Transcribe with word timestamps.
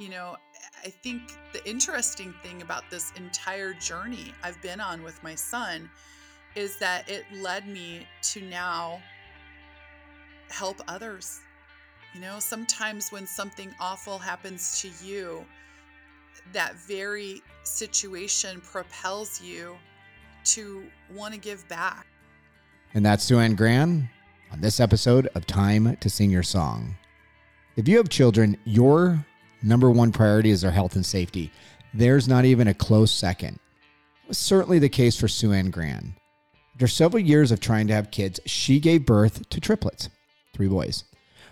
you 0.00 0.08
know, 0.08 0.36
I 0.82 0.88
think 0.88 1.20
the 1.52 1.62
interesting 1.68 2.34
thing 2.42 2.62
about 2.62 2.84
this 2.90 3.12
entire 3.16 3.74
journey 3.74 4.32
I've 4.42 4.60
been 4.62 4.80
on 4.80 5.02
with 5.02 5.22
my 5.22 5.34
son 5.34 5.90
is 6.54 6.78
that 6.78 7.08
it 7.08 7.26
led 7.34 7.68
me 7.68 8.06
to 8.22 8.40
now 8.40 9.02
help 10.48 10.80
others. 10.88 11.40
You 12.14 12.22
know, 12.22 12.38
sometimes 12.38 13.12
when 13.12 13.26
something 13.26 13.74
awful 13.78 14.18
happens 14.18 14.80
to 14.80 15.06
you, 15.06 15.44
that 16.54 16.76
very 16.76 17.42
situation 17.64 18.62
propels 18.62 19.42
you 19.42 19.76
to 20.44 20.82
want 21.12 21.34
to 21.34 21.38
give 21.38 21.68
back. 21.68 22.06
And 22.94 23.04
that's 23.04 23.22
Sue 23.22 23.38
Ann 23.38 23.54
Grann 23.54 24.08
on 24.50 24.62
this 24.62 24.80
episode 24.80 25.28
of 25.34 25.46
Time 25.46 25.94
to 26.00 26.08
Sing 26.08 26.30
Your 26.30 26.42
Song. 26.42 26.96
If 27.76 27.86
you 27.86 27.98
have 27.98 28.08
children, 28.08 28.56
your 28.64 29.24
number 29.62 29.90
one 29.90 30.12
priority 30.12 30.50
is 30.50 30.60
their 30.60 30.70
health 30.70 30.96
and 30.96 31.04
safety. 31.04 31.50
There's 31.92 32.28
not 32.28 32.44
even 32.44 32.68
a 32.68 32.74
close 32.74 33.10
second. 33.10 33.58
It 34.24 34.28
was 34.28 34.38
certainly 34.38 34.78
the 34.78 34.88
case 34.88 35.18
for 35.18 35.28
Sue 35.28 35.52
Ann 35.52 35.70
Grann. 35.70 36.14
After 36.74 36.86
several 36.86 37.22
years 37.22 37.52
of 37.52 37.60
trying 37.60 37.88
to 37.88 37.94
have 37.94 38.10
kids, 38.10 38.40
she 38.46 38.80
gave 38.80 39.04
birth 39.04 39.48
to 39.50 39.60
triplets, 39.60 40.08
three 40.54 40.68
boys. 40.68 41.04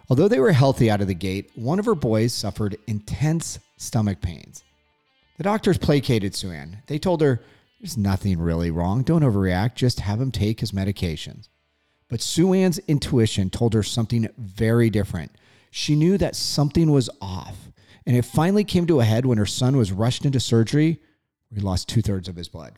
Although 0.08 0.28
they 0.28 0.40
were 0.40 0.52
healthy 0.52 0.90
out 0.90 1.02
of 1.02 1.06
the 1.06 1.14
gate, 1.14 1.50
one 1.54 1.78
of 1.78 1.84
her 1.84 1.94
boys 1.94 2.32
suffered 2.32 2.78
intense 2.86 3.58
stomach 3.76 4.20
pains. 4.22 4.64
The 5.36 5.44
doctors 5.44 5.78
placated 5.78 6.34
Sue 6.34 6.50
Ann. 6.50 6.82
They 6.86 6.98
told 6.98 7.20
her, 7.20 7.42
There's 7.80 7.98
nothing 7.98 8.38
really 8.38 8.70
wrong. 8.70 9.02
Don't 9.02 9.22
overreact. 9.22 9.74
Just 9.74 10.00
have 10.00 10.20
him 10.20 10.32
take 10.32 10.60
his 10.60 10.72
medications. 10.72 11.48
But 12.08 12.22
Sue 12.22 12.54
Ann's 12.54 12.78
intuition 12.80 13.50
told 13.50 13.74
her 13.74 13.82
something 13.82 14.28
very 14.38 14.88
different. 14.88 15.32
She 15.70 15.94
knew 15.94 16.16
that 16.18 16.36
something 16.36 16.90
was 16.90 17.10
off. 17.20 17.68
And 18.08 18.16
it 18.16 18.24
finally 18.24 18.64
came 18.64 18.86
to 18.86 19.00
a 19.00 19.04
head 19.04 19.26
when 19.26 19.36
her 19.36 19.44
son 19.44 19.76
was 19.76 19.92
rushed 19.92 20.24
into 20.24 20.40
surgery 20.40 20.98
where 21.50 21.60
he 21.60 21.60
lost 21.60 21.90
two 21.90 22.00
thirds 22.00 22.26
of 22.26 22.36
his 22.36 22.48
blood. 22.48 22.72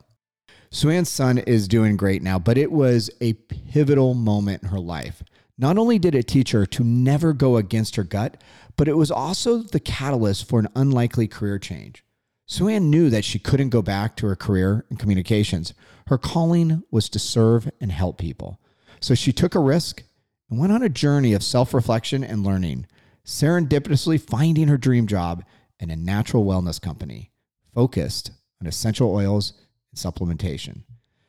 Sue 0.72 0.91
Ann's 0.91 1.09
son 1.09 1.39
is 1.39 1.69
doing 1.69 1.97
great 1.97 2.20
now, 2.20 2.37
but 2.37 2.59
it 2.59 2.72
was 2.72 3.11
a 3.20 3.34
pivotal 3.34 4.14
moment 4.14 4.64
in 4.64 4.70
her 4.70 4.81
life. 4.81 5.22
Not 5.56 5.78
only 5.78 6.00
did 6.00 6.17
it 6.17 6.27
teach 6.27 6.50
her 6.50 6.67
to 6.67 6.83
never 6.83 7.33
go 7.33 7.59
against 7.59 7.95
her 7.95 8.03
gut, 8.03 8.42
but 8.77 8.89
it 8.89 8.97
was 8.97 9.12
also 9.12 9.59
the 9.59 9.78
catalyst 9.78 10.48
for 10.48 10.59
an 10.59 10.67
unlikely 10.75 11.28
career 11.28 11.61
change. 11.61 12.05
Sue 12.47 12.67
Ann 12.67 12.91
knew 12.91 13.09
that 13.09 13.25
she 13.25 13.39
couldn't 13.39 13.69
go 13.69 13.83
back 13.83 14.17
to 14.17 14.27
her 14.27 14.34
career 14.34 14.84
in 14.91 14.97
communications. 14.97 15.75
Her 16.09 16.19
calling 16.19 16.83
was 16.91 17.09
to 17.09 17.20
serve 17.20 17.70
and 17.81 17.92
help 17.92 18.19
people. 18.19 18.59
So 18.98 19.15
she 19.15 19.33
took 19.33 19.55
a 19.55 19.61
risk 19.61 20.03
and 20.50 20.59
went 20.59 20.72
on 20.72 20.83
a 20.83 20.89
journey 20.89 21.34
of 21.34 21.44
self 21.44 21.72
reflection 21.72 22.25
and 22.25 22.44
learning, 22.44 22.87
serendipitously 23.25 24.21
finding 24.21 24.69
her 24.69 24.79
dream 24.79 25.07
job 25.07 25.45
in 25.79 25.91
a 25.91 25.97
natural 25.97 26.45
wellness 26.45 26.81
company 26.81 27.31
focused 27.75 28.31
on 28.61 28.67
essential 28.67 29.15
oils 29.15 29.53
and 29.91 29.99
supplementation. 29.99 30.83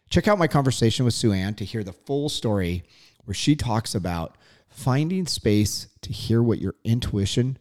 Check 0.09 0.27
out 0.27 0.39
my 0.39 0.47
conversation 0.47 1.05
with 1.05 1.13
Sue 1.13 1.31
Ann 1.31 1.55
to 1.55 1.65
hear 1.65 1.83
the 1.83 1.93
full 1.93 2.27
story 2.27 2.83
where 3.25 3.35
she 3.35 3.55
talks 3.55 3.95
about 3.95 4.37
finding 4.67 5.25
space 5.25 5.87
to 6.01 6.11
hear 6.11 6.41
what 6.41 6.59
your 6.59 6.75
intuition 6.83 7.57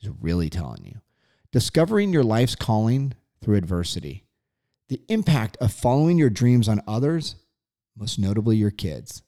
is 0.00 0.10
really 0.20 0.50
telling 0.50 0.84
you, 0.84 1.00
discovering 1.52 2.12
your 2.12 2.24
life's 2.24 2.54
calling 2.54 3.14
through 3.42 3.56
adversity, 3.56 4.24
the 4.88 5.00
impact 5.08 5.56
of 5.60 5.72
following 5.72 6.18
your 6.18 6.30
dreams 6.30 6.68
on 6.68 6.82
others, 6.86 7.36
most 7.96 8.18
notably 8.18 8.56
your 8.56 8.70
kids. 8.70 9.22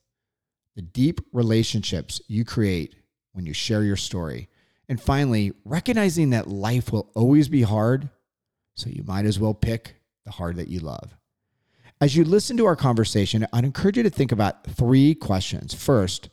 The 0.76 0.82
deep 0.82 1.20
relationships 1.32 2.20
you 2.28 2.44
create 2.44 2.94
when 3.32 3.46
you 3.46 3.52
share 3.52 3.82
your 3.82 3.96
story. 3.96 4.48
And 4.88 5.00
finally, 5.00 5.52
recognizing 5.64 6.30
that 6.30 6.48
life 6.48 6.92
will 6.92 7.10
always 7.14 7.48
be 7.48 7.62
hard, 7.62 8.10
so 8.74 8.90
you 8.90 9.04
might 9.04 9.24
as 9.24 9.38
well 9.38 9.54
pick 9.54 9.96
the 10.24 10.32
hard 10.32 10.56
that 10.56 10.68
you 10.68 10.80
love. 10.80 11.16
As 12.00 12.16
you 12.16 12.24
listen 12.24 12.56
to 12.56 12.66
our 12.66 12.76
conversation, 12.76 13.46
I'd 13.52 13.64
encourage 13.64 13.96
you 13.96 14.02
to 14.02 14.10
think 14.10 14.32
about 14.32 14.64
three 14.66 15.14
questions. 15.14 15.72
First, 15.72 16.30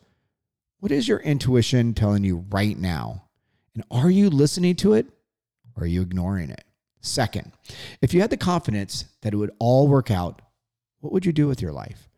what 0.79 0.91
is 0.91 1.07
your 1.07 1.19
intuition 1.19 1.93
telling 1.93 2.23
you 2.23 2.45
right 2.49 2.77
now? 2.77 3.25
And 3.75 3.83
are 3.91 4.09
you 4.09 4.29
listening 4.29 4.75
to 4.77 4.93
it 4.93 5.07
or 5.75 5.83
are 5.83 5.88
you 5.88 6.01
ignoring 6.01 6.49
it? 6.49 6.63
Second, 7.01 7.51
if 8.01 8.13
you 8.13 8.21
had 8.21 8.29
the 8.29 8.38
confidence 8.38 9.05
that 9.21 9.33
it 9.33 9.38
would 9.38 9.51
all 9.59 9.88
work 9.88 10.09
out, 10.09 10.41
what 10.99 11.13
would 11.13 11.25
you 11.25 11.31
do 11.31 11.47
with 11.47 11.61
your 11.61 11.71
life? 11.71 12.09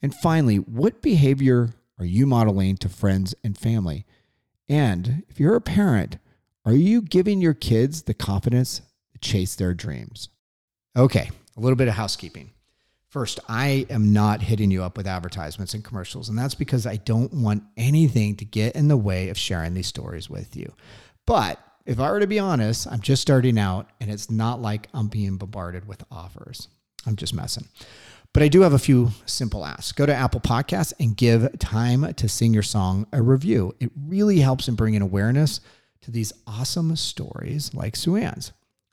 And 0.00 0.14
finally, 0.14 0.56
what 0.56 1.02
behavior 1.02 1.74
are 1.98 2.06
you 2.06 2.26
modeling 2.26 2.76
to 2.78 2.88
friends 2.88 3.34
and 3.44 3.58
family? 3.58 4.06
And 4.70 5.24
if 5.28 5.40
you're 5.40 5.56
a 5.56 5.60
parent, 5.60 6.18
are 6.64 6.72
you 6.72 7.02
giving 7.02 7.40
your 7.40 7.54
kids 7.54 8.02
the 8.02 8.14
confidence 8.14 8.82
to 9.12 9.18
chase 9.18 9.56
their 9.56 9.74
dreams? 9.74 10.28
Okay, 10.96 11.28
a 11.56 11.60
little 11.60 11.74
bit 11.74 11.88
of 11.88 11.94
housekeeping. 11.94 12.52
First, 13.08 13.40
I 13.48 13.86
am 13.90 14.12
not 14.12 14.40
hitting 14.40 14.70
you 14.70 14.84
up 14.84 14.96
with 14.96 15.08
advertisements 15.08 15.74
and 15.74 15.84
commercials, 15.84 16.28
and 16.28 16.38
that's 16.38 16.54
because 16.54 16.86
I 16.86 16.96
don't 16.98 17.34
want 17.34 17.64
anything 17.76 18.36
to 18.36 18.44
get 18.44 18.76
in 18.76 18.86
the 18.86 18.96
way 18.96 19.28
of 19.28 19.36
sharing 19.36 19.74
these 19.74 19.88
stories 19.88 20.30
with 20.30 20.54
you. 20.54 20.72
But 21.26 21.58
if 21.84 21.98
I 21.98 22.08
were 22.12 22.20
to 22.20 22.28
be 22.28 22.38
honest, 22.38 22.86
I'm 22.86 23.00
just 23.00 23.22
starting 23.22 23.58
out, 23.58 23.90
and 24.00 24.08
it's 24.08 24.30
not 24.30 24.62
like 24.62 24.86
I'm 24.94 25.08
being 25.08 25.36
bombarded 25.36 25.88
with 25.88 26.04
offers. 26.12 26.68
I'm 27.04 27.16
just 27.16 27.34
messing. 27.34 27.66
But 28.32 28.44
I 28.44 28.48
do 28.48 28.60
have 28.60 28.72
a 28.72 28.78
few 28.78 29.10
simple 29.26 29.64
asks. 29.64 29.90
Go 29.90 30.06
to 30.06 30.14
Apple 30.14 30.40
Podcasts 30.40 30.92
and 31.00 31.16
give 31.16 31.58
Time 31.58 32.14
to 32.14 32.28
Sing 32.28 32.54
Your 32.54 32.62
Song 32.62 33.06
a 33.12 33.20
review. 33.20 33.74
It 33.80 33.90
really 34.06 34.38
helps 34.38 34.68
in 34.68 34.76
bringing 34.76 35.02
awareness 35.02 35.60
to 36.02 36.12
these 36.12 36.32
awesome 36.46 36.94
stories 36.94 37.74
like 37.74 37.96
Sue 37.96 38.16
Ann's. 38.16 38.52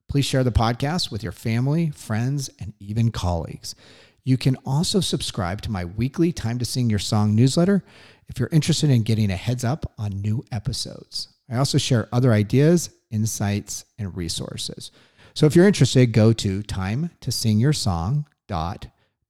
Please 0.10 0.26
share 0.26 0.44
the 0.44 0.52
podcast 0.52 1.12
with 1.12 1.22
your 1.22 1.32
family, 1.32 1.92
friends, 1.92 2.50
and 2.60 2.74
even 2.80 3.12
colleagues. 3.12 3.76
You 4.24 4.38
can 4.38 4.58
also 4.66 5.02
subscribe 5.02 5.62
to 5.62 5.72
my 5.72 5.86
weekly 5.86 6.32
Time 6.32 6.58
to 6.58 6.66
Sing 6.66 6.90
Your 6.90 6.98
Song 6.98 7.36
newsletter 7.36 7.84
if 8.28 8.40
you're 8.40 8.50
interested 8.52 8.90
in 8.90 9.04
getting 9.04 9.30
a 9.30 9.36
heads 9.36 9.64
up 9.64 9.94
on 10.00 10.22
new 10.22 10.44
episodes. 10.52 11.30
I 11.50 11.58
also 11.58 11.78
share 11.78 12.10
other 12.12 12.34
ideas, 12.34 12.90
insights, 13.12 13.86
and 14.00 14.18
resources. 14.18 14.92
So 15.36 15.46
if 15.46 15.56
you're 15.56 15.68
interested, 15.68 16.12
go 16.12 16.34
to 16.34 16.64
time 16.64 17.12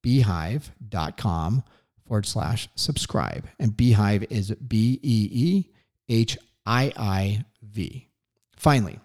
your 0.02 1.64
forward 2.08 2.26
slash 2.26 2.70
subscribe. 2.76 3.48
And 3.60 3.72
Beehiiv 3.72 4.32
is 4.32 4.52
B 4.52 5.00
E 5.04 5.30
E 5.32 5.66
H 6.10 6.38
I 6.66 6.94
I 6.98 7.46
V. 7.62 8.08
Finally, 8.56 9.00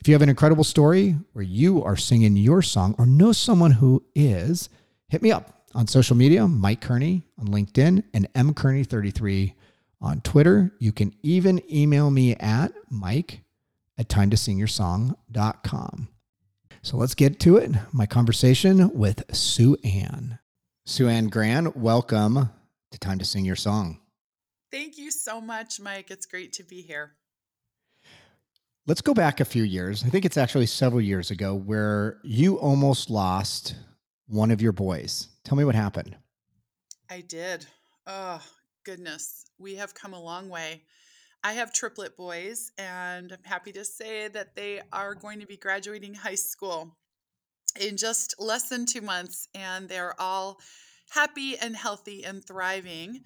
if 0.00 0.08
you 0.08 0.14
have 0.14 0.22
an 0.22 0.28
incredible 0.28 0.64
story 0.64 1.16
where 1.32 1.44
you 1.44 1.82
are 1.84 1.96
singing 1.96 2.36
your 2.36 2.60
song 2.60 2.94
or 2.98 3.06
know 3.06 3.32
someone 3.32 3.70
who 3.70 4.04
is, 4.14 4.68
hit 5.08 5.22
me 5.22 5.30
up 5.30 5.62
on 5.74 5.86
social 5.86 6.16
media, 6.16 6.48
Mike 6.48 6.80
Kearney 6.80 7.22
on 7.38 7.48
LinkedIn 7.48 8.02
and 8.12 8.28
M 8.34 8.52
Kearney33 8.52 9.54
on 10.00 10.20
Twitter. 10.22 10.72
You 10.78 10.92
can 10.92 11.14
even 11.22 11.62
email 11.72 12.10
me 12.10 12.34
at 12.36 12.72
Mike 12.90 13.42
at 13.98 14.08
time 14.08 14.30
to 14.30 14.36
sing 14.36 14.58
your 14.58 14.66
song.com. 14.66 16.08
So 16.86 16.96
let's 16.96 17.16
get 17.16 17.40
to 17.40 17.56
it. 17.56 17.72
My 17.90 18.06
conversation 18.06 18.96
with 18.96 19.24
Sue 19.34 19.76
Ann. 19.82 20.38
Sue 20.84 21.08
Ann 21.08 21.26
Grann, 21.26 21.72
welcome 21.74 22.50
to 22.92 22.98
Time 23.00 23.18
to 23.18 23.24
Sing 23.24 23.44
Your 23.44 23.56
Song. 23.56 23.98
Thank 24.70 24.96
you 24.96 25.10
so 25.10 25.40
much, 25.40 25.80
Mike. 25.80 26.12
It's 26.12 26.26
great 26.26 26.52
to 26.52 26.62
be 26.62 26.82
here. 26.82 27.16
Let's 28.86 29.00
go 29.00 29.14
back 29.14 29.40
a 29.40 29.44
few 29.44 29.64
years. 29.64 30.04
I 30.04 30.10
think 30.10 30.24
it's 30.24 30.36
actually 30.36 30.66
several 30.66 31.00
years 31.00 31.32
ago 31.32 31.56
where 31.56 32.20
you 32.22 32.54
almost 32.54 33.10
lost 33.10 33.74
one 34.28 34.52
of 34.52 34.62
your 34.62 34.70
boys. 34.70 35.26
Tell 35.42 35.58
me 35.58 35.64
what 35.64 35.74
happened. 35.74 36.16
I 37.10 37.22
did. 37.22 37.66
Oh, 38.06 38.40
goodness. 38.84 39.46
We 39.58 39.74
have 39.74 39.92
come 39.92 40.12
a 40.12 40.22
long 40.22 40.48
way. 40.48 40.82
I 41.46 41.52
have 41.52 41.72
triplet 41.72 42.16
boys, 42.16 42.72
and 42.76 43.30
I'm 43.30 43.44
happy 43.44 43.70
to 43.70 43.84
say 43.84 44.26
that 44.26 44.56
they 44.56 44.80
are 44.92 45.14
going 45.14 45.38
to 45.38 45.46
be 45.46 45.56
graduating 45.56 46.14
high 46.14 46.34
school 46.34 46.96
in 47.80 47.96
just 47.96 48.34
less 48.40 48.68
than 48.68 48.84
two 48.84 49.00
months, 49.00 49.46
and 49.54 49.88
they're 49.88 50.20
all 50.20 50.58
happy 51.10 51.56
and 51.56 51.76
healthy 51.76 52.24
and 52.24 52.44
thriving. 52.44 53.20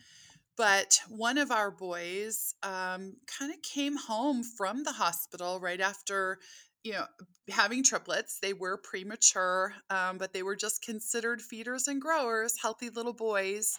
But 0.58 1.00
one 1.08 1.38
of 1.38 1.50
our 1.50 1.70
boys 1.70 2.55
um, 2.62 3.17
kind 3.38 3.55
of 3.55 3.62
came 3.62 3.96
home 3.96 4.43
from 4.43 4.84
the 4.84 4.93
hospital 4.93 5.58
right 5.58 5.81
after, 5.81 6.40
you 6.84 6.93
know, 6.93 7.06
having 7.49 7.82
triplets. 7.82 8.38
They 8.38 8.52
were 8.52 8.76
premature, 8.76 9.72
um, 9.88 10.19
but 10.19 10.34
they 10.34 10.43
were 10.43 10.56
just 10.56 10.84
considered 10.84 11.40
feeders 11.40 11.88
and 11.88 12.02
growers, 12.02 12.56
healthy 12.61 12.90
little 12.90 13.14
boys. 13.14 13.78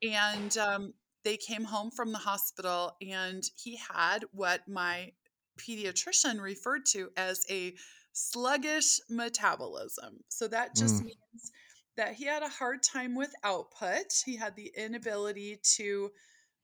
And 0.00 0.56
um, 0.58 0.94
they 1.24 1.36
came 1.36 1.64
home 1.64 1.90
from 1.90 2.12
the 2.12 2.18
hospital, 2.18 2.96
and 3.06 3.42
he 3.56 3.76
had 3.76 4.24
what 4.32 4.66
my 4.68 5.12
pediatrician 5.58 6.40
referred 6.40 6.86
to 6.86 7.10
as 7.16 7.44
a 7.50 7.74
sluggish 8.12 9.00
metabolism. 9.08 10.18
So 10.28 10.48
that 10.48 10.74
just 10.74 10.96
mm. 10.96 11.06
means 11.06 11.52
that 11.96 12.14
he 12.14 12.24
had 12.24 12.42
a 12.42 12.48
hard 12.48 12.82
time 12.82 13.14
with 13.14 13.32
output. 13.44 14.22
He 14.24 14.36
had 14.36 14.56
the 14.56 14.72
inability 14.76 15.60
to 15.76 16.10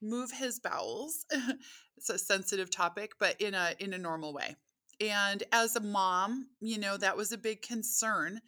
move 0.03 0.31
his 0.32 0.61
bowels. 0.61 1.26
it's 1.97 2.11
a 2.11 2.19
sensitive 2.19 2.70
topic, 2.70 3.12
but 3.19 3.41
in 3.41 3.55
a 3.55 3.75
in 3.79 3.93
a 3.93 3.99
normal 3.99 4.32
way. 4.32 4.56
And 5.00 5.43
as 5.52 5.76
a 5.76 5.81
mom, 5.81 6.47
you 6.61 6.79
know, 6.79 6.97
that 6.97 7.17
was 7.17 7.32
a 7.32 7.38
big 7.38 7.62
concern. 7.62 8.41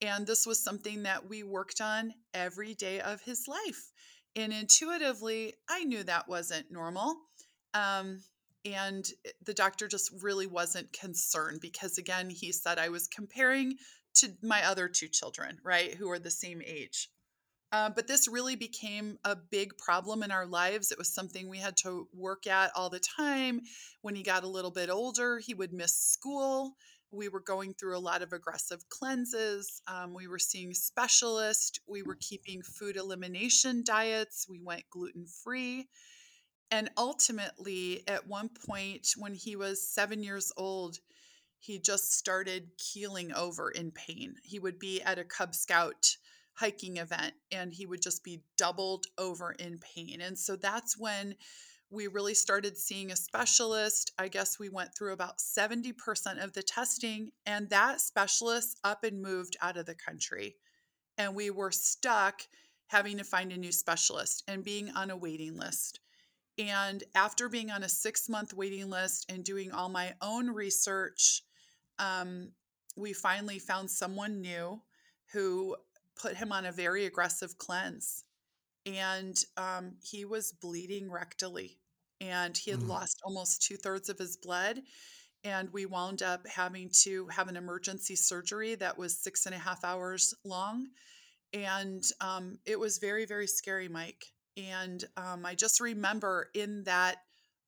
And 0.00 0.26
this 0.26 0.46
was 0.46 0.62
something 0.62 1.02
that 1.04 1.28
we 1.28 1.42
worked 1.42 1.80
on 1.80 2.12
every 2.34 2.74
day 2.74 3.00
of 3.00 3.22
his 3.22 3.46
life. 3.48 3.90
And 4.36 4.52
intuitively, 4.52 5.54
I 5.68 5.84
knew 5.84 6.04
that 6.04 6.28
wasn't 6.28 6.70
normal. 6.70 7.16
Um, 7.72 8.22
and 8.66 9.08
the 9.44 9.54
doctor 9.54 9.88
just 9.88 10.10
really 10.22 10.46
wasn't 10.46 10.92
concerned 10.92 11.60
because, 11.62 11.98
again, 11.98 12.28
he 12.28 12.52
said 12.52 12.78
I 12.78 12.90
was 12.90 13.08
comparing 13.08 13.76
to 14.16 14.32
my 14.42 14.64
other 14.66 14.88
two 14.88 15.08
children, 15.08 15.58
right, 15.64 15.94
who 15.94 16.10
are 16.10 16.18
the 16.18 16.30
same 16.30 16.60
age. 16.64 17.08
Uh, 17.72 17.90
but 17.90 18.06
this 18.06 18.28
really 18.28 18.56
became 18.56 19.18
a 19.24 19.36
big 19.36 19.76
problem 19.76 20.22
in 20.22 20.30
our 20.30 20.46
lives. 20.46 20.92
It 20.92 20.98
was 20.98 21.12
something 21.12 21.48
we 21.48 21.58
had 21.58 21.76
to 21.78 22.08
work 22.14 22.46
at 22.46 22.70
all 22.76 22.90
the 22.90 23.00
time. 23.00 23.62
When 24.02 24.14
he 24.14 24.22
got 24.22 24.44
a 24.44 24.48
little 24.48 24.70
bit 24.70 24.88
older, 24.88 25.38
he 25.38 25.54
would 25.54 25.72
miss 25.72 25.96
school. 25.96 26.76
We 27.10 27.28
were 27.28 27.40
going 27.40 27.74
through 27.74 27.96
a 27.96 28.00
lot 28.00 28.22
of 28.22 28.32
aggressive 28.32 28.88
cleanses. 28.88 29.80
Um, 29.86 30.12
we 30.12 30.26
were 30.26 30.38
seeing 30.38 30.74
specialists. 30.74 31.78
We 31.86 32.02
were 32.02 32.16
keeping 32.20 32.62
food 32.62 32.96
elimination 32.96 33.82
diets. 33.84 34.46
We 34.48 34.60
went 34.60 34.90
gluten 34.90 35.26
free. 35.26 35.88
And 36.70 36.90
ultimately, 36.96 38.02
at 38.08 38.26
one 38.26 38.50
point 38.66 39.08
when 39.16 39.34
he 39.34 39.54
was 39.56 39.88
seven 39.88 40.22
years 40.22 40.52
old, 40.56 40.98
he 41.58 41.78
just 41.78 42.12
started 42.12 42.70
keeling 42.76 43.32
over 43.32 43.70
in 43.70 43.92
pain. 43.92 44.34
He 44.42 44.58
would 44.58 44.78
be 44.78 45.00
at 45.02 45.18
a 45.18 45.24
Cub 45.24 45.54
Scout 45.54 46.16
hiking 46.54 46.96
event 46.96 47.34
and 47.52 47.72
he 47.72 47.86
would 47.86 48.00
just 48.00 48.24
be 48.24 48.42
doubled 48.56 49.06
over 49.18 49.52
in 49.52 49.78
pain. 49.78 50.20
And 50.20 50.38
so 50.38 50.56
that's 50.56 50.98
when 50.98 51.34
we 51.90 52.06
really 52.08 52.34
started 52.34 52.76
seeing 52.76 53.10
a 53.10 53.16
specialist. 53.16 54.12
I 54.18 54.28
guess 54.28 54.58
we 54.58 54.68
went 54.68 54.94
through 54.94 55.12
about 55.12 55.38
70% 55.38 56.42
of 56.42 56.52
the 56.52 56.62
testing, 56.62 57.30
and 57.44 57.70
that 57.70 58.00
specialist 58.00 58.78
up 58.82 59.04
and 59.04 59.22
moved 59.22 59.56
out 59.62 59.76
of 59.76 59.86
the 59.86 59.94
country. 59.94 60.56
And 61.16 61.34
we 61.34 61.50
were 61.50 61.70
stuck 61.70 62.42
having 62.88 63.18
to 63.18 63.24
find 63.24 63.52
a 63.52 63.56
new 63.56 63.72
specialist 63.72 64.44
and 64.46 64.64
being 64.64 64.90
on 64.90 65.10
a 65.10 65.16
waiting 65.16 65.56
list. 65.56 66.00
And 66.58 67.02
after 67.14 67.48
being 67.48 67.70
on 67.70 67.82
a 67.82 67.88
six 67.88 68.28
month 68.28 68.54
waiting 68.54 68.88
list 68.88 69.30
and 69.30 69.44
doing 69.44 69.72
all 69.72 69.88
my 69.88 70.14
own 70.22 70.48
research, 70.48 71.42
um, 71.98 72.52
we 72.96 73.12
finally 73.12 73.58
found 73.58 73.90
someone 73.90 74.40
new 74.40 74.80
who 75.32 75.76
put 76.20 76.36
him 76.36 76.52
on 76.52 76.64
a 76.64 76.72
very 76.72 77.04
aggressive 77.04 77.58
cleanse. 77.58 78.24
And 78.86 79.36
um, 79.56 79.96
he 80.02 80.24
was 80.24 80.52
bleeding 80.52 81.10
rectally 81.10 81.76
and 82.20 82.56
he 82.56 82.70
had 82.70 82.80
Mm. 82.80 82.88
lost 82.88 83.20
almost 83.24 83.62
two 83.62 83.76
thirds 83.76 84.08
of 84.08 84.18
his 84.18 84.36
blood. 84.36 84.82
And 85.44 85.72
we 85.72 85.86
wound 85.86 86.22
up 86.22 86.46
having 86.46 86.90
to 87.02 87.26
have 87.28 87.48
an 87.48 87.56
emergency 87.56 88.16
surgery 88.16 88.74
that 88.76 88.98
was 88.98 89.18
six 89.18 89.46
and 89.46 89.54
a 89.54 89.58
half 89.58 89.84
hours 89.84 90.34
long. 90.44 90.88
And 91.52 92.02
um, 92.20 92.58
it 92.66 92.78
was 92.78 92.98
very, 92.98 93.26
very 93.26 93.46
scary, 93.46 93.88
Mike. 93.88 94.26
And 94.56 95.04
um, 95.16 95.46
I 95.46 95.54
just 95.54 95.80
remember 95.80 96.50
in 96.54 96.84
that 96.84 97.18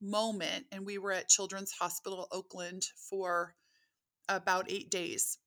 moment, 0.01 0.67
and 0.73 0.87
we 0.87 0.99
were 0.99 1.13
at 1.13 1.29
Children's 1.29 1.73
Hospital 1.73 2.29
Oakland 2.33 2.85
for 3.11 3.55
about 4.29 4.71
eight 4.71 4.91
days. 4.91 5.39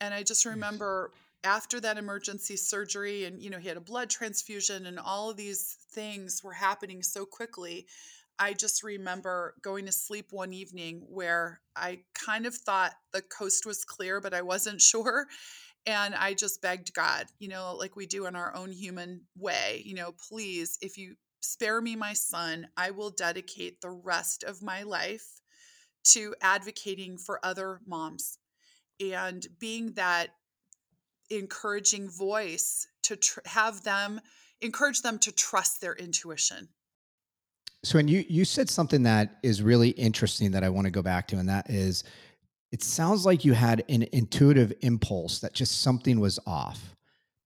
And 0.00 0.14
I 0.14 0.22
just 0.22 0.44
remember 0.44 1.12
after 1.46 1.80
that 1.80 1.96
emergency 1.96 2.56
surgery, 2.56 3.24
and 3.24 3.40
you 3.40 3.50
know, 3.50 3.58
he 3.58 3.68
had 3.68 3.76
a 3.76 3.80
blood 3.80 4.10
transfusion, 4.10 4.84
and 4.84 4.98
all 4.98 5.30
of 5.30 5.36
these 5.36 5.76
things 5.92 6.42
were 6.42 6.52
happening 6.52 7.02
so 7.02 7.24
quickly. 7.24 7.86
I 8.38 8.52
just 8.52 8.82
remember 8.82 9.54
going 9.62 9.86
to 9.86 9.92
sleep 9.92 10.32
one 10.32 10.52
evening 10.52 11.06
where 11.08 11.60
I 11.76 12.00
kind 12.14 12.46
of 12.46 12.54
thought 12.54 12.94
the 13.12 13.22
coast 13.22 13.64
was 13.64 13.84
clear, 13.84 14.20
but 14.20 14.34
I 14.34 14.42
wasn't 14.42 14.82
sure. 14.92 15.26
And 15.86 16.16
I 16.16 16.34
just 16.34 16.60
begged 16.60 16.92
God, 16.92 17.26
you 17.38 17.48
know, 17.48 17.76
like 17.76 17.94
we 17.94 18.06
do 18.06 18.26
in 18.26 18.34
our 18.34 18.54
own 18.56 18.72
human 18.72 19.20
way, 19.38 19.82
you 19.84 19.94
know, 19.94 20.12
please, 20.28 20.78
if 20.82 20.98
you 20.98 21.14
spare 21.40 21.80
me 21.80 21.94
my 21.94 22.12
son, 22.12 22.66
I 22.76 22.90
will 22.90 23.10
dedicate 23.10 23.80
the 23.80 23.90
rest 23.90 24.42
of 24.42 24.64
my 24.64 24.82
life 24.82 25.40
to 26.06 26.34
advocating 26.42 27.18
for 27.18 27.38
other 27.44 27.80
moms 27.86 28.38
and 29.00 29.46
being 29.60 29.92
that 29.92 30.30
encouraging 31.30 32.08
voice 32.08 32.86
to 33.02 33.16
tr- 33.16 33.40
have 33.46 33.82
them 33.84 34.20
encourage 34.60 35.02
them 35.02 35.18
to 35.18 35.32
trust 35.32 35.80
their 35.80 35.94
intuition. 35.94 36.68
So, 37.84 37.98
and 37.98 38.08
you 38.10 38.24
you 38.28 38.44
said 38.44 38.68
something 38.68 39.02
that 39.04 39.36
is 39.42 39.62
really 39.62 39.90
interesting 39.90 40.50
that 40.52 40.64
I 40.64 40.68
want 40.70 40.86
to 40.86 40.90
go 40.90 41.02
back 41.02 41.28
to, 41.28 41.36
and 41.36 41.48
that 41.48 41.70
is, 41.70 42.04
it 42.72 42.82
sounds 42.82 43.24
like 43.24 43.44
you 43.44 43.52
had 43.52 43.84
an 43.88 44.06
intuitive 44.12 44.72
impulse 44.80 45.38
that 45.40 45.52
just 45.52 45.82
something 45.82 46.18
was 46.18 46.40
off, 46.46 46.96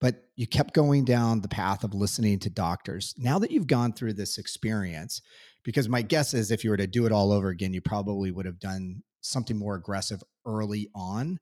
but 0.00 0.25
you 0.37 0.47
kept 0.47 0.73
going 0.73 1.05
down 1.05 1.43
the 1.43 1.49
path 1.49 1.85
of 1.85 1.93
listening 1.94 2.38
to 2.38 2.50
doctors. 2.50 3.15
Now 3.19 3.38
that 3.41 3.50
you've 3.50 3.67
gone 3.67 3.93
through 3.93 4.15
this 4.15 4.38
experience, 4.38 5.21
because 5.62 5.88
my 5.88 6.00
guess 6.00 6.32
is 6.32 6.50
if 6.50 6.65
you 6.65 6.71
were 6.71 6.79
to 6.79 6.87
do 6.87 7.05
it 7.05 7.12
all 7.12 7.32
over 7.32 7.49
again, 7.49 7.75
you 7.75 7.82
probably 7.82 8.31
would 8.31 8.47
have 8.47 8.61
done 8.61 9.03
something 9.21 9.59
more 9.59 9.75
aggressive 9.75 10.23
early 10.47 10.88
on. 10.94 11.38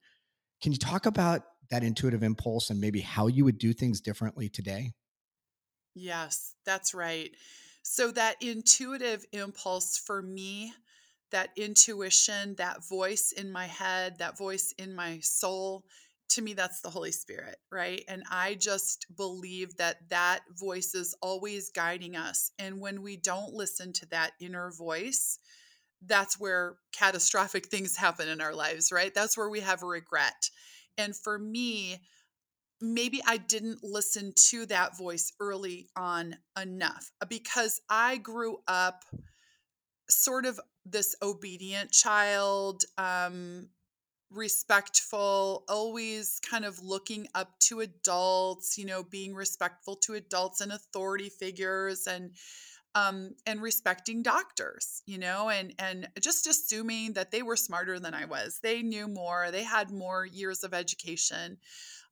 Can 0.61 0.73
you 0.73 0.79
talk 0.79 1.07
about 1.07 1.43
that 1.71 1.83
intuitive 1.83 2.23
impulse 2.23 2.71
and 2.71 2.81
maybe 2.81 3.01
how 3.01 3.27
you 3.27 3.45
would 3.45 3.59
do 3.59 3.73
things 3.73 4.01
differently 4.01 4.49
today? 4.49 4.93
Yes, 5.95 6.55
that's 6.65 6.95
right. 6.95 7.31
So, 7.83 8.11
that 8.13 8.37
intuitive 8.41 9.25
impulse 9.33 9.99
for 9.99 10.23
me, 10.23 10.73
that 11.31 11.51
intuition, 11.57 12.55
that 12.57 12.87
voice 12.89 13.33
in 13.33 13.51
my 13.51 13.67
head, 13.67 14.19
that 14.19 14.37
voice 14.39 14.75
in 14.79 14.95
my 14.95 15.21
soul, 15.21 15.85
to 16.31 16.43
me, 16.43 16.53
that's 16.53 16.81
the 16.81 16.91
Holy 16.91 17.13
Spirit, 17.13 17.57
right? 17.73 18.05
And 18.07 18.23
I 18.31 18.55
just 18.55 19.07
believe 19.17 19.77
that 19.77 20.09
that 20.11 20.41
voice 20.59 20.95
is 20.95 21.17
always 21.23 21.71
guiding 21.71 22.17
us. 22.17 22.51
And 22.59 22.81
when 22.81 23.03
we 23.03 23.17
don't 23.17 23.55
listen 23.55 23.93
to 23.95 24.07
that 24.11 24.33
inner 24.41 24.71
voice, 24.71 25.39
that's 26.05 26.39
where 26.39 26.77
catastrophic 26.93 27.67
things 27.71 27.97
happen 27.97 28.29
in 28.29 28.41
our 28.41 28.55
lives, 28.55 28.93
right? 28.93 29.15
That's 29.15 29.37
where 29.37 29.49
we 29.49 29.61
have 29.61 29.83
regret. 29.83 30.51
And 30.99 31.17
for 31.17 31.39
me, 31.39 32.01
maybe 32.81 33.23
I 33.27 33.39
didn't 33.39 33.83
listen 33.83 34.33
to 34.51 34.67
that 34.67 34.97
voice 34.97 35.33
early 35.41 35.89
on 35.97 36.37
enough 36.61 37.11
uh, 37.21 37.27
because 37.27 37.81
I 37.89 38.19
grew 38.19 38.59
up 38.69 39.05
sort 40.11 40.47
of 40.47 40.61
this 40.85 41.15
obedient 41.23 41.91
child, 41.93 42.85
um, 42.97 43.69
respectful, 44.31 45.65
always 45.69 46.41
kind 46.49 46.65
of 46.65 46.83
looking 46.83 47.29
up 47.35 47.59
to 47.61 47.81
adults, 47.81 48.77
you 48.79 48.85
know, 48.85 49.03
being 49.03 49.35
respectful 49.35 49.97
to 49.97 50.15
adults 50.15 50.61
and 50.61 50.73
authority 50.73 51.29
figures 51.29 52.07
and 52.07 52.33
um 52.99 53.31
and 53.47 53.63
respecting 53.63 54.23
doctors, 54.23 55.03
you 55.07 55.19
know, 55.19 55.51
and 55.51 55.75
and 55.79 56.09
just 56.21 56.47
assuming 56.47 57.15
that 57.15 57.31
they 57.31 57.43
were 57.43 57.57
smarter 57.57 57.99
than 58.01 58.15
I 58.15 58.25
was. 58.27 58.61
They 58.63 58.83
knew 58.83 59.09
more, 59.09 59.51
they 59.51 59.65
had 59.65 59.91
more 59.91 60.27
years 60.27 60.65
of 60.65 60.75
education 60.75 61.59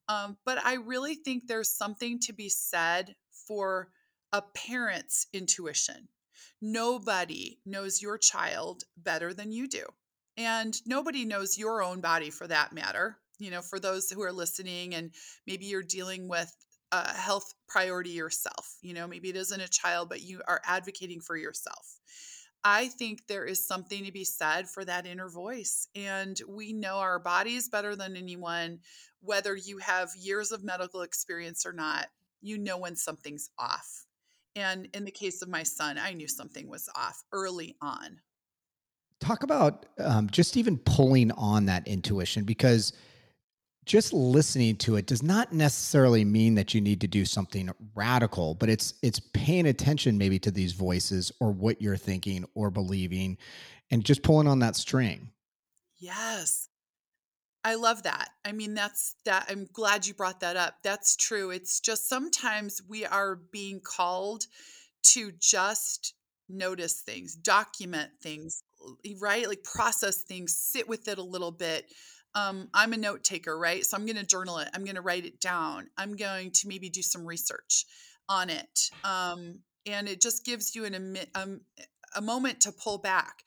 um, 0.08 0.36
but 0.44 0.64
I 0.64 0.74
really 0.74 1.14
think 1.14 1.46
there's 1.46 1.70
something 1.70 2.20
to 2.20 2.32
be 2.32 2.48
said 2.48 3.14
for 3.46 3.88
a 4.32 4.42
parent's 4.42 5.26
intuition. 5.32 6.08
Nobody 6.60 7.58
knows 7.66 8.02
your 8.02 8.18
child 8.18 8.84
better 8.96 9.34
than 9.34 9.52
you 9.52 9.68
do. 9.68 9.84
And 10.36 10.76
nobody 10.86 11.24
knows 11.24 11.58
your 11.58 11.82
own 11.82 12.00
body 12.00 12.30
for 12.30 12.46
that 12.46 12.72
matter. 12.72 13.18
You 13.38 13.50
know, 13.50 13.62
for 13.62 13.78
those 13.78 14.10
who 14.10 14.22
are 14.22 14.32
listening 14.32 14.94
and 14.94 15.10
maybe 15.46 15.66
you're 15.66 15.82
dealing 15.82 16.28
with 16.28 16.54
a 16.92 17.12
health 17.12 17.54
priority 17.68 18.10
yourself, 18.10 18.76
you 18.80 18.94
know, 18.94 19.06
maybe 19.06 19.28
it 19.28 19.36
isn't 19.36 19.60
a 19.60 19.68
child, 19.68 20.08
but 20.08 20.22
you 20.22 20.40
are 20.46 20.60
advocating 20.64 21.20
for 21.20 21.36
yourself. 21.36 21.98
I 22.64 22.88
think 22.88 23.26
there 23.28 23.44
is 23.44 23.66
something 23.66 24.04
to 24.04 24.12
be 24.12 24.24
said 24.24 24.68
for 24.68 24.84
that 24.84 25.06
inner 25.06 25.28
voice. 25.28 25.86
And 25.94 26.36
we 26.48 26.72
know 26.72 26.96
our 26.96 27.18
bodies 27.18 27.68
better 27.68 27.94
than 27.94 28.16
anyone, 28.16 28.80
whether 29.20 29.54
you 29.54 29.78
have 29.78 30.10
years 30.18 30.50
of 30.50 30.64
medical 30.64 31.02
experience 31.02 31.64
or 31.64 31.72
not, 31.72 32.06
you 32.40 32.58
know 32.58 32.78
when 32.78 32.96
something's 32.96 33.50
off. 33.58 34.06
And 34.56 34.88
in 34.94 35.04
the 35.04 35.10
case 35.10 35.42
of 35.42 35.48
my 35.48 35.62
son, 35.62 35.98
I 35.98 36.12
knew 36.14 36.26
something 36.26 36.68
was 36.68 36.88
off 36.96 37.22
early 37.30 37.76
on. 37.80 38.20
Talk 39.20 39.42
about 39.42 39.86
um, 39.98 40.28
just 40.30 40.56
even 40.56 40.78
pulling 40.78 41.30
on 41.32 41.66
that 41.66 41.86
intuition 41.86 42.44
because 42.44 42.92
just 43.86 44.12
listening 44.12 44.76
to 44.76 44.96
it 44.96 45.06
does 45.06 45.22
not 45.22 45.52
necessarily 45.52 46.24
mean 46.24 46.54
that 46.56 46.74
you 46.74 46.80
need 46.80 47.00
to 47.00 47.06
do 47.06 47.24
something 47.24 47.70
radical 47.94 48.54
but 48.54 48.68
it's 48.68 48.94
it's 49.02 49.20
paying 49.32 49.66
attention 49.66 50.18
maybe 50.18 50.38
to 50.38 50.50
these 50.50 50.72
voices 50.72 51.32
or 51.40 51.52
what 51.52 51.80
you're 51.80 51.96
thinking 51.96 52.44
or 52.54 52.70
believing 52.70 53.38
and 53.90 54.04
just 54.04 54.22
pulling 54.22 54.48
on 54.48 54.58
that 54.58 54.76
string 54.76 55.30
Yes. 55.98 56.68
I 57.64 57.74
love 57.74 58.04
that. 58.04 58.30
I 58.44 58.52
mean, 58.52 58.74
that's 58.74 59.16
that. 59.24 59.46
I'm 59.48 59.66
glad 59.72 60.06
you 60.06 60.14
brought 60.14 60.40
that 60.40 60.56
up. 60.56 60.76
That's 60.82 61.16
true. 61.16 61.50
It's 61.50 61.80
just 61.80 62.08
sometimes 62.08 62.80
we 62.88 63.04
are 63.04 63.36
being 63.50 63.80
called 63.80 64.44
to 65.04 65.32
just 65.40 66.14
notice 66.48 67.00
things, 67.00 67.34
document 67.34 68.10
things, 68.22 68.62
right? 69.20 69.48
Like 69.48 69.64
process 69.64 70.22
things, 70.22 70.56
sit 70.56 70.88
with 70.88 71.08
it 71.08 71.18
a 71.18 71.22
little 71.22 71.50
bit. 71.50 71.86
Um, 72.36 72.68
I'm 72.74 72.92
a 72.92 72.98
note 72.98 73.24
taker, 73.24 73.58
right? 73.58 73.84
So 73.84 73.96
I'm 73.96 74.04
going 74.06 74.16
to 74.16 74.26
journal 74.26 74.58
it. 74.58 74.68
I'm 74.74 74.84
going 74.84 74.96
to 74.96 75.00
write 75.00 75.24
it 75.24 75.40
down. 75.40 75.88
I'm 75.96 76.14
going 76.14 76.52
to 76.52 76.68
maybe 76.68 76.90
do 76.90 77.02
some 77.02 77.26
research 77.26 77.86
on 78.28 78.50
it. 78.50 78.90
Um, 79.02 79.60
and 79.86 80.06
it 80.06 80.20
just 80.20 80.44
gives 80.44 80.76
you 80.76 80.84
an, 80.84 81.18
um, 81.34 81.62
a 82.14 82.20
moment 82.20 82.60
to 82.60 82.72
pull 82.72 82.98
back. 82.98 83.42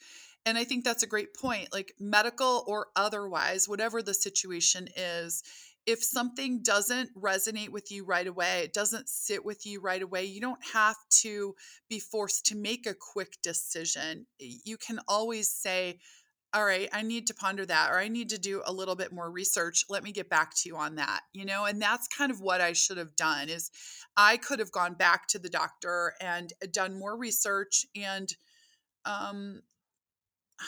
And 0.46 0.58
I 0.58 0.64
think 0.64 0.84
that's 0.84 1.04
a 1.04 1.08
great 1.08 1.36
point. 1.36 1.72
Like 1.72 1.94
medical 2.00 2.64
or 2.66 2.88
otherwise, 2.96 3.70
whatever 3.70 4.02
the 4.02 4.14
situation 4.14 4.88
is, 4.98 5.44
if 5.86 6.04
something 6.04 6.62
doesn't 6.62 7.10
resonate 7.16 7.70
with 7.70 7.92
you 7.92 8.06
right 8.06 8.28
away, 8.28 8.62
it 8.64 8.74
doesn't 8.74 9.10
sit 9.10 9.44
with 9.44 9.66
you 9.66 9.82
right 9.82 10.02
away, 10.02 10.26
you 10.26 10.40
don't 10.40 10.64
have 10.74 10.98
to 11.10 11.56
be 11.90 12.00
forced 12.00 12.46
to 12.48 12.56
make 12.56 12.86
a 12.86 12.94
quick 12.94 13.38
decision. 13.42 14.26
You 14.40 14.78
can 14.78 15.00
always 15.08 15.50
say, 15.50 16.00
all 16.54 16.66
right, 16.66 16.90
I 16.92 17.04
need 17.04 17.28
to 17.28 17.34
ponder 17.34 17.66
that, 17.66 17.92
or 17.92 18.00
I 18.00 18.08
need 18.08 18.30
to 18.30 18.40
do 18.40 18.64
a 18.66 18.74
little 18.74 18.96
bit 18.96 19.12
more 19.12 19.30
research. 19.30 19.86
Let 19.88 20.04
me 20.04 20.12
get 20.12 20.30
back 20.30 20.56
to 20.56 20.70
you 20.70 20.78
on 20.78 20.96
that. 20.96 21.22
You 21.34 21.46
know, 21.46 21.66
and 21.66 21.82
that's 21.82 22.08
kind 22.08 22.32
of 22.32 22.42
what 22.42 22.60
I 22.60 22.74
should 22.74 22.98
have 22.98 23.16
done 23.16 23.50
is 23.50 23.70
I 24.18 24.38
could 24.38 24.60
have 24.60 24.72
gone 24.72 24.96
back 24.96 25.28
to 25.28 25.40
the 25.40 25.50
doctor 25.50 26.14
and 26.20 26.52
done 26.72 26.98
more 26.98 27.16
research 27.16 27.86
and 27.96 28.34
um 29.06 29.62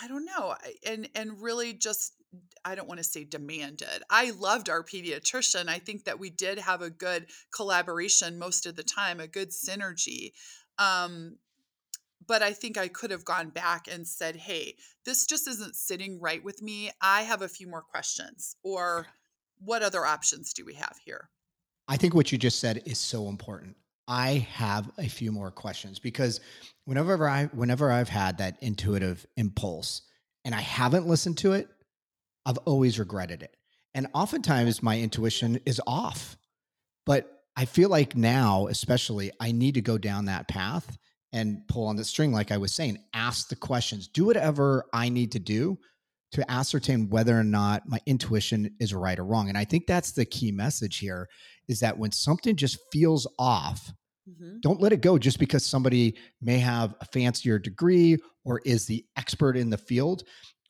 I 0.02 0.08
don't 0.08 0.26
know, 0.26 0.56
and 0.86 1.10
and 1.16 1.42
really 1.42 1.74
just 1.74 2.14
I 2.64 2.76
don't 2.76 2.88
want 2.88 3.00
to 3.00 3.04
say 3.04 3.24
demanded. 3.24 4.04
I 4.10 4.32
loved 4.32 4.70
our 4.70 4.84
pediatrician. 4.84 5.68
I 5.68 5.80
think 5.80 6.06
that 6.06 6.20
we 6.20 6.30
did 6.30 6.60
have 6.60 6.82
a 6.82 6.90
good 6.90 7.26
collaboration 7.54 8.40
most 8.40 8.66
of 8.66 8.76
the 8.76 8.84
time, 8.84 9.20
a 9.20 9.28
good 9.28 9.50
synergy. 9.50 10.32
Um, 10.78 11.38
but 12.28 12.42
I 12.42 12.54
think 12.54 12.78
I 12.78 12.88
could 12.88 13.12
have 13.12 13.26
gone 13.26 13.50
back 13.50 13.88
and 13.92 14.08
said, 14.08 14.36
hey, 14.36 14.76
this 15.06 15.26
just 15.26 15.48
isn't 15.48 15.76
sitting 15.76 16.20
right 16.20 16.44
with 16.44 16.62
me. 16.62 16.92
I 17.02 17.24
have 17.24 17.42
a 17.42 17.48
few 17.48 17.68
more 17.68 17.82
questions. 17.82 18.56
Or 18.64 19.08
what 19.60 19.84
other 19.84 20.06
options 20.06 20.54
do 20.54 20.66
we 20.66 20.76
have 20.76 20.98
here? 21.04 21.30
I 21.88 21.98
think 21.98 22.14
what 22.14 22.32
you 22.32 22.38
just 22.38 22.60
said 22.60 22.84
is 22.86 22.98
so 22.98 23.28
important. 23.28 23.76
I 24.08 24.48
have 24.54 24.92
a 24.98 25.08
few 25.08 25.32
more 25.32 25.52
questions 25.52 26.00
because 26.00 26.42
whenever 26.86 27.28
I 27.28 27.46
whenever 27.46 27.92
I've 27.92 28.10
had 28.10 28.40
that 28.40 28.58
intuitive 28.62 29.26
impulse 29.38 30.02
and 30.44 30.54
I 30.54 30.62
haven't 30.62 31.08
listened 31.08 31.38
to 31.40 31.54
it, 31.54 31.70
I've 32.46 32.58
always 32.60 33.00
regretted 33.00 33.42
it. 33.44 33.56
And 33.94 34.08
oftentimes 34.14 34.82
my 34.82 35.00
intuition 35.00 35.60
is 35.66 35.82
off. 35.86 36.38
But 37.06 37.44
I 37.56 37.66
feel 37.66 37.90
like 37.90 38.16
now, 38.16 38.68
especially, 38.68 39.32
I 39.40 39.52
need 39.52 39.76
to 39.76 39.82
go 39.82 39.98
down 39.98 40.26
that 40.26 40.48
path 40.48 40.98
and 41.34 41.66
pull 41.68 41.88
on 41.88 41.96
the 41.96 42.04
string, 42.04 42.32
like 42.32 42.52
I 42.52 42.58
was 42.58 42.74
saying, 42.74 43.00
ask 43.14 43.48
the 43.48 43.56
questions, 43.56 44.08
do 44.08 44.26
whatever 44.26 44.86
I 44.94 45.10
need 45.10 45.32
to 45.34 45.40
do 45.40 45.78
to 46.34 46.50
ascertain 46.50 47.10
whether 47.10 47.38
or 47.38 47.44
not 47.44 47.88
my 47.88 48.00
intuition 48.06 48.74
is 48.80 48.94
right 48.94 49.20
or 49.20 49.26
wrong. 49.26 49.50
And 49.50 49.58
I 49.58 49.66
think 49.66 49.86
that's 49.86 50.12
the 50.14 50.26
key 50.26 50.52
message 50.52 50.98
here 51.00 51.28
is 51.68 51.80
that 51.82 51.98
when 51.98 52.12
something 52.12 52.56
just 52.56 52.80
feels 52.92 53.28
off, 53.38 53.92
mm-hmm. 54.30 54.60
don't 54.62 54.82
let 54.82 54.94
it 54.94 55.02
go 55.02 55.18
just 55.18 55.40
because 55.40 55.66
somebody 55.66 56.16
may 56.42 56.58
have 56.60 56.96
a 57.02 57.06
fancier 57.06 57.60
degree 57.60 58.18
or 58.46 58.62
is 58.66 58.86
the 58.86 59.06
expert 59.18 59.58
in 59.58 59.70
the 59.70 59.78
field. 59.78 60.24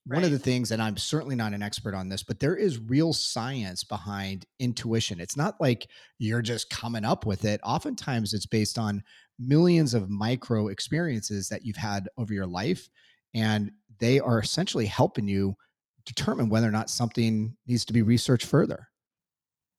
Right. 0.07 0.17
One 0.17 0.23
of 0.23 0.31
the 0.31 0.39
things, 0.39 0.71
and 0.71 0.81
I'm 0.81 0.97
certainly 0.97 1.35
not 1.35 1.53
an 1.53 1.61
expert 1.61 1.93
on 1.93 2.09
this, 2.09 2.23
but 2.23 2.39
there 2.39 2.55
is 2.55 2.79
real 2.79 3.13
science 3.13 3.83
behind 3.83 4.47
intuition. 4.59 5.19
It's 5.19 5.37
not 5.37 5.61
like 5.61 5.87
you're 6.17 6.41
just 6.41 6.71
coming 6.71 7.05
up 7.05 7.27
with 7.27 7.45
it. 7.45 7.61
Oftentimes, 7.63 8.33
it's 8.33 8.47
based 8.47 8.79
on 8.79 9.03
millions 9.45 9.93
of 9.93 10.09
micro 10.09 10.67
experiences 10.67 11.49
that 11.49 11.65
you've 11.65 11.77
had 11.77 12.07
over 12.17 12.33
your 12.33 12.47
life. 12.47 12.89
And 13.33 13.71
they 13.99 14.19
are 14.19 14.39
essentially 14.39 14.85
helping 14.85 15.27
you 15.27 15.55
determine 16.05 16.49
whether 16.49 16.67
or 16.67 16.71
not 16.71 16.89
something 16.89 17.55
needs 17.67 17.85
to 17.85 17.93
be 17.93 18.01
researched 18.01 18.47
further. 18.47 18.87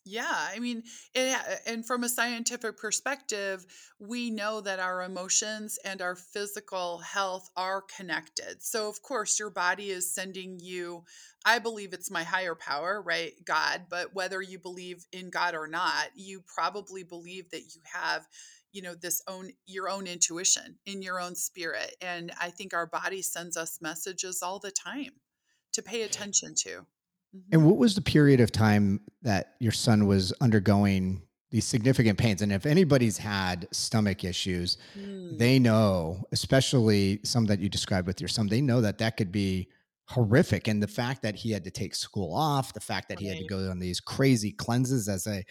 Yeah, 0.04 0.25
I 0.28 0.59
mean, 0.59 0.83
it, 1.14 1.33
uh, 1.33 1.54
and 1.64 1.87
from 1.87 2.02
a 2.02 2.09
scientific 2.09 2.76
perspective, 2.76 3.64
we 4.00 4.31
know 4.31 4.61
that 4.61 4.81
our 4.81 5.04
emotions 5.04 5.78
and 5.85 6.02
our 6.02 6.16
physical 6.16 6.99
health 6.99 7.49
are 7.57 7.85
connected. 7.97 8.64
So, 8.64 8.88
of 8.88 9.00
course, 9.02 9.38
your 9.38 9.50
body 9.50 9.90
is 9.90 10.12
sending 10.12 10.59
you, 10.61 11.04
I 11.45 11.61
believe 11.61 11.92
it's 11.92 12.11
my 12.11 12.25
higher 12.25 12.57
power, 12.57 13.00
right? 13.00 13.33
God. 13.45 13.83
But 13.88 14.12
whether 14.12 14.42
you 14.42 14.59
believe 14.59 15.04
in 15.12 15.31
God 15.31 15.54
or 15.54 15.69
not, 15.69 16.09
you 16.16 16.42
probably 16.52 17.04
believe 17.04 17.50
that 17.50 17.75
you 17.75 17.81
have 17.92 18.26
you 18.73 18.83
know 18.83 18.95
this 18.95 19.23
own 19.29 19.50
your 19.67 19.88
own 19.88 20.07
intuition 20.07 20.79
in 20.87 21.02
your 21.02 21.21
own 21.21 21.35
spirit 21.35 21.95
and 22.00 22.33
i 22.41 22.49
think 22.49 22.75
our 22.75 22.87
body 22.87 23.23
sends 23.23 23.57
us 23.57 23.79
messages 23.81 24.43
all 24.43 24.59
the 24.59 24.71
time 24.71 25.12
to 25.73 25.83
pay 25.83 26.02
attention 26.02 26.55
to 26.55 26.87
Mm-hmm. 27.37 27.55
And 27.55 27.67
what 27.67 27.79
was 27.79 27.95
the 27.95 28.02
period 28.02 28.41
of 28.41 28.52
time 28.52 29.00
that 29.23 29.55
your 29.59 29.73
son 29.73 30.07
was 30.07 30.33
undergoing 30.41 31.23
these 31.50 31.64
significant 31.64 32.19
pains? 32.19 32.43
And 32.43 32.52
if 32.52 32.67
anybody's 32.67 33.19
had 33.19 33.69
stomach 33.73 34.25
issues, 34.25 34.76
mm. 34.99 35.38
they 35.38 35.59
know, 35.59 36.25
especially 36.33 37.21
some 37.25 37.47
that 37.47 37.59
you 37.59 37.69
described 37.69 38.07
with 38.07 38.21
your 38.21 38.29
son, 38.29 38.49
they 38.49 38.61
know 38.61 38.81
that 38.83 38.99
that 38.99 39.17
could 39.17 39.33
be 39.33 39.69
horrific. 40.09 40.69
And 40.69 40.83
the 40.83 40.88
fact 40.88 41.23
that 41.23 41.35
he 41.37 41.52
had 41.52 41.64
to 41.64 41.71
take 41.71 41.95
school 41.95 42.35
off, 42.35 42.75
the 42.75 42.81
fact 42.81 43.09
that 43.09 43.14
right. 43.14 43.23
he 43.23 43.29
had 43.29 43.38
to 43.38 43.47
go 43.47 43.71
on 43.71 43.79
these 43.79 44.00
crazy 44.00 44.52
cleanses 44.52 45.09
as 45.09 45.26
a 45.26 45.43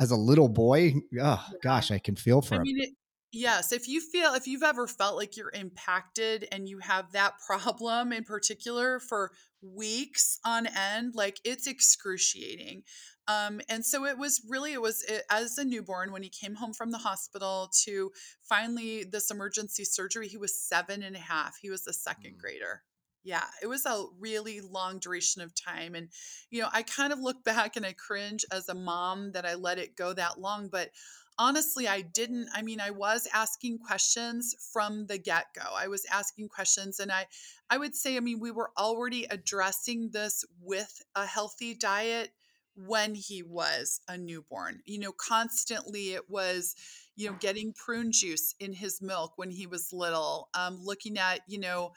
as 0.00 0.10
a 0.10 0.16
little 0.16 0.48
boy, 0.48 0.94
oh 1.20 1.44
gosh, 1.62 1.90
I 1.90 1.98
can 1.98 2.16
feel 2.16 2.40
for 2.40 2.54
I 2.54 2.56
him. 2.58 2.62
Mean, 2.64 2.80
it, 2.80 2.90
Yes, 3.30 3.72
if 3.72 3.88
you 3.88 4.00
feel 4.00 4.32
if 4.32 4.46
you've 4.46 4.62
ever 4.62 4.86
felt 4.86 5.16
like 5.16 5.36
you're 5.36 5.52
impacted 5.52 6.48
and 6.50 6.66
you 6.66 6.78
have 6.78 7.12
that 7.12 7.34
problem 7.46 8.12
in 8.12 8.24
particular 8.24 9.00
for 9.00 9.32
weeks 9.60 10.38
on 10.44 10.66
end, 10.66 11.14
like 11.14 11.38
it's 11.44 11.66
excruciating. 11.66 12.84
Um, 13.26 13.60
and 13.68 13.84
so 13.84 14.06
it 14.06 14.16
was 14.16 14.40
really 14.48 14.72
it 14.72 14.80
was 14.80 15.04
it, 15.06 15.24
as 15.30 15.58
a 15.58 15.64
newborn 15.64 16.12
when 16.12 16.22
he 16.22 16.30
came 16.30 16.54
home 16.54 16.72
from 16.72 16.90
the 16.90 16.98
hospital 16.98 17.70
to 17.84 18.10
finally 18.40 19.04
this 19.04 19.30
emergency 19.30 19.84
surgery. 19.84 20.28
He 20.28 20.38
was 20.38 20.58
seven 20.58 21.02
and 21.02 21.14
a 21.14 21.20
half. 21.20 21.56
He 21.60 21.68
was 21.68 21.86
a 21.86 21.92
second 21.92 22.36
mm. 22.36 22.38
grader. 22.38 22.82
Yeah, 23.24 23.44
it 23.62 23.66
was 23.66 23.84
a 23.84 24.04
really 24.18 24.60
long 24.60 24.98
duration 24.98 25.42
of 25.42 25.54
time. 25.54 25.94
And, 25.94 26.08
you 26.50 26.62
know, 26.62 26.68
I 26.72 26.82
kind 26.82 27.12
of 27.12 27.18
look 27.18 27.44
back 27.44 27.76
and 27.76 27.84
I 27.84 27.92
cringe 27.92 28.44
as 28.52 28.68
a 28.68 28.74
mom 28.74 29.32
that 29.32 29.44
I 29.44 29.54
let 29.54 29.78
it 29.78 29.96
go 29.96 30.12
that 30.14 30.40
long. 30.40 30.68
But 30.68 30.90
honestly, 31.38 31.86
I 31.88 32.02
didn't. 32.02 32.48
I 32.54 32.62
mean, 32.62 32.80
I 32.80 32.90
was 32.90 33.28
asking 33.32 33.78
questions 33.78 34.54
from 34.72 35.06
the 35.06 35.18
get 35.18 35.46
go. 35.54 35.66
I 35.76 35.88
was 35.88 36.04
asking 36.10 36.48
questions, 36.48 36.98
and 37.00 37.12
I, 37.12 37.26
I 37.70 37.78
would 37.78 37.94
say, 37.94 38.16
I 38.16 38.20
mean, 38.20 38.40
we 38.40 38.50
were 38.50 38.70
already 38.76 39.24
addressing 39.24 40.10
this 40.10 40.44
with 40.60 41.02
a 41.14 41.26
healthy 41.26 41.74
diet 41.74 42.30
when 42.74 43.14
he 43.14 43.42
was 43.42 44.00
a 44.08 44.16
newborn. 44.16 44.80
You 44.84 45.00
know, 45.00 45.12
constantly 45.12 46.12
it 46.12 46.30
was, 46.30 46.76
you 47.16 47.28
know, 47.28 47.36
getting 47.40 47.72
prune 47.72 48.12
juice 48.12 48.54
in 48.60 48.72
his 48.72 49.02
milk 49.02 49.32
when 49.36 49.50
he 49.50 49.66
was 49.66 49.92
little, 49.92 50.48
um, 50.54 50.78
looking 50.82 51.18
at, 51.18 51.40
you 51.48 51.58
know, 51.58 51.92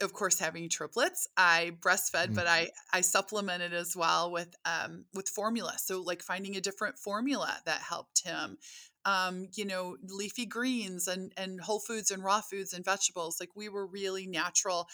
of 0.00 0.12
course 0.12 0.38
having 0.38 0.68
triplets 0.68 1.26
i 1.36 1.72
breastfed 1.80 2.28
mm. 2.28 2.34
but 2.34 2.46
i 2.46 2.68
i 2.92 3.00
supplemented 3.00 3.72
as 3.72 3.96
well 3.96 4.30
with 4.30 4.54
um 4.64 5.04
with 5.14 5.28
formula 5.28 5.74
so 5.76 6.00
like 6.00 6.22
finding 6.22 6.56
a 6.56 6.60
different 6.60 6.98
formula 6.98 7.56
that 7.66 7.80
helped 7.80 8.22
him 8.24 8.56
um 9.04 9.48
you 9.54 9.64
know 9.64 9.96
leafy 10.02 10.46
greens 10.46 11.08
and 11.08 11.32
and 11.36 11.60
whole 11.60 11.80
foods 11.80 12.10
and 12.10 12.22
raw 12.22 12.40
foods 12.40 12.72
and 12.72 12.84
vegetables 12.84 13.38
like 13.40 13.50
we 13.56 13.68
were 13.68 13.86
really 13.86 14.26
natural 14.26 14.88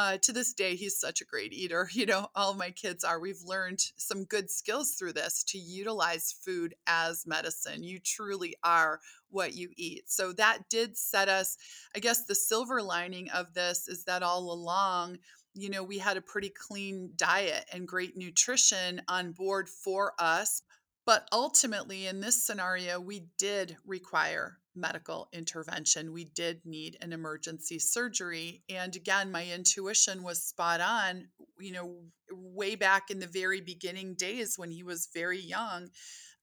uh, 0.00 0.16
to 0.16 0.32
this 0.32 0.54
day, 0.54 0.76
he's 0.76 0.98
such 0.98 1.20
a 1.20 1.26
great 1.26 1.52
eater. 1.52 1.88
You 2.00 2.06
know, 2.06 2.28
all 2.34 2.54
my 2.54 2.70
kids 2.70 3.04
are. 3.04 3.20
We've 3.20 3.42
learned 3.44 3.80
some 3.98 4.24
good 4.24 4.50
skills 4.50 4.92
through 4.92 5.12
this 5.12 5.44
to 5.48 5.58
utilize 5.58 6.32
food 6.32 6.74
as 6.86 7.26
medicine. 7.26 7.82
You 7.84 7.98
truly 7.98 8.54
are 8.64 9.00
what 9.28 9.54
you 9.54 9.68
eat. 9.76 10.04
So 10.06 10.32
that 10.32 10.70
did 10.70 10.96
set 10.96 11.28
us, 11.28 11.58
I 11.94 11.98
guess, 11.98 12.24
the 12.24 12.34
silver 12.34 12.80
lining 12.80 13.28
of 13.30 13.52
this 13.52 13.86
is 13.86 14.04
that 14.04 14.22
all 14.22 14.50
along, 14.50 15.18
you 15.52 15.68
know, 15.68 15.82
we 15.82 15.98
had 15.98 16.16
a 16.16 16.22
pretty 16.22 16.48
clean 16.48 17.12
diet 17.16 17.66
and 17.70 17.86
great 17.86 18.16
nutrition 18.16 19.02
on 19.06 19.32
board 19.32 19.68
for 19.68 20.14
us. 20.18 20.62
But 21.04 21.28
ultimately, 21.32 22.06
in 22.06 22.20
this 22.20 22.42
scenario, 22.42 22.98
we 22.98 23.26
did 23.36 23.76
require 23.84 24.56
medical 24.80 25.28
intervention. 25.32 26.12
We 26.12 26.24
did 26.24 26.60
need 26.64 26.96
an 27.00 27.12
emergency 27.12 27.78
surgery. 27.78 28.62
And 28.68 28.94
again, 28.96 29.30
my 29.30 29.46
intuition 29.46 30.22
was 30.22 30.42
spot 30.42 30.80
on, 30.80 31.28
you 31.58 31.72
know, 31.72 31.96
way 32.32 32.74
back 32.74 33.10
in 33.10 33.18
the 33.18 33.26
very 33.26 33.60
beginning 33.60 34.14
days 34.14 34.54
when 34.56 34.70
he 34.70 34.82
was 34.82 35.08
very 35.12 35.40
young. 35.40 35.90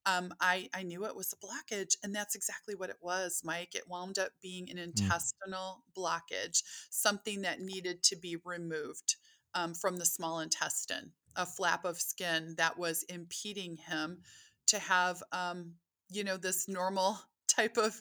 Um, 0.05 0.33
I, 0.39 0.69
I 0.73 0.83
knew 0.83 1.05
it 1.05 1.17
was 1.17 1.33
a 1.33 1.45
blockage, 1.45 1.97
and 2.01 2.15
that's 2.15 2.33
exactly 2.33 2.75
what 2.75 2.89
it 2.89 2.95
was, 3.01 3.41
Mike. 3.43 3.75
It 3.75 3.89
wound 3.89 4.17
up 4.17 4.31
being 4.41 4.69
an 4.69 4.77
mm. 4.77 4.83
intestinal 4.83 5.83
mm. 5.83 6.01
blockage, 6.01 6.63
something 6.89 7.41
that 7.41 7.59
needed 7.59 8.03
to 8.03 8.15
be 8.15 8.37
removed 8.45 9.17
um, 9.53 9.73
from 9.73 9.97
the 9.97 10.05
small 10.05 10.39
intestine, 10.39 11.11
a 11.35 11.45
flap 11.45 11.83
of 11.83 11.99
skin 11.99 12.55
that 12.57 12.79
was 12.79 13.03
impeding 13.09 13.75
him 13.75 14.21
to 14.67 14.79
have, 14.79 15.21
um, 15.33 15.73
you 16.09 16.23
know, 16.23 16.37
this 16.37 16.69
normal 16.69 17.19
type 17.57 17.77
of 17.77 17.99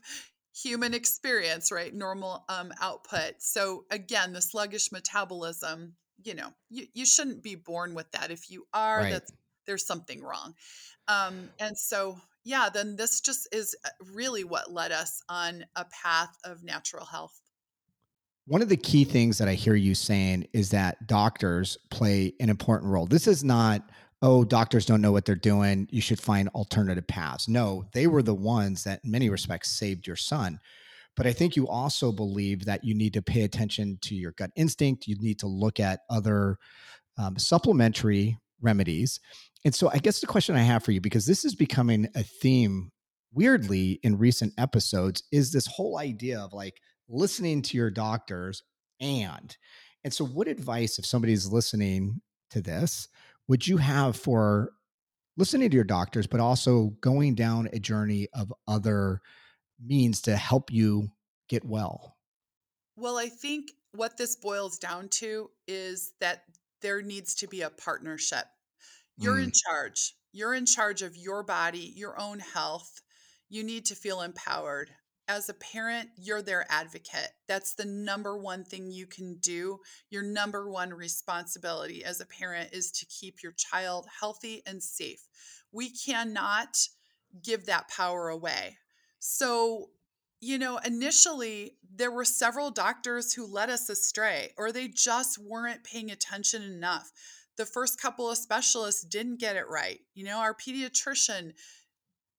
human 0.55 0.95
experience, 0.95 1.73
right? 1.73 1.95
Normal 1.95 2.45
um, 2.49 2.73
output. 2.81 3.35
So 3.39 3.85
again, 3.91 4.33
the 4.33 4.41
sluggish 4.41 4.93
metabolism, 4.93 5.95
you 6.23 6.35
know, 6.35 6.51
you, 6.71 6.87
you 6.95 7.07
shouldn't 7.07 7.43
be 7.43 7.55
born 7.57 7.95
with 7.95 8.11
that. 8.13 8.31
If 8.31 8.51
you 8.51 8.67
are, 8.73 9.01
Right. 9.01 9.13
that's 9.13 9.33
there's 9.67 9.87
something 9.87 10.23
wrong. 10.23 10.55
Um, 11.09 11.51
and 11.59 11.77
so, 11.77 12.19
yeah, 12.45 12.69
then 12.73 12.97
this 12.97 13.21
just 13.21 13.49
is 13.53 13.75
uh, 13.85 13.89
really 14.15 14.45
what 14.45 14.73
led 14.73 14.93
us 14.93 15.21
on 15.29 15.65
a 15.75 15.85
path 15.87 16.37
of 16.45 16.63
natural 16.63 17.05
health. 17.05 17.41
One 18.47 18.63
of 18.63 18.69
the 18.69 18.77
key 18.77 19.05
things 19.05 19.39
that 19.39 19.49
I 19.49 19.55
hear 19.55 19.75
you 19.75 19.97
saying 19.97 20.47
is 20.53 20.71
that 20.71 21.09
doctors 21.09 21.77
play 21.91 22.33
an 22.39 22.49
important 22.49 22.93
role. 22.93 23.07
This 23.07 23.27
is 23.27 23.43
not, 23.43 23.83
oh, 24.23 24.45
doctors 24.45 24.87
don't 24.87 25.03
know 25.03 25.13
what 25.13 25.25
they're 25.25 25.35
doing. 25.35 25.89
You 25.91 26.01
should 26.01 26.21
find 26.21 26.49
alternative 26.51 27.07
paths. 27.07 27.49
No, 27.49 27.85
they 27.93 28.07
were 28.07 28.23
the 28.23 28.35
ones 28.35 28.85
that, 28.85 29.01
in 29.05 29.11
many 29.11 29.29
respects, 29.29 29.71
saved 29.71 30.07
your 30.07 30.17
son. 30.17 30.59
But 31.17 31.27
I 31.27 31.33
think 31.33 31.57
you 31.57 31.69
also 31.69 32.13
believe 32.13 32.65
that 32.65 32.85
you 32.85 32.95
need 32.95 33.15
to 33.15 33.23
pay 33.23 33.43
attention 33.43 33.99
to 34.03 34.15
your 34.15 34.33
gut 34.33 34.51
instinct. 34.57 35.07
You 35.07 35.17
need 35.19 35.39
to 35.41 35.47
look 35.47 35.81
at 35.81 36.01
other 36.11 36.59
um, 37.19 37.39
supplementary 37.39 38.39
remedies. 38.61 39.21
And 39.65 39.75
so, 39.75 39.91
I 39.93 39.99
guess 39.99 40.21
the 40.21 40.27
question 40.27 40.57
I 40.57 40.61
have 40.61 40.83
for 40.83 40.93
you, 40.93 41.01
because 41.01 41.27
this 41.27 41.45
is 41.45 41.55
becoming 41.55 42.09
a 42.15 42.23
theme 42.23 42.91
weirdly 43.33 44.01
in 44.03 44.19
recent 44.19 44.53
episodes, 44.59 45.23
is 45.33 45.53
this 45.53 45.67
whole 45.67 45.99
idea 45.99 46.41
of 46.41 46.53
like, 46.53 46.81
listening 47.09 47.63
to 47.63 47.77
your 47.77 47.91
doctors 47.91 48.63
and 49.01 49.57
and 50.05 50.13
so 50.13 50.25
what 50.25 50.49
advice 50.49 50.99
if 50.99 51.07
somebody's 51.07 51.47
listening 51.47 52.21
to 52.51 52.61
this 52.61 53.09
would 53.49 53.67
you 53.67 53.77
have 53.77 54.17
for 54.17 54.73
listening 55.37 55.71
to 55.71 55.75
your 55.77 55.85
doctors 55.85 56.27
but 56.27 56.41
also 56.41 56.89
going 57.01 57.35
down 57.35 57.69
a 57.73 57.79
journey 57.81 58.29
of 58.35 58.53
other 58.69 59.21
means 59.81 60.23
to 60.23 60.37
help 60.37 60.73
you 60.73 61.11
get 61.49 61.65
well 61.65 62.17
Well, 62.97 63.17
I 63.19 63.29
think 63.29 63.73
what 63.93 64.17
this 64.17 64.37
boils 64.37 64.79
down 64.79 65.09
to 65.21 65.51
is 65.67 66.15
that 66.21 66.45
there 66.81 67.03
needs 67.03 67.35
to 67.37 67.47
be 67.47 67.63
a 67.63 67.71
partnership. 67.71 68.47
You're 69.17 69.39
in 69.41 69.51
Mm, 69.51 69.55
charge. 69.55 70.17
You're 70.33 70.55
in 70.55 70.67
charge 70.67 71.03
of 71.03 71.17
your 71.17 71.43
body, 71.43 71.93
your 71.97 72.19
own 72.21 72.41
health. 72.41 73.03
You 73.49 73.65
need 73.65 73.87
to 73.87 73.95
feel 73.95 74.23
empowered. 74.23 74.97
As 75.29 75.49
a 75.49 75.55
parent, 75.55 76.11
you're 76.17 76.43
their 76.43 76.65
advocate. 76.69 77.31
That's 77.49 77.75
the 77.75 77.85
number 77.85 78.39
one 78.39 78.65
thing 78.65 78.91
you 78.91 79.07
can 79.07 79.39
do. 79.39 79.81
Your 80.09 80.23
number 80.23 80.71
one 80.71 80.91
responsibility 80.91 82.05
as 82.05 82.21
a 82.21 82.27
parent 82.27 82.71
is 82.73 82.93
to 82.93 83.07
keep 83.07 83.43
your 83.43 83.53
child 83.53 84.07
healthy 84.21 84.63
and 84.67 84.83
safe. 84.83 85.27
We 85.73 85.91
cannot 85.91 86.79
give 87.43 87.67
that 87.67 87.89
power 87.89 88.29
away. 88.29 88.79
So, 89.19 89.91
you 90.41 90.59
know, 90.59 90.79
initially 90.79 91.77
there 91.93 92.13
were 92.13 92.25
several 92.25 92.71
doctors 92.71 93.33
who 93.33 93.53
led 93.53 93.69
us 93.69 93.89
astray 93.89 94.53
or 94.57 94.71
they 94.71 94.87
just 94.87 95.39
weren't 95.39 95.83
paying 95.83 96.13
attention 96.13 96.63
enough 96.63 97.11
the 97.57 97.67
first 97.67 98.01
couple 98.01 98.31
of 98.31 98.39
specialists 98.39 99.03
didn't 99.03 99.41
get 99.41 99.57
it 99.57 99.69
right. 99.69 100.01
You 100.15 100.25
know, 100.25 100.39
our 100.39 100.55
pediatrician 100.55 101.53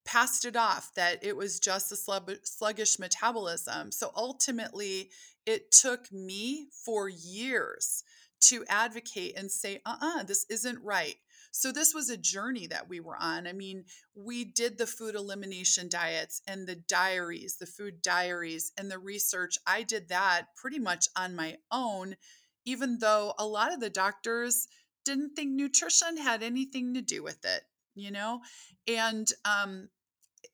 passed 0.08 0.46
it 0.46 0.56
off 0.56 0.92
that 0.96 1.24
it 1.24 1.36
was 1.36 1.60
just 1.60 1.92
a 1.92 1.96
sluggish 2.44 2.98
metabolism. 2.98 3.92
So 3.92 4.12
ultimately, 4.16 5.12
it 5.46 5.72
took 5.72 6.12
me 6.12 6.70
for 6.86 7.10
years 7.10 8.04
to 8.40 8.64
advocate 8.70 9.38
and 9.38 9.52
say, 9.52 9.82
uh 9.86 9.98
uh 10.02 10.24
this 10.24 10.46
isn't 10.50 10.84
right. 10.84 11.16
So, 11.52 11.72
this 11.72 11.94
was 11.94 12.10
a 12.10 12.18
journey 12.18 12.68
that 12.68 12.88
we 12.88 13.00
were 13.00 13.18
on. 13.20 13.48
I 13.48 13.54
mean, 13.54 13.86
we 14.14 14.46
did 14.46 14.78
the 14.78 14.86
food 14.86 15.16
elimination 15.16 15.90
diets 15.90 16.42
and 16.46 16.68
the 16.68 16.76
diaries, 16.76 17.58
the 17.58 17.66
food 17.66 18.02
diaries, 18.02 18.72
and 18.78 18.92
the 18.92 19.00
research. 19.00 19.58
I 19.66 19.84
did 19.84 20.10
that 20.10 20.48
pretty 20.56 20.78
much 20.78 21.08
on 21.16 21.36
my 21.36 21.58
own, 21.72 22.16
even 22.66 23.00
though 23.00 23.34
a 23.40 23.46
lot 23.46 23.74
of 23.74 23.80
the 23.80 23.90
doctors 23.90 24.68
didn't 25.04 25.36
think 25.36 25.52
nutrition 25.52 26.18
had 26.18 26.44
anything 26.44 26.94
to 26.94 27.02
do 27.02 27.24
with 27.24 27.44
it, 27.44 27.64
you 27.96 28.12
know? 28.12 28.42
And 28.88 29.28
um, 29.46 29.90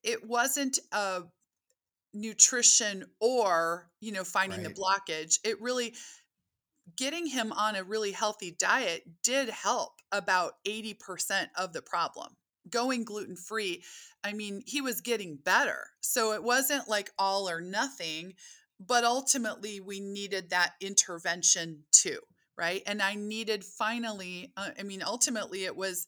it 0.03 0.25
wasn't 0.27 0.79
a 0.91 1.23
nutrition 2.13 3.05
or, 3.19 3.89
you 3.99 4.11
know, 4.11 4.23
finding 4.23 4.63
the 4.63 4.69
blockage. 4.69 5.39
It 5.43 5.61
really, 5.61 5.95
getting 6.97 7.25
him 7.25 7.51
on 7.51 7.75
a 7.75 7.83
really 7.83 8.11
healthy 8.11 8.55
diet 8.57 9.03
did 9.23 9.49
help 9.49 9.93
about 10.11 10.53
80% 10.67 11.47
of 11.57 11.73
the 11.73 11.81
problem. 11.81 12.35
Going 12.69 13.03
gluten 13.03 13.35
free, 13.35 13.83
I 14.23 14.33
mean, 14.33 14.61
he 14.65 14.81
was 14.81 15.01
getting 15.01 15.37
better. 15.37 15.87
So 16.01 16.33
it 16.33 16.43
wasn't 16.43 16.87
like 16.87 17.11
all 17.17 17.49
or 17.49 17.59
nothing, 17.59 18.35
but 18.79 19.03
ultimately 19.03 19.79
we 19.79 19.99
needed 19.99 20.49
that 20.49 20.73
intervention 20.79 21.83
too, 21.91 22.19
right? 22.57 22.81
And 22.85 23.01
I 23.01 23.15
needed 23.15 23.63
finally, 23.63 24.53
uh, 24.55 24.69
I 24.79 24.83
mean, 24.83 25.03
ultimately 25.05 25.65
it 25.65 25.75
was 25.75 26.07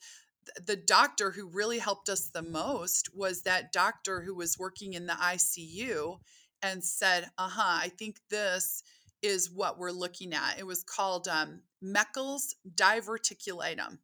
the 0.66 0.76
doctor 0.76 1.32
who 1.32 1.48
really 1.48 1.80
helped 1.80 2.10
us 2.10 2.30
the 2.30 2.42
most 2.42 3.16
was 3.16 3.44
that 3.44 3.72
doctor 3.72 4.22
who 4.22 4.36
was 4.36 4.60
working 4.60 4.94
in 4.94 5.06
the 5.06 5.14
ICU 5.14 6.20
and 6.62 6.84
said, 6.84 7.30
uh 7.38 7.50
huh, 7.50 7.80
I 7.84 7.90
think 7.90 8.18
this 8.30 8.84
is 9.22 9.52
what 9.52 9.80
we're 9.80 9.92
looking 9.92 10.34
at. 10.34 10.60
It 10.60 10.66
was 10.66 10.84
called 10.84 11.28
um, 11.28 11.62
Meckel's 11.84 12.56
diverticulatum, 12.76 14.00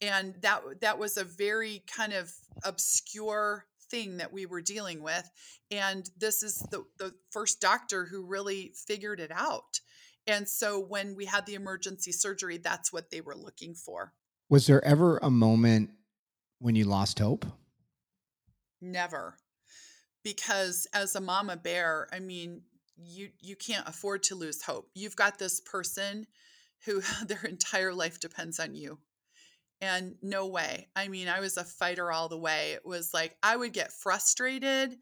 and 0.00 0.34
that 0.42 0.62
that 0.80 0.98
was 0.98 1.16
a 1.16 1.24
very 1.24 1.82
kind 1.86 2.12
of 2.12 2.32
obscure 2.64 3.66
thing 3.90 4.16
that 4.16 4.32
we 4.32 4.46
were 4.46 4.60
dealing 4.60 5.02
with. 5.02 5.30
And 5.70 6.08
this 6.18 6.42
is 6.42 6.58
the 6.70 6.84
the 6.98 7.14
first 7.30 7.60
doctor 7.60 8.06
who 8.06 8.24
really 8.24 8.72
figured 8.86 9.20
it 9.20 9.30
out. 9.32 9.80
And 10.26 10.48
so 10.48 10.80
when 10.80 11.14
we 11.14 11.26
had 11.26 11.46
the 11.46 11.54
emergency 11.54 12.12
surgery, 12.12 12.58
that's 12.58 12.92
what 12.92 13.10
they 13.10 13.20
were 13.20 13.36
looking 13.36 13.74
for. 13.74 14.12
Was 14.48 14.66
there 14.66 14.84
ever 14.84 15.18
a 15.18 15.30
moment 15.30 15.90
when 16.58 16.74
you 16.76 16.84
lost 16.84 17.18
hope? 17.18 17.44
Never. 18.80 19.36
because 20.22 20.86
as 20.92 21.14
a 21.14 21.20
mama 21.20 21.56
bear 21.56 22.08
i 22.12 22.18
mean 22.18 22.62
you 22.96 23.28
you 23.40 23.56
can't 23.56 23.86
afford 23.88 24.22
to 24.24 24.34
lose 24.34 24.62
hope. 24.62 24.88
You've 24.94 25.16
got 25.16 25.38
this 25.38 25.60
person 25.60 26.26
who 26.84 27.02
their 27.26 27.44
entire 27.44 27.92
life 27.92 28.18
depends 28.20 28.58
on 28.58 28.74
you. 28.74 28.98
And 29.82 30.14
no 30.22 30.46
way. 30.46 30.88
I 30.96 31.08
mean 31.08 31.28
i 31.28 31.40
was 31.40 31.56
a 31.56 31.64
fighter 31.64 32.10
all 32.10 32.28
the 32.28 32.38
way. 32.38 32.72
It 32.72 32.86
was 32.86 33.12
like 33.12 33.36
i 33.42 33.56
would 33.56 33.72
get 33.72 33.92
frustrated. 33.92 34.96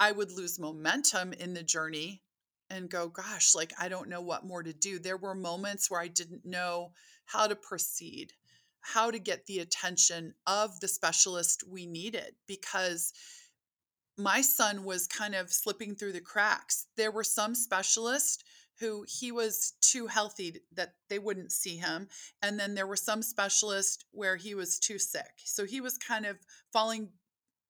I 0.00 0.12
would 0.12 0.30
lose 0.30 0.58
momentum 0.58 1.32
in 1.32 1.54
the 1.54 1.62
journey 1.62 2.22
and 2.70 2.90
go 2.90 3.08
gosh 3.08 3.54
like 3.54 3.72
i 3.80 3.88
don't 3.88 4.08
know 4.10 4.20
what 4.20 4.44
more 4.46 4.62
to 4.62 4.72
do. 4.72 4.98
There 4.98 5.16
were 5.16 5.34
moments 5.34 5.90
where 5.90 6.00
i 6.00 6.08
didn't 6.08 6.44
know 6.44 6.92
how 7.26 7.46
to 7.46 7.56
proceed 7.56 8.32
how 8.80 9.10
to 9.10 9.18
get 9.18 9.46
the 9.46 9.58
attention 9.58 10.34
of 10.46 10.80
the 10.80 10.88
specialist 10.88 11.64
we 11.68 11.86
needed 11.86 12.34
because 12.46 13.12
my 14.16 14.40
son 14.40 14.84
was 14.84 15.06
kind 15.06 15.34
of 15.34 15.52
slipping 15.52 15.94
through 15.94 16.12
the 16.12 16.20
cracks. 16.20 16.86
There 16.96 17.10
were 17.10 17.24
some 17.24 17.54
specialists 17.54 18.42
who 18.80 19.04
he 19.08 19.32
was 19.32 19.74
too 19.80 20.06
healthy 20.06 20.60
that 20.74 20.94
they 21.08 21.18
wouldn't 21.18 21.52
see 21.52 21.76
him. 21.76 22.08
And 22.42 22.58
then 22.58 22.74
there 22.74 22.86
were 22.86 22.96
some 22.96 23.22
specialists 23.22 24.04
where 24.12 24.36
he 24.36 24.54
was 24.54 24.78
too 24.78 24.98
sick. 24.98 25.32
So 25.44 25.64
he 25.64 25.80
was 25.80 25.98
kind 25.98 26.26
of 26.26 26.36
falling, 26.72 27.08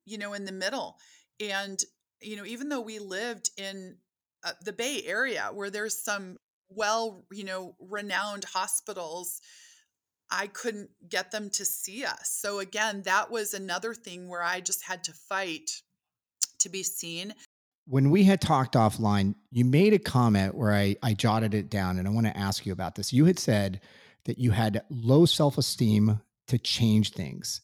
you 0.05 0.18
know, 0.18 0.35
in 0.35 0.44
the 0.44 0.53
middle. 0.53 0.99
And, 1.40 1.79
you 2.21 2.37
know, 2.37 2.44
even 2.44 2.68
though 2.68 2.81
we 2.81 2.99
lived 2.99 3.51
in 3.57 3.97
uh, 4.44 4.53
the 4.62 4.73
Bay 4.73 5.03
Area 5.07 5.51
where 5.53 5.71
there's 5.71 6.03
some 6.03 6.38
well, 6.68 7.25
you 7.33 7.44
know, 7.44 7.75
renowned 7.81 8.44
hospitals, 8.44 9.40
I 10.31 10.47
couldn't 10.49 10.91
get 11.09 11.31
them 11.31 11.51
to 11.51 11.64
see 11.64 12.05
us. 12.05 12.29
So 12.31 12.59
again, 12.59 13.03
that 13.03 13.31
was 13.31 13.55
another 13.55 13.95
thing 13.95 14.29
where 14.29 14.43
I 14.43 14.61
just 14.61 14.85
had 14.85 15.05
to 15.05 15.12
fight 15.12 15.71
to 16.61 16.69
be 16.69 16.83
seen. 16.83 17.35
when 17.87 18.11
we 18.11 18.25
had 18.25 18.41
talked 18.41 18.75
offline, 18.75 19.35
you 19.51 19.64
made 19.64 19.95
a 19.95 19.99
comment 19.99 20.55
where 20.55 20.73
I, 20.73 20.97
I 21.03 21.14
jotted 21.14 21.55
it 21.55 21.71
down 21.71 21.99
and 21.99 22.07
I 22.07 22.11
want 22.11 22.27
to 22.27 22.37
ask 22.37 22.67
you 22.67 22.73
about 22.73 22.97
this. 22.97 23.12
You 23.14 23.25
had 23.25 23.38
said 23.38 23.81
that 24.27 24.38
you 24.38 24.51
had 24.51 24.83
low 24.91 25.25
self 25.25 25.57
esteem 25.57 26.21
to 26.49 26.59
change 26.59 27.12
things. 27.12 27.62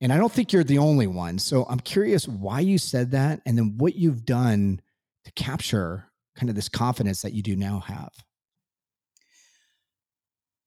And 0.00 0.12
I 0.12 0.16
don't 0.16 0.32
think 0.32 0.52
you're 0.52 0.64
the 0.64 0.78
only 0.78 1.06
one. 1.06 1.38
So 1.38 1.66
I'm 1.68 1.80
curious 1.80 2.26
why 2.26 2.60
you 2.60 2.78
said 2.78 3.10
that 3.12 3.40
and 3.44 3.56
then 3.56 3.76
what 3.76 3.94
you've 3.96 4.24
done 4.24 4.80
to 5.24 5.32
capture 5.32 6.06
kind 6.36 6.48
of 6.48 6.56
this 6.56 6.68
confidence 6.68 7.22
that 7.22 7.32
you 7.32 7.42
do 7.42 7.56
now 7.56 7.80
have. 7.80 8.12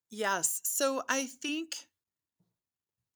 Yes. 0.10 0.62
So 0.64 1.04
I 1.10 1.26
think, 1.26 1.76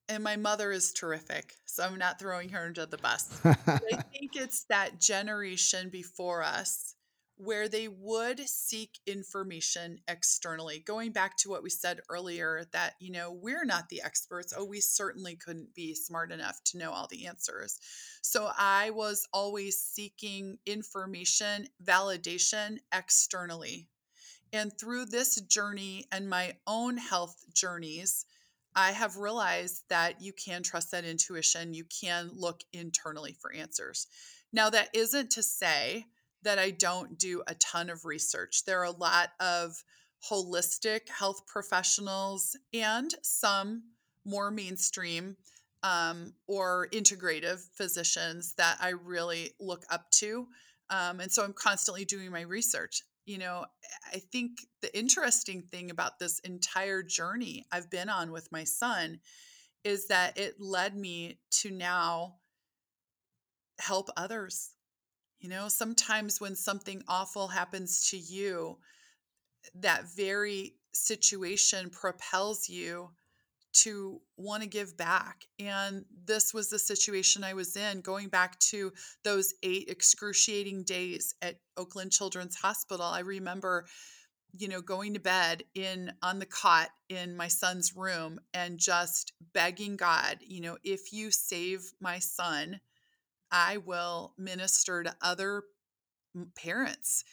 and 0.10 0.24
my 0.24 0.36
mother 0.36 0.72
is 0.72 0.92
terrific. 0.94 1.54
So 1.66 1.84
I'm 1.84 1.98
not 1.98 2.20
throwing 2.20 2.50
her 2.50 2.66
under 2.66 2.86
the 2.86 2.98
bus. 2.98 3.40
I 3.46 3.54
think 4.12 4.36
it's 4.36 4.66
that 4.66 5.00
generation 5.00 5.90
before 5.90 6.44
us 6.44 6.96
where 7.44 7.68
they 7.68 7.88
would 7.88 8.40
seek 8.48 9.00
information 9.08 9.98
externally. 10.08 10.78
Going 10.86 11.12
back 11.12 11.38
to 11.38 11.50
what 11.50 11.64
we 11.64 11.72
said 11.72 12.00
earlier, 12.08 12.66
that, 12.72 12.94
you 13.00 13.12
know, 13.12 13.32
we're 13.32 13.66
not 13.66 13.90
the 13.90 14.04
experts. 14.04 14.54
Oh, 14.56 14.64
we 14.64 14.80
certainly 14.80 15.36
couldn't 15.38 15.74
be 15.74 15.96
smart 15.96 16.32
enough 16.32 16.64
to 16.66 16.78
know 16.78 16.92
all 16.92 17.08
the 17.10 17.26
answers. 17.26 17.80
So 18.22 18.52
I 18.56 18.92
was 18.92 19.28
always 19.34 19.80
seeking 19.80 20.60
information, 20.68 21.68
validation 21.84 22.78
externally. 22.94 23.88
And 24.54 24.72
through 24.78 25.06
this 25.06 25.40
journey 25.42 26.06
and 26.12 26.30
my 26.30 26.56
own 26.68 26.98
health 26.98 27.44
journeys, 27.54 28.26
I 28.76 28.92
have 28.92 29.18
realized 29.18 29.84
that 29.90 30.22
you 30.22 30.34
can 30.34 30.64
trust 30.64 30.92
that 30.92 31.06
intuition. 31.06 31.74
You 31.74 31.86
can 31.86 32.32
look 32.34 32.62
internally 32.74 33.36
for 33.40 33.54
answers. 33.54 34.08
Now, 34.54 34.70
that 34.70 34.90
isn't 34.94 35.32
to 35.32 35.44
say 35.44 36.06
that 36.44 36.60
I 36.60 36.72
don't 36.72 37.18
do 37.18 37.44
a 37.48 37.56
ton 37.56 37.90
of 37.90 38.06
research. 38.06 38.66
There 38.66 38.80
are 38.80 38.86
a 38.86 38.92
lot 38.92 39.30
of 39.40 39.84
holistic 40.30 41.10
health 41.10 41.46
professionals 41.48 42.56
and 42.74 43.14
some 43.22 43.84
more 44.26 44.52
mainstream 44.52 45.36
um, 45.84 46.34
or 46.48 46.88
integrative 46.94 47.62
physicians 47.76 48.54
that 48.56 48.78
I 48.80 48.90
really 48.90 49.52
look 49.60 49.84
up 49.90 50.10
to. 50.12 50.48
Um, 50.90 51.20
and 51.20 51.32
so 51.32 51.44
I'm 51.44 51.54
constantly 51.54 52.06
doing 52.06 52.32
my 52.32 52.42
research. 52.42 53.02
You 53.26 53.38
know, 53.38 53.66
I 54.14 54.20
think 54.20 54.60
the 54.82 54.98
interesting 54.98 55.62
thing 55.62 55.92
about 55.92 56.20
this 56.20 56.40
entire 56.40 57.04
journey 57.04 57.66
I've 57.72 57.90
been 57.90 58.10
on 58.10 58.32
with 58.32 58.52
my 58.52 58.64
son 58.64 59.20
is 59.84 60.08
that 60.08 60.38
it 60.38 60.56
led 60.60 60.96
me 60.96 61.40
to 61.62 61.72
now 61.72 62.36
help 63.80 64.10
others. 64.18 64.72
You 65.40 65.50
know, 65.50 65.68
sometimes 65.68 66.40
when 66.40 66.56
something 66.56 67.04
awful 67.08 67.48
happens 67.48 68.10
to 68.10 68.18
you, 68.18 68.78
that 69.76 70.06
very 70.16 70.76
situation 70.94 71.90
propels 71.90 72.70
you 72.70 73.12
to 73.74 74.22
want 74.38 74.64
to 74.64 74.70
give 74.70 74.98
back. 74.98 75.46
And 75.60 76.06
this 76.26 76.54
was 76.54 76.70
the 76.70 76.80
situation 76.80 77.44
I 77.44 77.54
was 77.54 77.76
in, 77.76 78.02
going 78.02 78.30
back 78.30 78.60
to 78.72 78.92
those 79.24 79.54
eight 79.64 79.88
excruciating 79.88 80.84
days 80.84 81.36
at 81.42 81.58
Oakland 81.78 82.12
Children's 82.12 82.56
Hospital. 82.56 83.06
I 83.06 83.20
remember 83.20 83.86
you 84.58 84.68
know 84.68 84.82
going 84.82 85.14
to 85.14 85.20
bed 85.20 85.64
in 85.76 86.12
on 86.22 86.40
the 86.40 86.46
cot 86.46 86.90
in 87.08 87.38
my 87.38 87.48
son's 87.48 87.96
room 87.96 88.38
and 88.54 88.78
just 88.78 89.32
begging 89.54 89.96
god 89.96 90.40
you 90.42 90.60
know 90.60 90.78
if 90.84 91.14
you 91.14 91.32
save 91.32 91.94
my 92.02 92.20
son 92.20 92.82
I 93.52 93.78
will 93.78 94.34
minister 94.38 95.04
to 95.04 95.16
other 95.22 95.64
parents. 96.56 97.24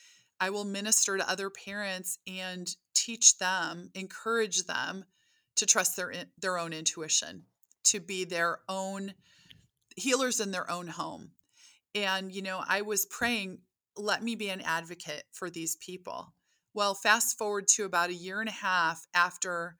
I 0.40 0.50
will 0.50 0.64
minister 0.64 1.16
to 1.16 1.30
other 1.30 1.50
parents 1.50 2.18
and 2.26 2.68
teach 2.94 3.38
them, 3.38 3.90
encourage 3.94 4.64
them 4.64 5.04
to 5.58 5.66
trust 5.66 5.96
their 5.96 6.12
their 6.40 6.58
own 6.58 6.72
intuition, 6.72 7.44
to 7.84 8.00
be 8.00 8.24
their 8.24 8.60
own 8.68 9.14
healers 9.96 10.40
in 10.40 10.50
their 10.50 10.70
own 10.70 10.88
home. 10.88 11.32
And 11.94 12.32
you 12.32 12.42
know, 12.42 12.62
I 12.66 12.82
was 12.82 13.06
praying, 13.06 13.58
let 13.96 14.22
me 14.22 14.34
be 14.34 14.48
an 14.48 14.60
advocate 14.60 15.24
for 15.32 15.50
these 15.50 15.76
people. 15.76 16.32
Well, 16.74 16.94
fast 16.94 17.36
forward 17.36 17.66
to 17.68 17.84
about 17.84 18.10
a 18.10 18.14
year 18.14 18.40
and 18.40 18.48
a 18.48 18.52
half 18.52 19.06
after 19.14 19.76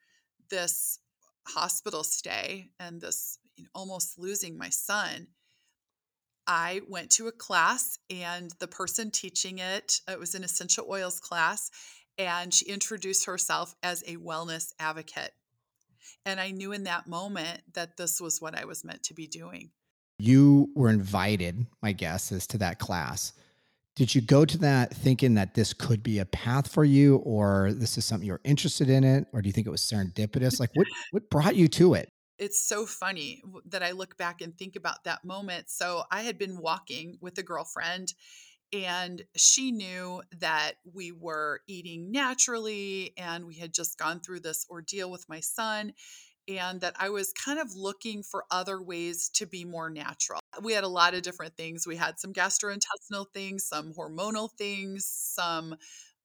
this 0.50 0.98
hospital 1.46 2.02
stay 2.02 2.70
and 2.80 3.00
this 3.00 3.38
you 3.56 3.64
know, 3.64 3.70
almost 3.74 4.18
losing 4.18 4.58
my 4.58 4.68
son, 4.68 5.28
I 6.46 6.80
went 6.88 7.10
to 7.12 7.28
a 7.28 7.32
class 7.32 7.98
and 8.08 8.50
the 8.58 8.68
person 8.68 9.10
teaching 9.10 9.58
it, 9.58 10.00
it 10.08 10.18
was 10.18 10.34
an 10.34 10.44
essential 10.44 10.86
oils 10.88 11.20
class, 11.20 11.70
and 12.16 12.52
she 12.52 12.66
introduced 12.66 13.26
herself 13.26 13.76
as 13.82 14.02
a 14.06 14.16
wellness 14.16 14.72
advocate. 14.80 15.32
And 16.24 16.40
I 16.40 16.50
knew 16.50 16.72
in 16.72 16.84
that 16.84 17.06
moment 17.06 17.62
that 17.74 17.96
this 17.96 18.20
was 18.20 18.40
what 18.40 18.58
I 18.58 18.64
was 18.64 18.84
meant 18.84 19.02
to 19.04 19.14
be 19.14 19.26
doing. 19.26 19.70
You 20.18 20.70
were 20.74 20.90
invited, 20.90 21.66
my 21.82 21.92
guess 21.92 22.32
is, 22.32 22.46
to 22.48 22.58
that 22.58 22.78
class. 22.78 23.32
Did 23.94 24.14
you 24.14 24.20
go 24.20 24.44
to 24.44 24.58
that 24.58 24.94
thinking 24.94 25.34
that 25.34 25.54
this 25.54 25.72
could 25.72 26.02
be 26.02 26.18
a 26.20 26.24
path 26.24 26.70
for 26.70 26.84
you, 26.84 27.16
or 27.16 27.72
this 27.72 27.98
is 27.98 28.04
something 28.04 28.26
you're 28.26 28.40
interested 28.44 28.88
in 28.88 29.04
it, 29.04 29.26
or 29.32 29.42
do 29.42 29.48
you 29.48 29.52
think 29.52 29.66
it 29.66 29.70
was 29.70 29.82
serendipitous? 29.82 30.60
Like, 30.60 30.70
what 30.74 30.86
what 31.10 31.30
brought 31.30 31.56
you 31.56 31.68
to 31.68 31.94
it? 31.94 32.08
it's 32.38 32.62
so 32.62 32.86
funny 32.86 33.42
that 33.66 33.82
I 33.82 33.90
look 33.90 34.16
back 34.16 34.40
and 34.40 34.56
think 34.56 34.76
about 34.76 35.04
that 35.04 35.24
moment. 35.24 35.68
So 35.68 36.04
I 36.10 36.22
had 36.22 36.38
been 36.38 36.58
walking 36.58 37.18
with 37.20 37.36
a 37.38 37.42
girlfriend 37.42 38.14
and 38.72 39.22
she 39.37 39.72
knew 39.72 40.22
that 40.40 40.72
we 40.92 41.12
were 41.12 41.61
eating 41.66 42.11
naturally 42.12 43.12
and 43.16 43.46
we 43.46 43.54
had 43.57 43.72
just 43.72 43.98
gone 43.98 44.20
through 44.20 44.40
this 44.40 44.66
ordeal 44.70 45.11
with 45.11 45.28
my 45.28 45.40
son 45.40 45.92
and 46.48 46.81
that 46.81 46.94
I 46.98 47.11
was 47.11 47.33
kind 47.33 47.59
of 47.59 47.74
looking 47.74 48.22
for 48.22 48.44
other 48.50 48.83
ways 48.83 49.28
to 49.35 49.46
be 49.46 49.64
more 49.64 49.90
natural. 49.90 50.40
We 50.62 50.72
had 50.72 50.85
a 50.85 50.88
lot 50.88 51.14
of 51.14 51.22
different 51.22 51.57
things. 51.57 51.87
We 51.87 51.96
had 51.96 52.18
some 52.18 52.33
gastrointestinal 52.33 53.26
things, 53.35 53.66
some 53.66 53.92
hormonal 53.92 54.48
things, 54.57 55.04
some 55.07 55.76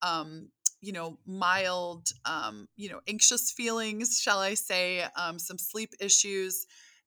um, 0.01 0.49
you 0.81 0.91
know, 0.91 1.17
mild, 1.25 2.09
um, 2.25 2.67
you 2.75 2.89
know, 2.89 2.99
anxious 3.07 3.51
feelings, 3.51 4.19
shall 4.19 4.39
I 4.39 4.53
say, 4.55 5.05
um, 5.15 5.39
some 5.39 5.57
sleep 5.57 5.91
issues. 5.99 6.65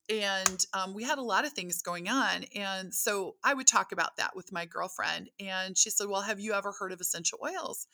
And 0.09 0.65
um, 0.73 0.95
we 0.95 1.03
had 1.03 1.19
a 1.19 1.23
lot 1.23 1.45
of 1.45 1.53
things 1.53 1.83
going 1.83 2.09
on. 2.09 2.45
And 2.55 2.95
so 2.95 3.37
I 3.43 3.55
would 3.55 3.67
talk 3.67 3.93
about 3.93 4.17
that 4.19 4.37
with 4.37 4.53
my 4.53 4.65
girlfriend. 4.65 5.31
And 5.41 5.77
she 5.77 5.91
said, 5.91 6.09
Well, 6.09 6.23
have 6.23 6.39
you 6.39 6.53
ever 6.55 6.73
heard 6.79 6.93
of 6.93 7.01
essential 7.01 7.39
oils? 7.43 7.87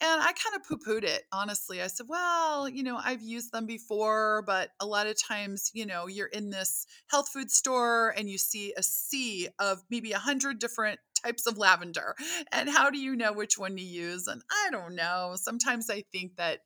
And 0.00 0.20
I 0.22 0.32
kind 0.32 0.54
of 0.54 0.62
poo 0.62 0.78
pooed 0.78 1.02
it, 1.02 1.24
honestly. 1.32 1.82
I 1.82 1.88
said, 1.88 2.06
well, 2.08 2.68
you 2.68 2.84
know, 2.84 3.00
I've 3.02 3.20
used 3.20 3.50
them 3.50 3.66
before, 3.66 4.44
but 4.46 4.70
a 4.78 4.86
lot 4.86 5.08
of 5.08 5.20
times, 5.20 5.72
you 5.74 5.86
know, 5.86 6.06
you're 6.06 6.28
in 6.28 6.50
this 6.50 6.86
health 7.10 7.30
food 7.30 7.50
store 7.50 8.14
and 8.16 8.30
you 8.30 8.38
see 8.38 8.72
a 8.76 8.82
sea 8.82 9.48
of 9.58 9.82
maybe 9.90 10.12
a 10.12 10.18
hundred 10.18 10.60
different 10.60 11.00
types 11.20 11.48
of 11.48 11.58
lavender. 11.58 12.14
And 12.52 12.68
how 12.68 12.90
do 12.90 12.98
you 12.98 13.16
know 13.16 13.32
which 13.32 13.58
one 13.58 13.74
to 13.74 13.82
use? 13.82 14.28
And 14.28 14.40
I 14.50 14.70
don't 14.70 14.94
know. 14.94 15.34
Sometimes 15.34 15.90
I 15.90 16.04
think 16.12 16.36
that, 16.36 16.60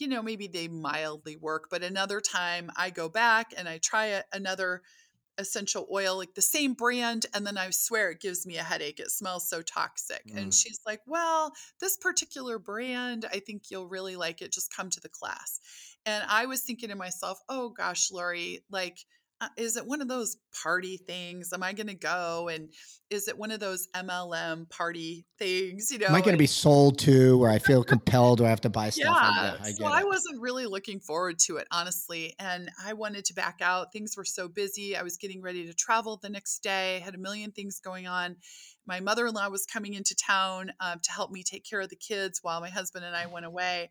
you 0.00 0.08
know, 0.08 0.22
maybe 0.22 0.46
they 0.46 0.68
mildly 0.68 1.36
work, 1.36 1.68
but 1.70 1.82
another 1.82 2.20
time 2.20 2.70
I 2.76 2.90
go 2.90 3.08
back 3.08 3.52
and 3.56 3.68
I 3.68 3.78
try 3.78 4.22
another 4.32 4.82
essential 5.38 5.88
oil, 5.90 6.16
like 6.16 6.34
the 6.34 6.42
same 6.42 6.74
brand. 6.74 7.26
And 7.34 7.46
then 7.46 7.58
I 7.58 7.70
swear 7.70 8.10
it 8.10 8.20
gives 8.20 8.46
me 8.46 8.58
a 8.58 8.62
headache. 8.62 9.00
It 9.00 9.10
smells 9.10 9.48
so 9.48 9.62
toxic. 9.62 10.22
Mm. 10.28 10.36
And 10.36 10.54
she's 10.54 10.80
like, 10.86 11.00
Well, 11.06 11.52
this 11.80 11.96
particular 11.96 12.58
brand, 12.58 13.26
I 13.32 13.40
think 13.40 13.70
you'll 13.70 13.88
really 13.88 14.16
like 14.16 14.42
it. 14.42 14.52
Just 14.52 14.74
come 14.74 14.90
to 14.90 15.00
the 15.00 15.08
class. 15.08 15.60
And 16.06 16.24
I 16.28 16.46
was 16.46 16.60
thinking 16.62 16.90
to 16.90 16.94
myself, 16.94 17.40
Oh 17.48 17.70
gosh, 17.70 18.10
Lori, 18.10 18.60
like, 18.70 18.98
uh, 19.40 19.48
is 19.56 19.76
it 19.76 19.86
one 19.86 20.02
of 20.02 20.08
those 20.08 20.36
party 20.62 20.98
things? 20.98 21.52
Am 21.52 21.62
I 21.62 21.72
going 21.72 21.86
to 21.86 21.94
go? 21.94 22.48
And 22.48 22.68
is 23.08 23.26
it 23.26 23.38
one 23.38 23.50
of 23.50 23.58
those 23.58 23.88
MLM 23.94 24.68
party 24.68 25.24
things? 25.38 25.90
You 25.90 25.98
know, 25.98 26.06
am 26.06 26.14
I 26.14 26.20
going 26.20 26.34
to 26.34 26.38
be 26.38 26.46
sold 26.46 26.98
to 27.00 27.38
where 27.38 27.50
I 27.50 27.58
feel 27.58 27.82
compelled? 27.82 28.38
Do 28.38 28.44
I 28.44 28.50
have 28.50 28.60
to 28.62 28.70
buy 28.70 28.90
stuff? 28.90 29.06
Yeah. 29.06 29.56
I 29.62 29.72
so 29.72 29.86
it. 29.86 29.90
I 29.90 30.04
wasn't 30.04 30.40
really 30.40 30.66
looking 30.66 31.00
forward 31.00 31.38
to 31.46 31.56
it, 31.56 31.66
honestly. 31.70 32.34
And 32.38 32.70
I 32.84 32.92
wanted 32.92 33.24
to 33.26 33.34
back 33.34 33.60
out. 33.62 33.92
Things 33.92 34.14
were 34.16 34.24
so 34.24 34.46
busy. 34.46 34.96
I 34.96 35.02
was 35.02 35.16
getting 35.16 35.40
ready 35.40 35.66
to 35.66 35.74
travel 35.74 36.18
the 36.20 36.28
next 36.28 36.62
day, 36.62 36.96
I 36.96 37.00
had 37.00 37.14
a 37.14 37.18
million 37.18 37.52
things 37.52 37.80
going 37.80 38.06
on. 38.06 38.36
My 38.86 39.00
mother 39.00 39.26
in 39.26 39.34
law 39.34 39.48
was 39.48 39.66
coming 39.66 39.94
into 39.94 40.14
town 40.16 40.72
um, 40.80 40.98
to 41.02 41.12
help 41.12 41.30
me 41.30 41.42
take 41.42 41.64
care 41.68 41.80
of 41.80 41.90
the 41.90 41.96
kids 41.96 42.40
while 42.42 42.60
my 42.60 42.70
husband 42.70 43.04
and 43.04 43.14
I 43.14 43.26
went 43.26 43.46
away. 43.46 43.90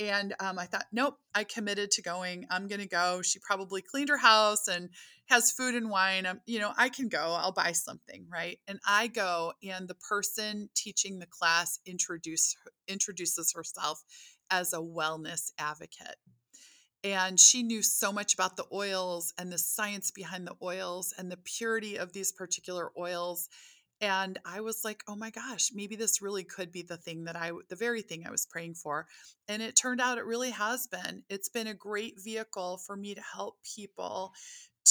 And 0.00 0.34
um, 0.38 0.58
I 0.58 0.66
thought, 0.66 0.86
nope, 0.92 1.18
I 1.34 1.44
committed 1.44 1.90
to 1.92 2.02
going. 2.02 2.46
I'm 2.50 2.68
going 2.68 2.80
to 2.80 2.88
go. 2.88 3.20
She 3.22 3.40
probably 3.40 3.82
cleaned 3.82 4.10
her 4.10 4.16
house 4.16 4.68
and 4.68 4.90
has 5.26 5.50
food 5.50 5.74
and 5.74 5.90
wine. 5.90 6.24
I'm, 6.24 6.40
you 6.46 6.60
know, 6.60 6.72
I 6.76 6.88
can 6.88 7.08
go. 7.08 7.36
I'll 7.38 7.52
buy 7.52 7.72
something, 7.72 8.26
right? 8.30 8.58
And 8.68 8.78
I 8.86 9.08
go, 9.08 9.54
and 9.68 9.88
the 9.88 9.94
person 9.94 10.70
teaching 10.74 11.18
the 11.18 11.26
class 11.26 11.80
introduce, 11.84 12.56
introduces 12.86 13.52
herself 13.52 14.02
as 14.50 14.72
a 14.72 14.78
wellness 14.78 15.50
advocate. 15.58 16.16
And 17.04 17.38
she 17.38 17.62
knew 17.62 17.82
so 17.82 18.12
much 18.12 18.34
about 18.34 18.56
the 18.56 18.66
oils 18.72 19.32
and 19.38 19.52
the 19.52 19.58
science 19.58 20.10
behind 20.10 20.46
the 20.46 20.56
oils 20.62 21.14
and 21.16 21.30
the 21.30 21.36
purity 21.36 21.96
of 21.96 22.12
these 22.12 22.32
particular 22.32 22.90
oils 22.98 23.48
and 24.00 24.38
I 24.44 24.60
was 24.60 24.84
like, 24.84 25.02
oh 25.08 25.16
my 25.16 25.30
gosh, 25.30 25.70
maybe 25.74 25.96
this 25.96 26.22
really 26.22 26.44
could 26.44 26.70
be 26.70 26.82
the 26.82 26.96
thing 26.96 27.24
that 27.24 27.34
I, 27.34 27.50
the 27.68 27.76
very 27.76 28.02
thing 28.02 28.24
I 28.26 28.30
was 28.30 28.46
praying 28.46 28.74
for. 28.74 29.06
And 29.48 29.60
it 29.60 29.74
turned 29.74 30.00
out 30.00 30.18
it 30.18 30.24
really 30.24 30.50
has 30.50 30.86
been. 30.86 31.24
It's 31.28 31.48
been 31.48 31.66
a 31.66 31.74
great 31.74 32.20
vehicle 32.22 32.78
for 32.78 32.96
me 32.96 33.14
to 33.14 33.20
help 33.20 33.56
people 33.62 34.32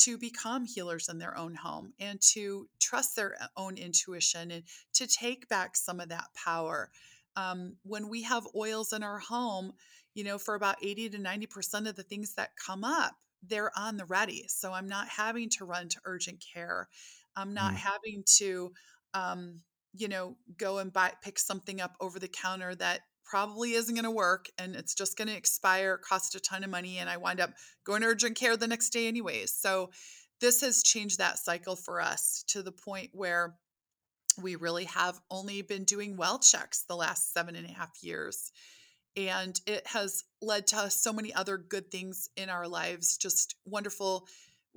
to 0.01 0.17
become 0.17 0.65
healers 0.65 1.09
in 1.09 1.17
their 1.19 1.37
own 1.37 1.55
home 1.55 1.93
and 1.99 2.19
to 2.21 2.67
trust 2.79 3.15
their 3.15 3.35
uh, 3.41 3.47
own 3.55 3.77
intuition 3.77 4.51
and 4.51 4.63
to 4.93 5.07
take 5.07 5.47
back 5.47 5.75
some 5.75 5.99
of 5.99 6.09
that 6.09 6.27
power. 6.35 6.91
Um, 7.35 7.77
when 7.83 8.09
we 8.09 8.23
have 8.23 8.45
oils 8.55 8.91
in 8.91 9.03
our 9.03 9.19
home, 9.19 9.73
you 10.13 10.23
know, 10.23 10.37
for 10.37 10.55
about 10.55 10.77
80 10.83 11.11
to 11.11 11.17
90% 11.17 11.87
of 11.87 11.95
the 11.95 12.03
things 12.03 12.33
that 12.35 12.49
come 12.63 12.83
up, 12.83 13.15
they're 13.41 13.71
on 13.77 13.97
the 13.97 14.05
ready. 14.05 14.45
So 14.47 14.73
I'm 14.73 14.87
not 14.87 15.07
having 15.07 15.49
to 15.51 15.65
run 15.65 15.89
to 15.89 16.01
urgent 16.05 16.43
care. 16.53 16.89
I'm 17.35 17.53
not 17.53 17.73
mm. 17.73 17.77
having 17.77 18.23
to 18.37 18.73
um, 19.17 19.61
you 19.93 20.07
know, 20.07 20.35
go 20.57 20.77
and 20.77 20.93
buy 20.93 21.11
pick 21.23 21.39
something 21.39 21.81
up 21.81 21.95
over 21.99 22.19
the 22.19 22.27
counter 22.27 22.75
that 22.75 23.01
probably 23.25 23.73
isn't 23.73 23.95
going 23.95 24.05
to 24.05 24.11
work 24.11 24.47
and 24.57 24.75
it's 24.75 24.93
just 24.93 25.17
going 25.17 25.27
to 25.27 25.35
expire, 25.35 25.97
cost 25.97 26.35
a 26.35 26.39
ton 26.39 26.63
of 26.63 26.69
money 26.69 26.97
and 26.97 27.09
I 27.09 27.17
wind 27.17 27.41
up 27.41 27.51
going 27.83 28.01
to 28.01 28.07
urgent 28.07 28.37
care 28.37 28.55
the 28.55 28.67
next 28.67 28.91
day 28.91 29.07
anyways. 29.07 29.53
So 29.53 29.89
this 30.39 30.61
has 30.61 30.83
changed 30.83 31.17
that 31.17 31.39
cycle 31.39 31.75
for 31.75 31.99
us 31.99 32.43
to 32.49 32.61
the 32.61 32.71
point 32.71 33.09
where 33.13 33.55
we 34.41 34.55
really 34.55 34.85
have 34.85 35.19
only 35.31 35.61
been 35.61 35.83
doing 35.83 36.15
well 36.15 36.39
checks 36.39 36.83
the 36.87 36.95
last 36.95 37.33
seven 37.33 37.55
and 37.55 37.65
a 37.65 37.73
half 37.73 37.91
years 38.01 38.51
and 39.17 39.59
it 39.65 39.87
has 39.87 40.23
led 40.43 40.67
to 40.67 40.91
so 40.91 41.11
many 41.11 41.33
other 41.33 41.57
good 41.57 41.89
things 41.89 42.29
in 42.37 42.49
our 42.49 42.67
lives 42.67 43.17
just 43.17 43.55
wonderful 43.65 44.27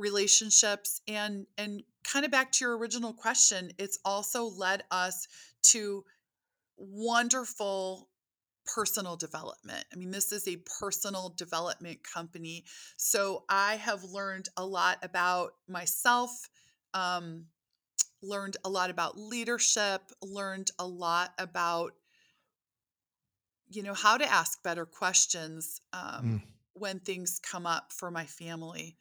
relationships 0.01 1.01
and 1.07 1.47
and 1.59 1.83
kind 2.03 2.25
of 2.25 2.31
back 2.31 2.51
to 2.51 2.65
your 2.65 2.77
original 2.77 3.13
question 3.13 3.71
it's 3.79 3.99
also 4.05 4.45
led 4.45 4.83
us 4.91 5.29
to 5.63 6.03
wonderful 6.77 8.09
personal 8.65 9.17
development. 9.17 9.85
I 9.93 9.97
mean, 9.97 10.11
this 10.11 10.33
is 10.33 10.47
a 10.47 10.57
personal 10.81 11.35
development 11.37 12.01
company. 12.05 12.65
So 12.97 13.45
I 13.49 13.77
have 13.77 14.05
learned 14.05 14.49
a 14.57 14.65
lot 14.65 14.99
about 15.03 15.55
myself, 15.69 16.31
um, 16.95 17.47
learned 18.23 18.57
a 18.65 18.69
lot 18.69 18.91
about 18.91 19.19
leadership, 19.19 20.03
learned 20.23 20.71
a 20.79 20.87
lot 20.87 21.33
about, 21.39 21.93
you 23.69 23.83
know, 23.83 23.95
how 23.95 24.17
to 24.17 24.31
ask 24.31 24.63
better 24.63 24.87
questions 24.87 25.81
um, 25.93 26.25
Mm. 26.25 26.43
when 26.75 27.01
things 27.01 27.41
come 27.43 27.67
up 27.67 27.93
for 27.93 28.11
my 28.11 28.27
family. 28.27 29.00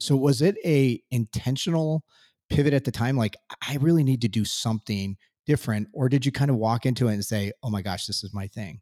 So 0.00 0.16
was 0.16 0.42
it 0.42 0.56
a 0.64 1.00
intentional 1.10 2.02
pivot 2.48 2.72
at 2.72 2.84
the 2.84 2.90
time? 2.90 3.16
Like, 3.16 3.36
I 3.66 3.76
really 3.76 4.02
need 4.02 4.22
to 4.22 4.28
do 4.28 4.44
something 4.44 5.16
different, 5.46 5.88
or 5.92 6.08
did 6.08 6.26
you 6.26 6.32
kind 6.32 6.50
of 6.50 6.56
walk 6.56 6.86
into 6.86 7.08
it 7.08 7.14
and 7.14 7.24
say, 7.24 7.52
"Oh 7.62 7.70
my 7.70 7.82
gosh, 7.82 8.06
this 8.06 8.24
is 8.24 8.32
my 8.32 8.46
thing"? 8.48 8.80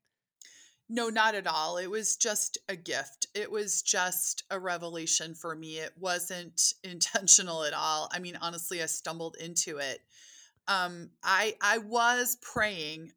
No, 0.89 1.11
not 1.11 1.35
at 1.35 1.47
all. 1.47 1.77
It 1.77 1.91
was 1.91 2.17
just 2.17 2.57
a 2.69 2.77
gift. 2.77 3.27
It 3.35 3.51
was 3.51 3.83
just 3.83 4.45
a 4.51 4.59
revelation 4.59 5.35
for 5.35 5.55
me. 5.55 5.79
It 5.79 5.93
wasn't 5.99 6.73
intentional 6.85 7.65
at 7.65 7.75
all. 7.75 8.09
I 8.13 8.21
mean, 8.21 8.39
honestly, 8.41 8.83
I 8.83 8.87
stumbled 8.87 9.37
into 9.39 9.79
it. 9.79 10.01
Um, 10.67 11.11
I 11.23 11.57
I 11.61 11.79
was 11.79 12.37
praying 12.41 13.13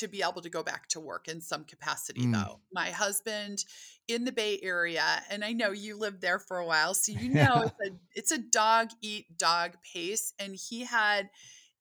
to 0.00 0.08
be 0.08 0.22
able 0.22 0.42
to 0.42 0.50
go 0.50 0.62
back 0.62 0.88
to 0.88 1.00
work 1.00 1.28
in 1.28 1.40
some 1.40 1.64
capacity 1.64 2.22
Mm. 2.26 2.32
though. 2.32 2.60
My 2.72 2.90
husband 2.90 3.64
in 4.08 4.24
the 4.24 4.32
Bay 4.32 4.58
Area, 4.62 5.22
and 5.30 5.44
I 5.44 5.52
know 5.52 5.70
you 5.70 5.96
lived 5.96 6.20
there 6.20 6.38
for 6.38 6.58
a 6.58 6.66
while, 6.66 6.94
so 6.94 7.12
you 7.12 7.28
know 7.62 7.62
it's 7.62 7.80
a 7.86 7.98
it's 8.14 8.32
a 8.32 8.38
dog 8.38 8.90
eat 9.00 9.36
dog 9.38 9.76
pace. 9.82 10.32
And 10.38 10.56
he 10.56 10.84
had 10.84 11.30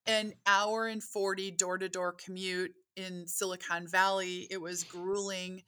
an 0.06 0.34
hour 0.46 0.88
and 0.88 1.04
40 1.04 1.52
door-to-door 1.52 2.14
commute 2.14 2.74
in 2.96 3.28
Silicon 3.28 3.88
Valley. 3.88 4.48
It 4.50 4.62
was 4.62 4.84
grueling. 4.84 5.64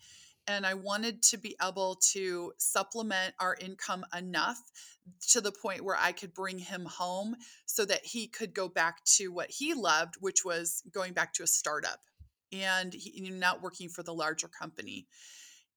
And 0.47 0.65
I 0.65 0.73
wanted 0.73 1.21
to 1.23 1.37
be 1.37 1.55
able 1.61 1.95
to 2.13 2.51
supplement 2.57 3.35
our 3.39 3.55
income 3.55 4.03
enough 4.17 4.59
to 5.29 5.41
the 5.41 5.51
point 5.51 5.83
where 5.83 5.97
I 5.97 6.11
could 6.11 6.33
bring 6.33 6.57
him 6.57 6.85
home 6.85 7.35
so 7.65 7.85
that 7.85 8.03
he 8.03 8.27
could 8.27 8.53
go 8.53 8.67
back 8.67 9.03
to 9.17 9.27
what 9.29 9.49
he 9.51 9.73
loved, 9.73 10.15
which 10.19 10.43
was 10.43 10.81
going 10.91 11.13
back 11.13 11.33
to 11.35 11.43
a 11.43 11.47
startup 11.47 11.99
and 12.51 12.93
he, 12.93 13.29
not 13.31 13.61
working 13.61 13.89
for 13.89 14.03
the 14.03 14.13
larger 14.13 14.47
company. 14.47 15.07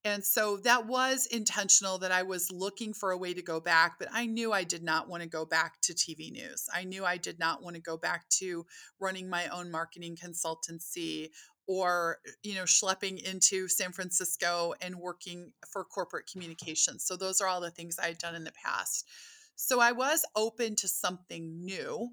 And 0.07 0.23
so 0.23 0.59
that 0.59 0.87
was 0.87 1.27
intentional 1.27 1.99
that 1.99 2.13
I 2.13 2.25
was 2.25 2.53
looking 2.53 2.93
for 2.93 3.11
a 3.11 3.17
way 3.17 3.33
to 3.33 3.41
go 3.41 3.59
back, 3.59 3.95
but 3.99 4.09
I 4.13 4.27
knew 4.27 4.53
I 4.53 4.63
did 4.63 4.83
not 4.83 5.09
want 5.09 5.23
to 5.23 5.29
go 5.29 5.47
back 5.47 5.81
to 5.83 5.95
TV 5.95 6.31
news. 6.31 6.67
I 6.75 6.85
knew 6.85 7.07
I 7.07 7.17
did 7.17 7.39
not 7.39 7.63
want 7.63 7.77
to 7.77 7.83
go 7.83 7.97
back 7.97 8.29
to 8.41 8.67
running 9.01 9.31
my 9.31 9.49
own 9.49 9.71
marketing 9.71 10.17
consultancy 10.17 11.31
or 11.67 12.19
you 12.43 12.55
know 12.55 12.65
schlepping 12.65 13.23
into 13.23 13.69
San 13.69 13.93
Francisco 13.93 14.75
and 14.83 14.97
working 14.97 15.53
for 15.73 15.85
corporate 15.85 16.29
communications. 16.31 17.07
So 17.07 17.17
those 17.17 17.41
are 17.41 17.49
all 17.49 17.63
the 17.63 17.71
things 17.71 17.99
I 17.99 18.09
had 18.09 18.19
done 18.19 18.35
in 18.35 18.45
the 18.45 18.53
past. 18.63 19.09
So 19.57 19.81
I 19.81 19.93
was 19.93 20.27
open 20.37 20.77
to 20.77 20.89
something 20.89 21.65
new, 21.65 22.11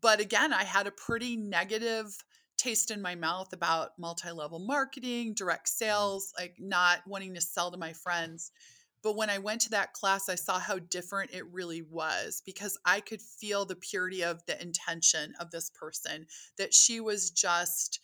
but 0.00 0.18
again, 0.18 0.52
I 0.52 0.64
had 0.64 0.88
a 0.88 0.92
pretty 0.92 1.36
negative 1.36 2.24
taste 2.60 2.90
in 2.90 3.00
my 3.00 3.14
mouth 3.14 3.52
about 3.52 3.98
multi-level 3.98 4.58
marketing, 4.58 5.34
direct 5.34 5.66
mm-hmm. 5.66 5.84
sales, 5.84 6.32
like 6.38 6.56
not 6.58 6.98
wanting 7.06 7.34
to 7.34 7.40
sell 7.40 7.70
to 7.70 7.78
my 7.78 7.92
friends. 7.92 8.52
But 9.02 9.16
when 9.16 9.30
I 9.30 9.38
went 9.38 9.62
to 9.62 9.70
that 9.70 9.94
class, 9.94 10.28
I 10.28 10.34
saw 10.34 10.58
how 10.58 10.78
different 10.78 11.30
it 11.32 11.50
really 11.50 11.80
was 11.80 12.42
because 12.44 12.78
I 12.84 13.00
could 13.00 13.22
feel 13.22 13.64
the 13.64 13.76
purity 13.76 14.22
of 14.22 14.44
the 14.46 14.60
intention 14.60 15.32
of 15.40 15.50
this 15.50 15.70
person, 15.70 16.26
that 16.58 16.74
she 16.74 17.00
was 17.00 17.30
just 17.30 18.00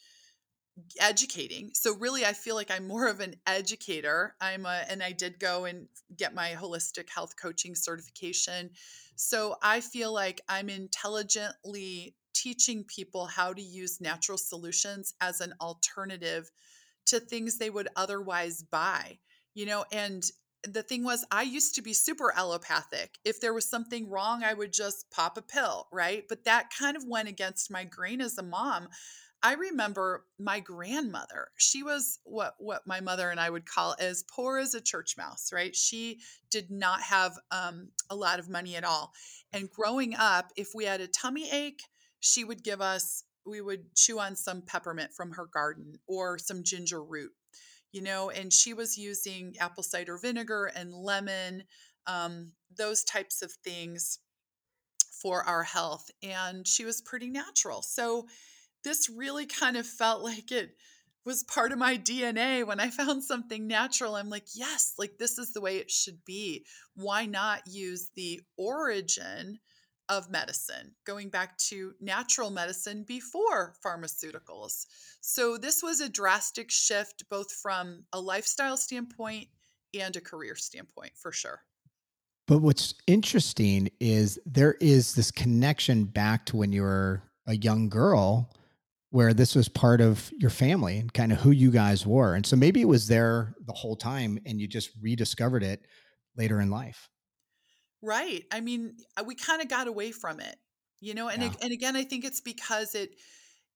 educating. 1.01 1.71
So 1.75 1.95
really 1.97 2.25
I 2.25 2.33
feel 2.33 2.55
like 2.55 2.71
I'm 2.71 2.87
more 2.87 3.09
of 3.09 3.21
an 3.21 3.35
educator. 3.47 4.35
I'm 4.40 4.66
a 4.66 4.85
and 4.88 5.03
I 5.03 5.12
did 5.12 5.38
go 5.38 5.64
and 5.64 5.88
get 6.16 6.35
my 6.35 6.51
holistic 6.51 7.09
health 7.09 7.35
coaching 7.40 7.75
certification. 7.75 8.71
So 9.16 9.57
I 9.62 9.81
feel 9.81 10.12
like 10.12 10.40
I'm 10.49 10.69
intelligently 10.69 12.14
teaching 12.37 12.85
people 12.85 13.27
how 13.27 13.53
to 13.53 13.62
use 13.62 14.01
natural 14.01 14.38
solutions 14.38 15.14
as 15.20 15.40
an 15.40 15.55
alternative 15.61 16.51
to 17.07 17.20
things 17.20 17.57
they 17.57 17.70
would 17.70 17.88
otherwise 17.96 18.62
buy. 18.62 19.18
You 19.55 19.66
know, 19.66 19.85
and 19.90 20.22
the 20.62 20.83
thing 20.83 21.05
was 21.05 21.25
I 21.31 21.42
used 21.42 21.75
to 21.77 21.83
be 21.83 21.92
super 21.92 22.33
allopathic. 22.37 23.18
If 23.25 23.40
there 23.40 23.55
was 23.55 23.68
something 23.68 24.11
wrong, 24.11 24.42
I 24.42 24.55
would 24.55 24.72
just 24.72 25.11
pop 25.11 25.38
a 25.38 25.42
pill, 25.42 25.87
right? 25.92 26.25
But 26.29 26.44
that 26.44 26.70
kind 26.77 26.96
of 26.96 27.05
went 27.07 27.29
against 27.29 27.70
my 27.70 27.85
grain 27.85 28.20
as 28.20 28.37
a 28.38 28.42
mom. 28.42 28.88
I 29.42 29.55
remember 29.55 30.25
my 30.38 30.61
grandmother. 30.61 31.49
She 31.57 31.83
was 31.83 32.18
what 32.25 32.55
what 32.59 32.87
my 32.87 33.01
mother 33.01 33.31
and 33.31 33.38
I 33.38 33.51
would 33.51 33.66
call 33.66 33.94
as 34.01 34.25
poor 34.25 34.59
as 34.59 34.75
a 34.75 34.81
church 34.81 35.16
mouse, 35.16 35.53
right? 35.53 35.77
She 35.77 36.20
did 36.51 36.70
not 36.70 37.01
have 37.03 37.38
um, 37.51 37.88
a 38.11 38.16
lot 38.16 38.40
of 38.40 38.49
money 38.49 38.77
at 38.77 38.85
all. 38.85 39.12
And 39.53 39.70
growing 39.70 40.14
up, 40.16 40.53
if 40.57 40.70
we 40.75 40.85
had 40.85 41.01
a 41.01 41.07
tummy 41.07 41.51
ache, 41.51 41.83
she 42.26 42.44
would 42.44 42.64
give 42.64 42.80
us 42.80 43.22
we 43.46 43.60
would 43.60 43.94
chew 43.94 44.18
on 44.18 44.34
some 44.34 44.60
peppermint 44.60 45.12
from 45.14 45.30
her 45.32 45.46
garden 45.46 45.94
or 46.08 46.36
some 46.36 46.64
ginger 46.64 47.02
root, 47.02 47.30
you 47.92 48.02
know. 48.02 48.28
And 48.28 48.52
she 48.52 48.74
was 48.74 48.98
using 48.98 49.54
apple 49.60 49.84
cider 49.84 50.18
vinegar 50.18 50.66
and 50.74 50.92
lemon, 50.92 51.62
um, 52.08 52.52
those 52.76 53.04
types 53.04 53.42
of 53.42 53.52
things 53.64 54.18
for 55.22 55.44
our 55.44 55.62
health. 55.62 56.10
And 56.24 56.66
she 56.66 56.84
was 56.84 57.00
pretty 57.00 57.30
natural. 57.30 57.82
So 57.82 58.26
this 58.82 59.08
really 59.08 59.46
kind 59.46 59.76
of 59.76 59.86
felt 59.86 60.22
like 60.22 60.50
it 60.50 60.70
was 61.24 61.44
part 61.44 61.72
of 61.72 61.78
my 61.78 61.96
DNA 61.96 62.66
when 62.66 62.80
I 62.80 62.90
found 62.90 63.22
something 63.22 63.68
natural. 63.68 64.16
I'm 64.16 64.28
like, 64.28 64.46
yes, 64.56 64.94
like 64.98 65.18
this 65.18 65.38
is 65.38 65.52
the 65.52 65.60
way 65.60 65.76
it 65.76 65.90
should 65.90 66.24
be. 66.24 66.64
Why 66.94 67.26
not 67.26 67.62
use 67.66 68.10
the 68.16 68.40
origin 68.58 69.60
of 70.09 70.31
medicine, 70.31 70.95
going 71.05 71.29
back 71.29 71.57
to 71.59 71.95
natural 72.01 72.51
medicine 72.51 73.05
before 73.07 73.75
pharmaceuticals? 73.85 74.87
So 75.21 75.57
this 75.57 75.83
was 75.83 76.01
a 76.01 76.09
drastic 76.09 76.71
shift, 76.71 77.25
both 77.29 77.53
from 77.53 78.05
a 78.12 78.21
lifestyle 78.21 78.77
standpoint 78.77 79.49
and 79.99 80.14
a 80.16 80.21
career 80.21 80.57
standpoint, 80.57 81.12
for 81.16 81.33
sure. 81.33 81.61
But 82.47 82.59
what's 82.59 82.95
interesting 83.07 83.90
is 83.99 84.38
there 84.47 84.77
is 84.81 85.14
this 85.14 85.31
connection 85.31 86.05
back 86.05 86.47
to 86.47 86.57
when 86.57 86.73
you 86.73 86.83
were 86.83 87.23
a 87.47 87.57
young 87.57 87.88
girl 87.88 88.53
where 89.11 89.33
this 89.33 89.55
was 89.55 89.69
part 89.69 90.01
of 90.01 90.31
your 90.37 90.51
family 90.51 90.99
and 90.99 91.12
kind 91.12 91.33
of 91.33 91.38
who 91.38 91.51
you 91.51 91.71
guys 91.71 92.07
were. 92.07 92.35
And 92.35 92.45
so 92.45 92.55
maybe 92.55 92.81
it 92.81 92.88
was 92.88 93.09
there 93.09 93.55
the 93.66 93.73
whole 93.73 93.97
time 93.97 94.38
and 94.47 94.61
you 94.61 94.69
just 94.69 94.90
rediscovered 95.01 95.62
it 95.62 95.87
later 96.37 96.61
in 96.61 96.71
life. 96.71 97.09
Right. 98.07 98.45
I 98.53 98.61
mean, 98.61 98.97
uh, 99.16 99.25
we 99.27 99.35
kind 99.35 99.61
of 99.61 99.69
got 99.69 99.88
away 99.88 100.12
from 100.12 100.38
it, 100.38 100.57
you 101.01 101.12
know, 101.12 101.29
and 101.29 101.42
Yeah. 101.42 101.53
and 101.61 101.73
again, 101.73 101.97
I 101.97 102.05
think 102.05 102.25
it's 102.25 102.40
because 102.40 102.95
it 102.95 103.11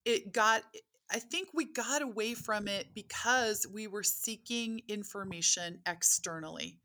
it 0.05 0.33
got 0.33 0.63
I 1.11 1.19
think 1.19 1.49
we 1.53 1.65
got 1.65 2.03
away 2.03 2.35
from 2.35 2.69
it 2.69 2.95
because 2.95 3.67
we 3.67 3.89
were 3.89 4.05
seeking 4.05 4.83
information 4.87 5.81
externally. 5.85 6.79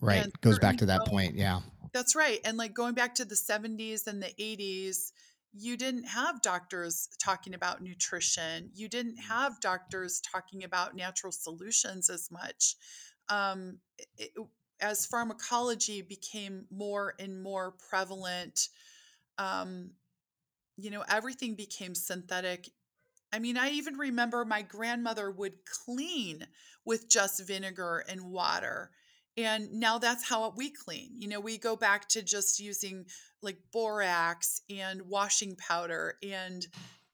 Right. 0.00 0.24
And 0.24 0.32
Goes 0.40 0.58
back 0.58 0.78
to 0.78 0.86
that 0.86 1.06
point. 1.06 1.36
Yeah. 1.36 1.60
that's 1.92 2.16
right. 2.16 2.40
And 2.44 2.58
like 2.58 2.74
going 2.74 2.94
back 2.94 3.14
to 3.16 3.24
the 3.24 3.36
70s 3.36 4.06
and 4.08 4.20
the 4.22 4.34
80s, 4.38 5.12
you 5.52 5.76
didn't 5.76 6.04
have 6.04 6.42
doctors 6.42 7.08
talking 7.18 7.54
about 7.54 7.80
nutrition. 7.80 8.70
You 8.74 8.88
didn't 8.88 9.16
have 9.18 9.60
doctors 9.60 10.20
talking 10.20 10.64
about 10.64 10.94
natural 10.96 11.32
solutions 11.32 12.10
as 12.10 12.30
much. 12.30 12.76
Um, 13.28 13.78
it, 14.16 14.32
as 14.80 15.06
pharmacology 15.06 16.02
became 16.02 16.66
more 16.70 17.14
and 17.18 17.42
more 17.42 17.74
prevalent, 17.90 18.68
um, 19.38 19.90
you 20.76 20.90
know, 20.90 21.04
everything 21.08 21.54
became 21.54 21.94
synthetic. 21.94 22.68
I 23.32 23.38
mean, 23.38 23.58
I 23.58 23.70
even 23.70 23.96
remember 23.96 24.44
my 24.44 24.62
grandmother 24.62 25.30
would 25.30 25.64
clean 25.84 26.46
with 26.84 27.10
just 27.10 27.46
vinegar 27.46 28.04
and 28.08 28.30
water. 28.30 28.90
And 29.36 29.74
now 29.74 29.98
that's 29.98 30.28
how 30.28 30.52
we 30.56 30.70
clean. 30.70 31.10
You 31.18 31.28
know, 31.28 31.40
we 31.40 31.58
go 31.58 31.76
back 31.76 32.08
to 32.08 32.22
just 32.22 32.58
using 32.58 33.06
like 33.42 33.58
borax 33.72 34.62
and 34.68 35.02
washing 35.02 35.54
powder 35.56 36.14
and 36.22 36.66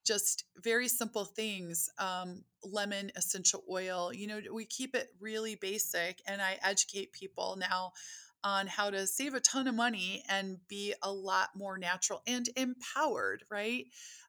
just 0.04 0.44
very 0.62 0.88
simple 0.88 1.24
things 1.24 1.88
um, 1.98 2.44
lemon 2.62 3.10
essential 3.16 3.62
oil 3.70 4.12
you 4.12 4.26
know 4.26 4.40
we 4.52 4.64
keep 4.64 4.94
it 4.94 5.08
really 5.20 5.54
basic 5.54 6.20
and 6.26 6.40
i 6.42 6.58
educate 6.62 7.12
people 7.12 7.56
now 7.58 7.92
on 8.42 8.66
how 8.66 8.90
to 8.90 9.06
save 9.06 9.32
a 9.34 9.40
ton 9.40 9.66
of 9.66 9.74
money 9.74 10.22
and 10.28 10.58
be 10.68 10.94
a 11.02 11.10
lot 11.10 11.48
more 11.56 11.78
natural 11.78 12.22
and 12.26 12.48
empowered 12.56 13.42
right 13.50 13.86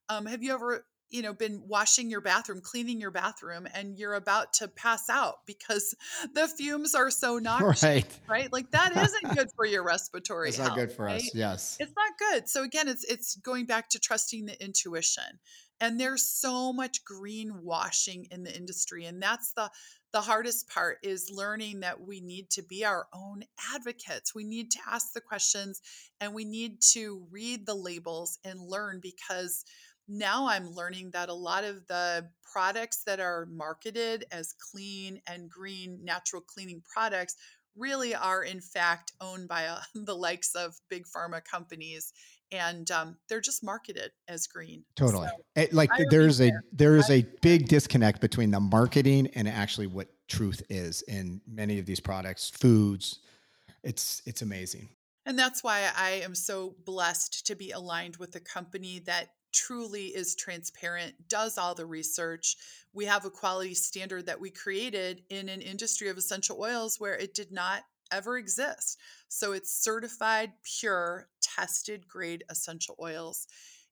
um, 0.10 0.26
have 0.26 0.42
you 0.44 0.54
ever 0.54 0.86
you 1.10 1.22
know 1.22 1.34
been 1.34 1.62
washing 1.68 2.10
your 2.10 2.22
bathroom 2.22 2.62
cleaning 2.62 3.00
your 3.00 3.12
bathroom 3.12 3.68
and 3.76 3.98
you're 3.98 4.16
about 4.16 4.54
to 4.54 4.68
pass 4.68 5.10
out 5.10 5.46
because 5.46 5.94
the 6.34 6.48
fumes 6.48 6.96
are 6.96 7.12
so 7.12 7.38
noxious 7.42 7.84
Right. 7.84 8.20
right 8.28 8.52
like 8.52 8.72
that 8.72 8.92
isn't 8.96 9.36
good 9.36 9.50
for 9.56 9.66
your 9.66 9.84
respiratory 9.94 10.50
It's 10.50 10.58
not 10.58 10.76
good 10.76 10.92
for 10.92 11.06
right 11.06 11.22
us. 11.22 11.32
Yes. 11.36 11.78
it's 11.80 11.94
not 11.96 12.18
good 12.18 12.50
so 12.50 12.64
again 12.64 12.88
it's 12.88 13.04
it's 13.04 13.36
going 13.36 13.66
back 13.66 13.90
to 13.90 14.00
trusting 14.00 14.46
the 14.46 14.62
intuition 14.64 15.40
and 15.82 16.00
there's 16.00 16.24
so 16.24 16.72
much 16.72 17.00
greenwashing 17.04 18.32
in 18.32 18.44
the 18.44 18.56
industry 18.56 19.06
and 19.06 19.22
that's 19.22 19.54
the 19.54 19.70
the 20.16 20.22
hardest 20.22 20.70
part 20.70 20.98
is 21.04 21.30
learning 21.30 21.82
that 21.82 22.00
we 22.00 22.22
need 22.22 22.50
to 22.50 22.64
be 22.64 22.86
our 22.86 23.06
own 23.14 23.44
advocates. 23.76 24.34
We 24.34 24.46
need 24.46 24.72
to 24.72 24.80
ask 24.90 25.12
the 25.12 25.20
questions 25.20 25.82
and 26.22 26.34
we 26.34 26.46
need 26.46 26.80
to 26.94 27.28
read 27.30 27.66
the 27.66 27.76
labels 27.76 28.40
and 28.46 28.58
learn 28.62 29.02
because 29.02 29.66
now 30.08 30.48
I'm 30.48 30.70
learning 30.70 31.12
that 31.12 31.28
a 31.28 31.34
lot 31.34 31.66
of 31.66 31.86
the 31.88 32.30
products 32.50 33.04
that 33.06 33.20
are 33.20 33.48
marketed 33.52 34.24
as 34.32 34.56
clean 34.72 35.20
and 35.28 35.50
green 35.50 36.00
natural 36.02 36.42
cleaning 36.42 36.82
products 36.86 37.36
really 37.76 38.16
are 38.16 38.42
in 38.42 38.62
fact 38.62 39.12
owned 39.20 39.50
by 39.50 39.66
uh, 39.66 39.82
the 39.96 40.16
likes 40.16 40.56
of 40.56 40.76
big 40.90 41.04
pharma 41.06 41.44
companies 41.44 42.14
and 42.52 42.90
um, 42.92 43.18
they're 43.28 43.42
just 43.42 43.64
marketed 43.64 44.12
as 44.28 44.48
green 44.48 44.84
Totally. 44.96 45.28
So 45.28 45.62
It- 45.62 45.74
like 45.74 45.90
there's 46.10 46.42
a 46.42 46.52
there 46.72 46.96
is 46.98 47.10
I 47.10 47.16
a 47.16 47.28
big 47.42 47.68
disconnect 47.68 48.22
between 48.22 48.52
the 48.52 48.60
marketing 48.60 49.28
and 49.36 49.48
actually 49.48 49.88
what 49.88 50.08
truth 50.28 50.62
is 50.70 51.02
in 51.04 51.42
many 51.48 51.80
of 51.80 51.86
these 51.86 52.00
products, 52.00 52.50
foods. 52.50 53.20
It's 53.84 54.22
it's 54.26 54.42
amazing. 54.42 54.90
And 55.26 55.38
that's 55.40 55.64
why 55.64 55.90
I 55.96 56.22
am 56.24 56.36
so 56.36 56.76
blessed 56.86 57.48
to 57.48 57.56
be 57.56 57.72
aligned 57.72 58.18
with 58.18 58.36
a 58.36 58.40
company 58.40 59.00
that 59.06 59.30
truly 59.52 60.08
is 60.08 60.36
transparent, 60.36 61.16
does 61.28 61.58
all 61.58 61.74
the 61.74 61.86
research. 61.86 62.58
We 62.94 63.06
have 63.06 63.26
a 63.26 63.32
quality 63.32 63.74
standard 63.74 64.28
that 64.28 64.40
we 64.40 64.52
created 64.52 65.24
in 65.30 65.50
an 65.50 65.62
industry 65.62 66.10
of 66.10 66.18
essential 66.18 66.62
oils 66.62 67.00
where 67.00 67.16
it 67.16 67.34
did 67.34 67.52
not 67.52 67.84
ever 68.12 68.38
exist. 68.38 69.00
So 69.28 69.52
it's 69.54 69.84
certified, 69.84 70.52
pure, 70.64 71.28
tested 71.42 72.08
grade 72.08 72.44
essential 72.50 72.96
oils. 73.02 73.48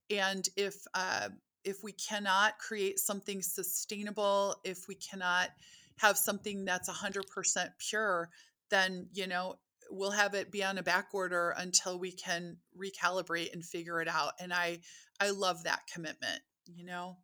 And 0.10 0.48
if 0.56 0.76
uh, 0.94 1.30
if 1.64 1.84
we 1.84 1.94
cannot 1.94 2.60
create 2.60 3.00
something 3.00 3.42
sustainable, 3.42 4.58
if 4.64 4.88
we 4.88 4.96
cannot 4.96 5.50
have 5.98 6.18
something 6.18 6.66
that's 6.66 6.90
100% 6.90 7.70
pure, 7.78 8.30
then 8.70 9.08
you 9.14 9.28
know 9.28 9.56
we'll 9.92 10.12
have 10.12 10.34
it 10.34 10.52
be 10.52 10.64
on 10.64 10.78
a 10.78 10.84
back 10.84 11.10
order 11.14 11.54
until 11.58 12.00
we 12.00 12.12
can 12.12 12.58
recalibrate 12.78 13.54
and 13.54 13.64
figure 13.64 14.02
it 14.02 14.08
out 14.08 14.34
and 14.40 14.54
i 14.54 14.80
i 15.20 15.30
love 15.30 15.64
that 15.64 15.82
commitment 15.92 16.42
you 16.66 16.84
know 16.84 17.18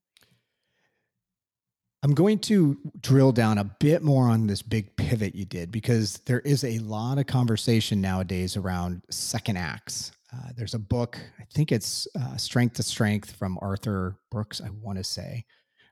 I'm 2.01 2.13
going 2.13 2.39
to 2.39 2.77
drill 3.01 3.33
down 3.33 3.57
a 3.57 3.65
bit 3.65 4.01
more 4.01 4.29
on 4.29 4.47
this 4.47 4.61
big 4.61 4.95
pivot 4.95 5.35
you 5.35 5.43
did 5.43 5.69
because 5.69 6.13
there 6.25 6.39
is 6.39 6.63
a 6.63 6.79
lot 6.79 7.17
of 7.17 7.27
conversation 7.27 7.99
nowadays 7.99 8.55
around 8.55 9.01
second 9.09 9.57
acts. 9.57 10.13
Uh, 10.33 10.49
there's 10.55 10.75
a 10.75 10.79
book, 10.79 11.19
I 11.39 11.43
think 11.53 11.73
it's 11.73 12.07
uh, 12.17 12.37
Strength 12.37 12.75
to 12.75 12.83
Strength 12.83 13.31
from 13.31 13.57
Arthur 13.61 14.17
Brooks, 14.31 14.61
I 14.61 14.69
want 14.69 14.97
to 14.97 15.03
say. 15.03 15.43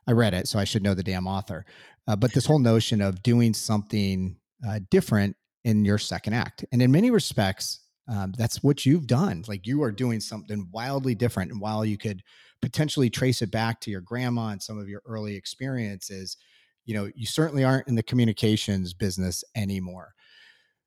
I 0.06 0.12
read 0.12 0.32
it, 0.32 0.48
so 0.48 0.58
I 0.58 0.64
should 0.64 0.82
know 0.82 0.94
the 0.94 1.02
damn 1.02 1.26
author. 1.26 1.66
Uh, 2.06 2.16
but 2.16 2.32
this 2.32 2.46
whole 2.46 2.58
notion 2.58 3.02
of 3.02 3.22
doing 3.22 3.52
something 3.52 4.36
uh, 4.66 4.80
different 4.90 5.36
in 5.64 5.84
your 5.84 5.98
second 5.98 6.32
act. 6.32 6.64
And 6.72 6.80
in 6.80 6.90
many 6.90 7.10
respects, 7.10 7.80
um, 8.08 8.32
that's 8.36 8.62
what 8.62 8.86
you've 8.86 9.06
done. 9.06 9.44
Like 9.46 9.66
you 9.66 9.82
are 9.82 9.92
doing 9.92 10.20
something 10.20 10.68
wildly 10.72 11.14
different. 11.14 11.52
And 11.52 11.60
while 11.60 11.84
you 11.84 11.98
could 11.98 12.22
potentially 12.62 13.10
trace 13.10 13.42
it 13.42 13.50
back 13.50 13.80
to 13.82 13.90
your 13.90 14.00
grandma 14.00 14.48
and 14.48 14.62
some 14.62 14.78
of 14.78 14.88
your 14.88 15.02
early 15.06 15.36
experiences, 15.36 16.36
you 16.86 16.94
know, 16.94 17.10
you 17.14 17.26
certainly 17.26 17.64
aren't 17.64 17.86
in 17.86 17.94
the 17.94 18.02
communications 18.02 18.94
business 18.94 19.44
anymore. 19.54 20.14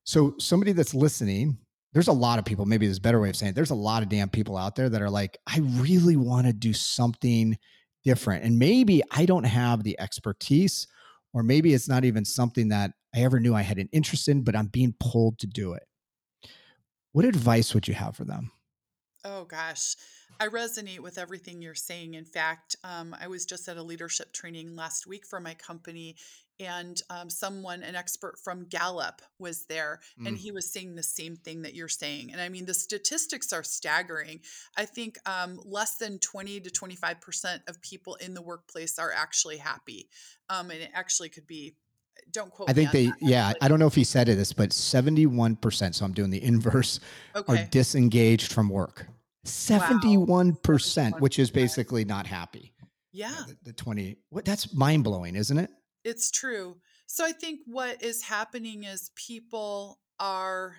So 0.03 0.33
somebody 0.39 0.71
that's 0.71 0.95
listening, 0.95 1.59
there's 1.93 2.07
a 2.07 2.13
lot 2.13 2.39
of 2.39 2.45
people, 2.45 2.65
maybe 2.65 2.87
there's 2.87 2.97
a 2.97 3.01
better 3.01 3.21
way 3.21 3.29
of 3.29 3.35
saying 3.35 3.51
it, 3.51 3.55
there's 3.55 3.69
a 3.69 3.75
lot 3.75 4.01
of 4.01 4.09
damn 4.09 4.29
people 4.29 4.57
out 4.57 4.75
there 4.75 4.89
that 4.89 5.01
are 5.01 5.09
like, 5.09 5.37
I 5.47 5.59
really 5.59 6.15
want 6.15 6.47
to 6.47 6.53
do 6.53 6.73
something 6.73 7.55
different. 8.03 8.43
And 8.43 8.57
maybe 8.57 9.03
I 9.11 9.25
don't 9.27 9.43
have 9.43 9.83
the 9.83 9.99
expertise, 9.99 10.87
or 11.33 11.43
maybe 11.43 11.75
it's 11.75 11.87
not 11.87 12.03
even 12.03 12.25
something 12.25 12.69
that 12.69 12.91
I 13.13 13.19
ever 13.19 13.39
knew 13.39 13.53
I 13.53 13.61
had 13.61 13.77
an 13.77 13.89
interest 13.91 14.27
in, 14.27 14.43
but 14.43 14.55
I'm 14.55 14.67
being 14.67 14.95
pulled 14.99 15.37
to 15.39 15.47
do 15.47 15.73
it. 15.73 15.83
What 17.11 17.25
advice 17.25 17.73
would 17.73 17.87
you 17.87 17.93
have 17.93 18.15
for 18.15 18.23
them? 18.25 18.51
oh 19.23 19.45
gosh 19.45 19.95
i 20.39 20.47
resonate 20.47 20.99
with 20.99 21.19
everything 21.19 21.61
you're 21.61 21.75
saying 21.75 22.15
in 22.15 22.25
fact 22.25 22.75
um, 22.83 23.15
i 23.21 23.27
was 23.27 23.45
just 23.45 23.67
at 23.69 23.77
a 23.77 23.83
leadership 23.83 24.33
training 24.33 24.75
last 24.75 25.05
week 25.05 25.27
for 25.27 25.39
my 25.39 25.53
company 25.53 26.15
and 26.59 27.01
um, 27.11 27.29
someone 27.29 27.83
an 27.83 27.95
expert 27.95 28.39
from 28.43 28.65
gallup 28.67 29.21
was 29.37 29.65
there 29.67 29.99
and 30.25 30.37
Mm. 30.37 30.39
he 30.39 30.51
was 30.51 30.73
saying 30.73 30.95
the 30.95 31.03
same 31.03 31.35
thing 31.35 31.61
that 31.61 31.75
you're 31.75 31.87
saying 31.87 32.31
and 32.31 32.41
i 32.41 32.49
mean 32.49 32.65
the 32.65 32.73
statistics 32.73 33.53
are 33.53 33.61
staggering 33.63 34.39
i 34.75 34.85
think 34.85 35.19
um, 35.27 35.59
less 35.63 35.97
than 35.97 36.17
20 36.17 36.59
to 36.61 36.71
25 36.71 37.21
percent 37.21 37.61
of 37.67 37.79
people 37.83 38.15
in 38.15 38.33
the 38.33 38.41
workplace 38.41 38.97
are 38.97 39.11
actually 39.15 39.57
happy 39.57 40.09
um, 40.49 40.71
and 40.71 40.81
it 40.81 40.89
actually 40.95 41.29
could 41.29 41.45
be 41.45 41.75
don't 42.31 42.51
quote 42.51 42.69
I 42.69 42.73
think 42.73 42.91
they, 42.91 43.07
that, 43.07 43.15
yeah. 43.21 43.53
I 43.61 43.67
don't 43.67 43.79
know 43.79 43.87
if 43.87 43.95
he 43.95 44.03
said 44.03 44.29
it 44.29 44.35
this, 44.35 44.53
but 44.53 44.69
71%, 44.69 45.95
so 45.95 46.05
I'm 46.05 46.13
doing 46.13 46.29
the 46.29 46.43
inverse, 46.43 46.99
okay. 47.35 47.53
are 47.53 47.65
disengaged 47.65 48.51
from 48.51 48.69
work. 48.69 49.07
71%, 49.45 51.19
which 51.19 51.39
is 51.39 51.49
71%. 51.49 51.53
basically 51.53 52.05
not 52.05 52.27
happy. 52.27 52.73
yeah 53.11 53.43
The, 53.47 53.57
the 53.65 53.73
20, 53.73 54.17
what, 54.29 54.45
that's 54.45 54.73
mind 54.73 55.03
blowing, 55.03 55.35
isn't 55.35 55.57
it? 55.57 55.69
It's 56.03 56.31
true. 56.31 56.77
So 57.07 57.25
I 57.25 57.31
think 57.31 57.61
what 57.65 58.01
is 58.01 58.23
happening 58.23 58.83
is 58.85 59.11
people 59.15 59.99
are 60.19 60.77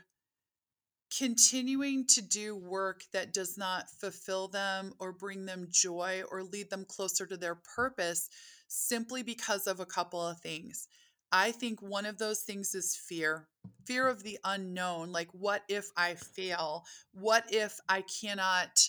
continuing 1.16 2.06
to 2.06 2.22
do 2.22 2.56
work 2.56 3.02
that 3.12 3.34
does 3.34 3.58
not 3.58 3.90
fulfill 4.00 4.48
them 4.48 4.94
or 4.98 5.12
bring 5.12 5.44
them 5.44 5.68
joy 5.70 6.22
or 6.30 6.42
lead 6.42 6.70
them 6.70 6.86
closer 6.86 7.26
to 7.26 7.36
their 7.36 7.54
purpose 7.54 8.28
simply 8.68 9.22
because 9.22 9.66
of 9.66 9.80
a 9.80 9.86
couple 9.86 10.26
of 10.26 10.40
things. 10.40 10.88
I 11.32 11.50
think 11.50 11.80
one 11.80 12.06
of 12.06 12.18
those 12.18 12.40
things 12.40 12.74
is 12.74 12.96
fear 12.96 13.48
fear 13.86 14.06
of 14.06 14.22
the 14.22 14.38
unknown. 14.44 15.10
Like, 15.10 15.28
what 15.32 15.62
if 15.68 15.90
I 15.96 16.14
fail? 16.14 16.84
What 17.12 17.52
if 17.52 17.78
I 17.88 18.02
cannot? 18.02 18.88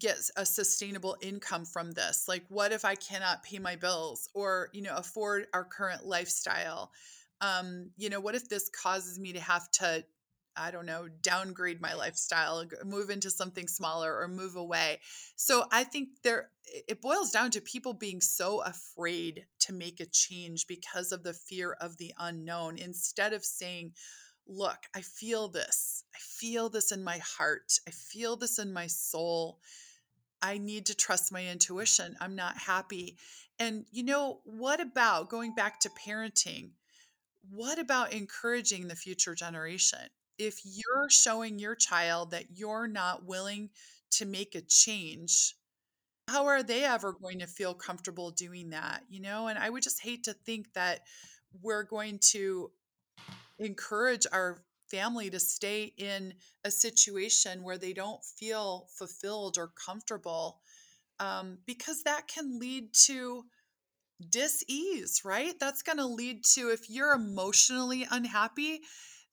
get 0.00 0.18
a 0.36 0.44
sustainable 0.44 1.16
income 1.20 1.64
from 1.64 1.92
this 1.92 2.26
like 2.26 2.42
what 2.48 2.72
if 2.72 2.84
i 2.84 2.94
cannot 2.94 3.42
pay 3.42 3.58
my 3.58 3.76
bills 3.76 4.28
or 4.34 4.68
you 4.72 4.82
know 4.82 4.94
afford 4.96 5.46
our 5.52 5.64
current 5.64 6.04
lifestyle 6.04 6.90
um 7.40 7.90
you 7.96 8.08
know 8.08 8.18
what 8.18 8.34
if 8.34 8.48
this 8.48 8.70
causes 8.70 9.18
me 9.18 9.34
to 9.34 9.38
have 9.38 9.70
to 9.70 10.02
i 10.56 10.70
don't 10.70 10.86
know 10.86 11.08
downgrade 11.22 11.80
my 11.80 11.94
lifestyle 11.94 12.64
move 12.84 13.10
into 13.10 13.30
something 13.30 13.68
smaller 13.68 14.18
or 14.18 14.28
move 14.28 14.56
away 14.56 14.98
so 15.36 15.64
i 15.70 15.84
think 15.84 16.08
there 16.22 16.50
it 16.88 17.00
boils 17.00 17.30
down 17.30 17.50
to 17.50 17.60
people 17.60 17.92
being 17.92 18.20
so 18.20 18.60
afraid 18.62 19.46
to 19.60 19.72
make 19.72 20.00
a 20.00 20.06
change 20.06 20.66
because 20.66 21.12
of 21.12 21.22
the 21.22 21.32
fear 21.32 21.72
of 21.80 21.96
the 21.98 22.12
unknown 22.18 22.76
instead 22.78 23.32
of 23.32 23.44
saying 23.44 23.92
look, 24.46 24.78
I 24.94 25.00
feel 25.00 25.48
this. 25.48 26.04
I 26.14 26.18
feel 26.18 26.68
this 26.68 26.92
in 26.92 27.02
my 27.02 27.18
heart. 27.18 27.78
I 27.86 27.90
feel 27.90 28.36
this 28.36 28.58
in 28.58 28.72
my 28.72 28.86
soul. 28.86 29.58
I 30.42 30.58
need 30.58 30.86
to 30.86 30.94
trust 30.94 31.32
my 31.32 31.46
intuition. 31.46 32.16
I'm 32.20 32.36
not 32.36 32.56
happy. 32.56 33.16
And, 33.58 33.86
you 33.90 34.02
know, 34.02 34.40
what 34.44 34.80
about 34.80 35.30
going 35.30 35.54
back 35.54 35.80
to 35.80 35.90
parenting? 35.90 36.70
What 37.50 37.78
about 37.78 38.12
encouraging 38.12 38.88
the 38.88 38.96
future 38.96 39.34
generation? 39.34 40.08
If 40.38 40.60
you're 40.64 41.08
showing 41.08 41.58
your 41.58 41.74
child 41.74 42.30
that 42.32 42.56
you're 42.56 42.88
not 42.88 43.24
willing 43.24 43.70
to 44.12 44.26
make 44.26 44.54
a 44.54 44.60
change, 44.60 45.54
how 46.28 46.46
are 46.46 46.62
they 46.62 46.84
ever 46.84 47.12
going 47.12 47.38
to 47.38 47.46
feel 47.46 47.74
comfortable 47.74 48.30
doing 48.30 48.70
that? 48.70 49.02
You 49.08 49.20
know, 49.20 49.48
and 49.48 49.58
I 49.58 49.70
would 49.70 49.82
just 49.82 50.02
hate 50.02 50.24
to 50.24 50.32
think 50.32 50.72
that 50.74 51.00
we're 51.62 51.84
going 51.84 52.18
to 52.32 52.70
encourage 53.58 54.26
our 54.32 54.62
family 54.90 55.30
to 55.30 55.40
stay 55.40 55.92
in 55.96 56.34
a 56.64 56.70
situation 56.70 57.62
where 57.62 57.78
they 57.78 57.92
don't 57.92 58.24
feel 58.24 58.86
fulfilled 58.96 59.56
or 59.58 59.68
comfortable 59.68 60.60
um, 61.18 61.58
because 61.66 62.02
that 62.02 62.28
can 62.28 62.58
lead 62.58 62.92
to 62.92 63.44
dis-ease 64.30 65.22
right 65.26 65.60
that's 65.60 65.82
going 65.82 65.98
to 65.98 66.06
lead 66.06 66.42
to 66.42 66.70
if 66.70 66.88
you're 66.88 67.12
emotionally 67.12 68.06
unhappy 68.10 68.80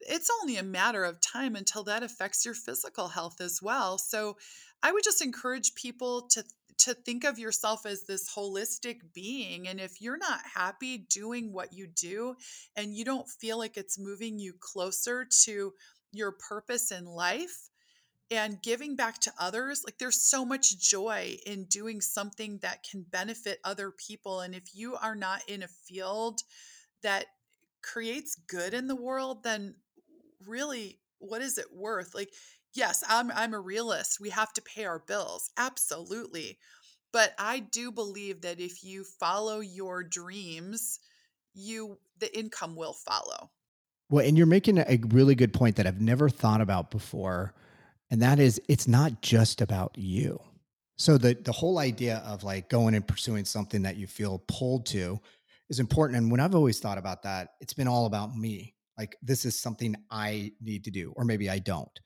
it's 0.07 0.29
only 0.41 0.57
a 0.57 0.63
matter 0.63 1.03
of 1.03 1.21
time 1.21 1.55
until 1.55 1.83
that 1.83 2.03
affects 2.03 2.45
your 2.45 2.53
physical 2.53 3.09
health 3.09 3.39
as 3.41 3.61
well 3.61 3.97
so 3.97 4.37
i 4.81 4.91
would 4.91 5.03
just 5.03 5.21
encourage 5.21 5.75
people 5.75 6.23
to 6.23 6.43
to 6.77 6.93
think 6.93 7.23
of 7.23 7.39
yourself 7.39 7.85
as 7.85 8.03
this 8.03 8.33
holistic 8.33 8.97
being. 9.13 9.67
And 9.67 9.79
if 9.79 10.01
you're 10.01 10.17
not 10.17 10.41
happy 10.53 10.97
doing 10.97 11.53
what 11.53 11.71
you 11.71 11.87
do 11.87 12.35
and 12.75 12.93
you 12.93 13.05
don't 13.05 13.29
feel 13.29 13.57
like 13.57 13.77
it's 13.77 13.97
moving 13.97 14.37
you 14.37 14.53
closer 14.59 15.25
to 15.45 15.73
your 16.11 16.31
purpose 16.33 16.91
in 16.91 17.05
life, 17.05 17.69
and 18.31 18.61
giving 18.61 18.95
back 18.95 19.19
to 19.19 19.33
others 19.39 19.83
like 19.85 19.97
there's 19.99 20.21
so 20.21 20.45
much 20.45 20.79
joy 20.79 21.37
in 21.45 21.65
doing 21.65 22.01
something 22.01 22.57
that 22.61 22.83
can 22.89 23.03
benefit 23.03 23.59
other 23.63 23.91
people 23.91 24.39
and 24.39 24.55
if 24.55 24.73
you 24.73 24.95
are 24.95 25.13
not 25.13 25.41
in 25.47 25.61
a 25.61 25.67
field 25.67 26.41
that 27.03 27.25
creates 27.81 28.35
good 28.47 28.73
in 28.73 28.87
the 28.87 28.95
world 28.95 29.43
then 29.43 29.75
really 30.47 30.99
what 31.19 31.41
is 31.41 31.57
it 31.57 31.73
worth? 31.73 32.13
Like 32.13 32.31
yes 32.73 33.03
i'm 33.07 33.31
i'm 33.35 33.53
a 33.53 33.59
realist 33.59 34.19
we 34.19 34.29
have 34.29 34.51
to 34.53 34.61
pay 34.61 34.85
our 34.85 34.99
bills 34.99 35.51
absolutely 35.57 36.57
but 37.11 37.33
i 37.37 37.59
do 37.59 37.91
believe 37.91 38.41
that 38.41 38.59
if 38.59 38.83
you 38.83 39.03
follow 39.03 39.59
your 39.59 40.03
dreams 40.03 40.99
you 41.53 41.97
the 42.19 42.35
income 42.37 42.75
will 42.75 42.93
follow. 42.93 43.51
Well 44.09 44.25
and 44.25 44.37
you're 44.37 44.47
making 44.47 44.79
a 44.79 44.99
really 45.09 45.35
good 45.35 45.53
point 45.53 45.75
that 45.75 45.87
i've 45.87 46.01
never 46.01 46.29
thought 46.29 46.61
about 46.61 46.91
before 46.91 47.53
and 48.09 48.21
that 48.21 48.39
is 48.39 48.61
it's 48.67 48.87
not 48.87 49.21
just 49.21 49.61
about 49.61 49.97
you. 49.97 50.39
So 50.97 51.17
the 51.17 51.33
the 51.33 51.51
whole 51.51 51.79
idea 51.79 52.17
of 52.25 52.43
like 52.43 52.69
going 52.69 52.93
and 52.93 53.07
pursuing 53.07 53.45
something 53.45 53.83
that 53.83 53.97
you 53.97 54.05
feel 54.07 54.43
pulled 54.47 54.85
to 54.87 55.19
is 55.69 55.79
important 55.79 56.17
and 56.17 56.29
when 56.29 56.39
i've 56.39 56.53
always 56.53 56.79
thought 56.79 56.97
about 56.97 57.23
that 57.23 57.53
it's 57.61 57.73
been 57.73 57.87
all 57.87 58.05
about 58.05 58.35
me 58.35 58.75
like 58.97 59.15
this 59.21 59.45
is 59.45 59.59
something 59.59 59.95
i 60.11 60.51
need 60.61 60.83
to 60.83 60.91
do 60.91 61.13
or 61.15 61.25
maybe 61.25 61.49
i 61.49 61.59
don't. 61.59 61.99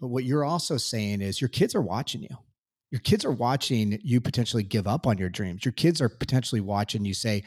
But 0.00 0.08
what 0.08 0.24
you're 0.24 0.44
also 0.44 0.76
saying 0.76 1.22
is 1.22 1.40
your 1.40 1.48
kids 1.48 1.74
are 1.74 1.80
watching 1.80 2.22
you. 2.22 2.36
Your 2.90 3.00
kids 3.00 3.24
are 3.24 3.32
watching 3.32 3.98
you 4.02 4.20
potentially 4.20 4.62
give 4.62 4.86
up 4.86 5.06
on 5.06 5.16
your 5.16 5.30
dreams. 5.30 5.64
Your 5.64 5.72
kids 5.72 6.00
are 6.00 6.10
potentially 6.10 6.60
watching 6.60 7.04
you 7.04 7.14
say 7.14 7.44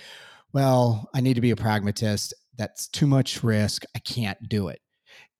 well 0.51 1.09
i 1.13 1.21
need 1.21 1.35
to 1.35 1.41
be 1.41 1.51
a 1.51 1.55
pragmatist. 1.55 2.33
That's 2.57 2.87
too 2.87 3.07
much 3.07 3.43
risk. 3.43 3.83
I 3.95 3.99
can't 3.99 4.37
do 4.49 4.67
it. 4.67 4.81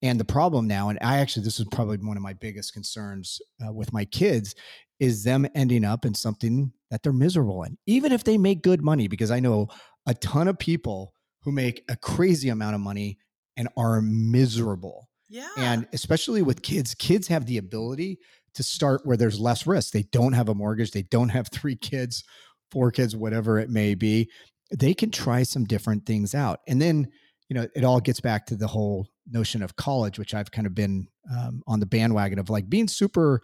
And 0.01 0.19
the 0.19 0.25
problem 0.25 0.67
now, 0.67 0.89
and 0.89 0.97
I 1.01 1.17
actually, 1.17 1.43
this 1.43 1.59
is 1.59 1.67
probably 1.71 1.97
one 1.97 2.15
of 2.15 2.23
my 2.23 2.33
biggest 2.33 2.73
concerns 2.73 3.41
uh, 3.65 3.73
with 3.73 3.91
my 3.91 4.05
kids, 4.05 4.55
is 4.99 5.23
them 5.23 5.47
ending 5.55 5.83
up 5.83 6.05
in 6.05 6.13
something 6.13 6.71
that 6.89 7.03
they're 7.03 7.13
miserable 7.13 7.63
in, 7.63 7.77
even 7.85 8.11
if 8.11 8.23
they 8.23 8.37
make 8.37 8.61
good 8.61 8.81
money, 8.81 9.07
because 9.07 9.31
I 9.31 9.39
know 9.39 9.67
a 10.05 10.13
ton 10.13 10.47
of 10.47 10.57
people 10.57 11.13
who 11.43 11.51
make 11.51 11.83
a 11.89 11.95
crazy 11.95 12.49
amount 12.49 12.75
of 12.75 12.81
money 12.81 13.17
and 13.59 13.67
are 13.75 14.01
miserable. 14.01 15.09
Yeah. 15.27 15.49
And 15.57 15.85
especially 15.93 16.41
with 16.41 16.63
kids, 16.63 16.95
kids 16.95 17.27
have 17.27 17.45
the 17.45 17.57
ability 17.57 18.17
to 18.55 18.63
start 18.63 19.01
where 19.03 19.17
there's 19.17 19.39
less 19.39 19.67
risk. 19.67 19.91
They 19.91 20.03
don't 20.03 20.33
have 20.33 20.47
a 20.49 20.55
mortgage, 20.55 20.91
they 20.91 21.03
don't 21.03 21.29
have 21.29 21.49
three 21.53 21.75
kids, 21.75 22.23
four 22.71 22.89
kids, 22.89 23.15
whatever 23.15 23.59
it 23.59 23.69
may 23.69 23.93
be. 23.93 24.31
They 24.71 24.93
can 24.93 25.11
try 25.11 25.43
some 25.43 25.65
different 25.65 26.05
things 26.05 26.33
out. 26.33 26.61
And 26.67 26.81
then, 26.81 27.09
you 27.49 27.53
know, 27.55 27.67
it 27.75 27.83
all 27.83 27.99
gets 27.99 28.21
back 28.21 28.45
to 28.47 28.55
the 28.55 28.67
whole 28.67 29.07
notion 29.29 29.61
of 29.61 29.75
college, 29.75 30.17
which 30.17 30.33
I've 30.33 30.51
kind 30.51 30.65
of 30.65 30.73
been 30.73 31.07
um, 31.29 31.61
on 31.67 31.79
the 31.79 31.85
bandwagon 31.85 32.39
of 32.39 32.49
like 32.49 32.69
being 32.69 32.87
super, 32.87 33.41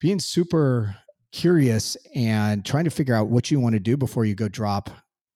being 0.00 0.20
super 0.20 0.94
curious 1.32 1.96
and 2.14 2.64
trying 2.64 2.84
to 2.84 2.90
figure 2.90 3.14
out 3.14 3.28
what 3.28 3.50
you 3.50 3.58
want 3.58 3.72
to 3.72 3.80
do 3.80 3.96
before 3.96 4.24
you 4.24 4.34
go 4.36 4.48
drop 4.48 4.90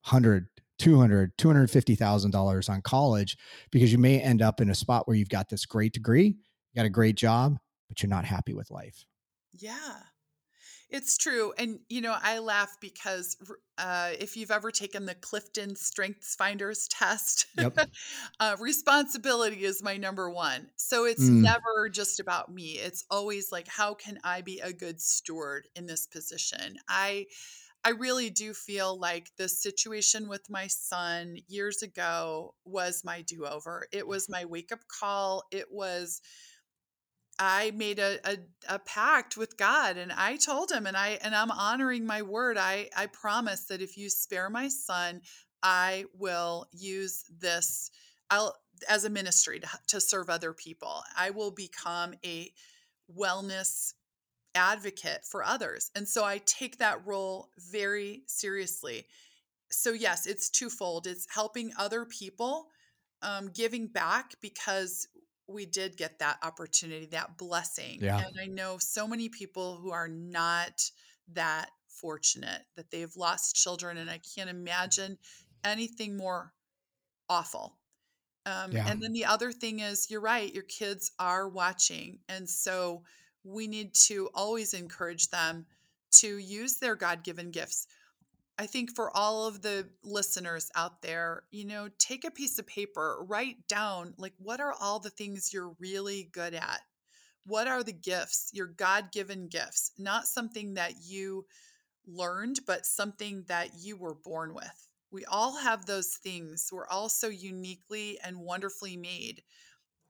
100 0.05 0.47
200 0.79 1.37
250000 1.39 2.31
dollars 2.31 2.69
on 2.69 2.81
college 2.83 3.37
because 3.71 3.93
you 3.93 3.99
may 3.99 4.21
end 4.21 4.43
up 4.43 4.61
in 4.61 4.71
a 4.71 4.75
spot 4.75 5.07
where 5.07 5.17
you've 5.17 5.29
got 5.29 5.49
this 5.49 5.67
great 5.67 5.93
degree 5.93 6.27
you 6.27 6.77
got 6.77 6.87
a 6.87 6.91
great 6.91 7.17
job 7.17 7.59
but 7.89 8.03
you're 8.03 8.11
not 8.11 8.25
happy 8.25 8.55
with 8.55 8.71
life 8.71 9.07
yeah 9.55 9.99
it's 10.91 11.19
true. 11.19 11.53
And, 11.59 11.81
you 11.91 12.01
know, 12.01 12.17
I 12.19 12.39
laugh 12.39 12.77
because 12.81 13.37
uh, 13.77 14.11
if 14.19 14.39
you've 14.39 14.51
ever 14.51 14.71
taken 14.71 15.05
the 15.05 15.15
Clifton 15.15 15.77
Strengths 15.77 16.35
Finders 16.35 16.89
test, 16.89 17.47
yep. 17.59 17.79
uh, 18.41 18.57
responsibility 18.59 19.65
is 19.65 19.83
my 19.83 19.99
number 19.99 20.31
one. 20.31 20.69
So 20.77 21.05
it's 21.05 21.29
mm. 21.29 21.43
never 21.43 21.91
just 21.91 22.21
about 22.21 22.51
me. 22.51 22.79
It's 22.79 23.05
always 23.11 23.53
like, 23.53 23.69
how 23.69 23.95
can 23.95 24.19
I 24.25 24.41
be 24.41 24.61
a 24.61 24.73
good 24.73 24.99
steward 24.99 25.69
in 25.77 25.85
this 25.85 26.07
position? 26.07 26.77
I, 26.89 27.27
I 27.85 27.91
really 27.91 28.31
do 28.31 28.53
feel 28.53 28.99
like 28.99 29.31
the 29.37 29.49
situation 29.49 30.29
with 30.29 30.51
my 30.51 30.67
son 30.67 31.37
years 31.47 31.83
ago 31.83 32.55
was 32.65 33.05
my 33.05 33.23
do 33.23 33.47
over. 33.47 33.87
It 33.93 34.07
was 34.07 34.25
mm-hmm. 34.25 34.33
my 34.33 34.45
wake 34.45 34.73
up 34.73 34.81
call. 34.89 35.45
It 35.51 35.67
was 35.71 36.21
I 37.39 37.71
made 37.71 38.01
a, 38.01 38.19
a, 38.29 38.39
a, 38.69 38.79
pact 38.81 39.37
with 39.37 39.57
God 39.57 39.97
and 39.97 40.11
I 40.11 40.37
told 40.37 40.73
him 40.73 40.87
and 40.87 40.97
I 40.97 41.19
and 41.23 41.37
I'm 41.37 41.53
honoring 41.53 42.05
my 42.05 42.23
word. 42.23 42.59
I 42.59 42.91
I 42.97 43.07
promise 43.07 43.65
that 43.67 43.81
if 43.81 43.97
you 43.97 44.11
spare 44.11 44.51
my 44.51 44.69
son, 44.69 45.21
I 45.63 46.07
will 46.19 46.67
use 46.73 47.25
this 47.41 47.93
I'll 48.29 48.57
as 48.89 49.05
a 49.05 49.11
ministry 49.11 49.61
to, 49.61 49.69
to 49.89 50.01
serve 50.01 50.29
other 50.29 50.53
people. 50.53 51.03
I 51.17 51.31
will 51.31 51.53
become 51.53 52.15
a 52.25 52.53
wellness 53.17 53.95
advocate 54.59 55.25
for 55.25 55.45
others. 55.45 55.91
And 55.95 56.07
so 56.07 56.25
I 56.25 56.43
take 56.45 56.79
that 56.79 57.07
role 57.07 57.51
very 57.71 58.23
seriously. 58.27 59.07
So 59.71 59.93
yes, 59.93 60.27
it's 60.27 60.51
twofold. 60.51 61.07
It's 61.07 61.27
helping 61.33 61.73
other 61.79 62.05
people 62.05 62.67
um, 63.23 63.51
giving 63.55 63.87
back 63.87 64.35
because 64.41 65.09
we 65.47 65.65
did 65.65 65.97
get 65.97 66.19
that 66.19 66.39
opportunity, 66.43 67.07
that 67.07 67.39
blessing. 67.39 67.99
Yeah. 68.01 68.19
And 68.19 68.37
I 68.41 68.47
know 68.47 68.77
so 68.79 69.07
many 69.07 69.29
people 69.29 69.77
who 69.77 69.93
are 69.93 70.09
not 70.09 70.91
that 71.33 71.71
fortunate 71.89 72.63
that 72.77 72.91
they've 72.91 73.17
lost 73.17 73.57
children, 73.57 73.97
and 73.97 74.11
I 74.11 74.21
can't 74.35 74.51
imagine 74.51 75.19
anything 75.65 76.17
more 76.17 76.53
awful. 77.29 77.79
Um, 78.47 78.73
yeah. 78.73 78.87
And 78.89 79.03
then 79.03 79.13
the 79.13 79.27
other 79.27 79.53
thing 79.53 79.81
is, 79.81 80.11
you're 80.11 80.21
right, 80.21 80.53
your 80.53 80.65
kids 80.65 81.13
are 81.19 81.49
watching. 81.49 82.21
And 82.29 82.49
so 82.49 83.03
we 83.45 83.67
need 83.67 83.95
to 83.95 84.29
always 84.35 84.75
encourage 84.75 85.29
them 85.31 85.67
to 86.11 86.39
use 86.39 86.79
their 86.79 86.95
God 86.95 87.23
given 87.23 87.51
gifts. 87.51 87.87
I 88.59 88.67
think 88.67 88.95
for 88.95 89.17
all 89.17 89.47
of 89.47 89.63
the 89.63 89.89
listeners 90.03 90.69
out 90.75 91.01
there, 91.01 91.45
you 91.51 91.65
know, 91.65 91.89
take 91.99 92.25
a 92.25 92.31
piece 92.31 92.59
of 92.59 92.67
paper, 92.67 93.25
write 93.29 93.69
down 93.69 94.15
like 94.19 94.35
what 94.39 94.61
are 94.61 94.75
all 94.81 94.99
the 94.99 95.11
things 95.11 95.53
you're 95.53 95.77
really 95.79 96.29
good 96.33 96.55
at? 96.55 96.81
What 97.47 97.69
are 97.69 97.85
the 97.85 97.93
gifts, 97.93 98.51
your 98.53 98.67
God 98.67 99.13
given 99.13 99.49
gifts, 99.49 99.93
not 99.97 100.27
something 100.27 100.75
that 100.75 100.95
you 101.03 101.47
learned, 102.07 102.61
but 102.67 102.85
something 102.85 103.45
that 103.47 103.71
you 103.79 103.97
were 103.97 104.15
born 104.15 104.55
with? 104.55 104.89
We 105.11 105.25
all 105.25 105.57
have 105.57 105.87
those 105.87 106.19
things. 106.23 106.69
We're 106.71 106.89
all 106.89 107.09
so 107.09 107.29
uniquely 107.29 108.19
and 108.23 108.41
wonderfully 108.41 108.97
made. 108.97 109.43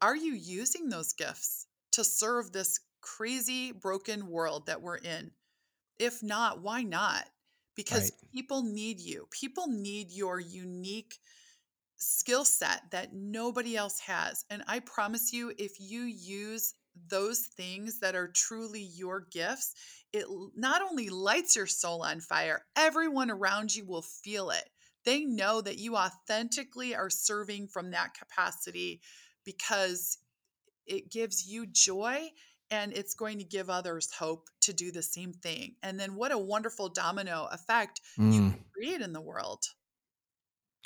Are 0.01 0.16
you 0.16 0.33
using 0.33 0.89
those 0.89 1.12
gifts 1.12 1.66
to 1.93 2.03
serve 2.03 2.51
this 2.53 2.81
crazy, 3.01 3.72
broken 3.72 4.28
world 4.28 4.66
that 4.66 4.82
we're 4.82 4.96
in? 4.96 5.30
If 5.99 6.22
not, 6.22 6.62
why 6.62 6.82
not? 6.82 7.24
because 7.78 8.11
right. 8.11 8.32
people 8.32 8.64
need 8.64 8.99
you. 8.99 9.28
People 9.30 9.68
need 9.68 10.11
your 10.11 10.40
unique 10.40 11.14
skill 11.96 12.44
set 12.44 12.82
that 12.90 13.14
nobody 13.14 13.76
else 13.76 14.01
has. 14.01 14.44
And 14.51 14.64
I 14.66 14.80
promise 14.80 15.32
you, 15.32 15.53
if 15.59 15.78
you 15.78 16.03
use 16.03 16.74
those 17.09 17.46
things 17.57 18.01
that 18.01 18.16
are 18.16 18.32
truly 18.34 18.82
your 18.82 19.28
gifts, 19.30 19.74
it 20.12 20.24
not 20.57 20.82
only 20.82 21.09
lights 21.09 21.55
your 21.55 21.68
soul 21.68 22.03
on 22.03 22.18
fire, 22.18 22.64
everyone 22.74 23.30
around 23.30 23.76
you 23.76 23.86
will 23.86 24.03
feel 24.03 24.51
it. 24.51 24.68
They 25.05 25.24
know 25.24 25.61
that 25.61 25.78
you 25.78 25.96
authentically 25.96 26.96
are 26.96 27.11
serving 27.11 27.68
from 27.68 27.92
that 27.92 28.12
capacity 28.12 29.03
because 29.44 30.18
it 30.84 31.12
gives 31.12 31.46
you 31.46 31.64
joy 31.64 32.30
and 32.71 32.93
it's 32.93 33.14
going 33.14 33.39
to 33.39 33.45
give 33.45 33.71
others 33.71 34.12
hope 34.12 34.49
to 34.62 34.73
do 34.73 34.91
the 34.91 35.03
same 35.03 35.33
thing. 35.33 35.75
And 35.83 35.99
then 35.99 36.14
what 36.14 36.33
a 36.33 36.39
wonderful 36.39 36.89
domino 36.89 37.49
effect 37.53 38.01
mm. 38.19 38.33
you 38.33 38.55
create 38.75 39.01
in 39.01 39.12
the 39.12 39.21
world. 39.21 39.64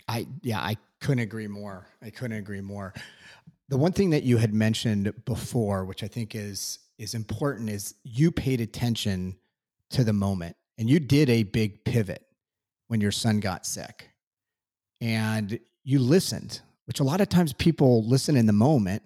I 0.09 0.27
yeah, 0.43 0.61
I 0.61 0.77
couldn't 1.01 1.21
agree 1.21 1.49
more. 1.49 1.87
I 2.03 2.11
couldn't 2.11 2.37
agree 2.37 2.61
more. 2.61 2.95
The 3.69 3.79
one 3.79 3.93
thing 3.93 4.11
that 4.11 4.23
you 4.23 4.37
had 4.37 4.53
mentioned 4.53 5.13
before, 5.25 5.85
which 5.85 6.03
I 6.03 6.09
think 6.09 6.35
is 6.35 6.79
is 6.99 7.15
important, 7.15 7.71
is 7.71 7.95
you 8.05 8.31
paid 8.31 8.61
attention 8.61 9.37
to 9.91 10.05
the 10.05 10.13
moment 10.13 10.57
and 10.79 10.89
you 10.89 11.01
did 11.01 11.31
a 11.31 11.43
big 11.43 11.85
pivot 11.85 12.25
when 12.89 13.01
your 13.01 13.13
son 13.13 13.41
got 13.41 13.67
sick. 13.67 14.11
And 15.01 15.59
you 15.85 15.99
listened, 15.99 16.61
which 16.87 17.01
a 17.01 17.05
lot 17.05 17.21
of 17.21 17.29
times 17.29 17.53
people 17.53 18.07
listen 18.07 18.37
in 18.37 18.47
the 18.47 18.53
moment 18.53 19.03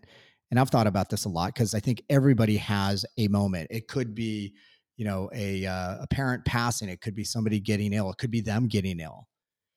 and 0.50 0.60
I've 0.60 0.70
thought 0.70 0.86
about 0.86 1.10
this 1.10 1.24
a 1.24 1.28
lot 1.28 1.54
because 1.54 1.74
I 1.74 1.80
think 1.80 2.02
everybody 2.08 2.56
has 2.58 3.04
a 3.18 3.28
moment. 3.28 3.68
It 3.70 3.88
could 3.88 4.14
be, 4.14 4.54
you 4.96 5.04
know, 5.04 5.28
a 5.34 5.66
uh, 5.66 6.02
a 6.02 6.06
parent 6.08 6.44
passing. 6.44 6.88
It 6.88 7.00
could 7.00 7.14
be 7.14 7.24
somebody 7.24 7.60
getting 7.60 7.92
ill. 7.92 8.10
It 8.10 8.18
could 8.18 8.30
be 8.30 8.40
them 8.40 8.68
getting 8.68 9.00
ill. 9.00 9.26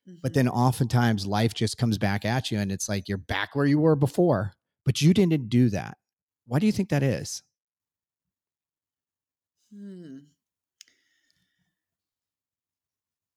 Mm-hmm. 0.08 0.20
But 0.22 0.34
then 0.34 0.48
oftentimes 0.48 1.26
life 1.26 1.54
just 1.54 1.78
comes 1.78 1.98
back 1.98 2.24
at 2.26 2.52
you, 2.52 2.60
and 2.60 2.72
it's 2.72 2.88
like 2.88 3.10
you're 3.10 3.18
back 3.18 3.56
where 3.56 3.66
you 3.66 3.80
were 3.80 3.96
before, 3.96 4.54
but 4.86 5.02
you 5.02 5.14
didn't 5.14 5.50
do 5.50 5.70
that. 5.70 5.98
Why 6.46 6.60
do 6.60 6.66
you 6.66 6.72
think 6.72 6.90
that 6.90 7.04
is? 7.04 7.44
Hmm. 9.74 10.18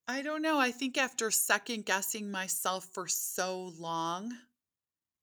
I 0.07 0.21
don't 0.21 0.41
know. 0.41 0.59
I 0.59 0.71
think 0.71 0.97
after 0.97 1.31
second 1.31 1.85
guessing 1.85 2.29
myself 2.29 2.87
for 2.93 3.07
so 3.07 3.71
long 3.79 4.33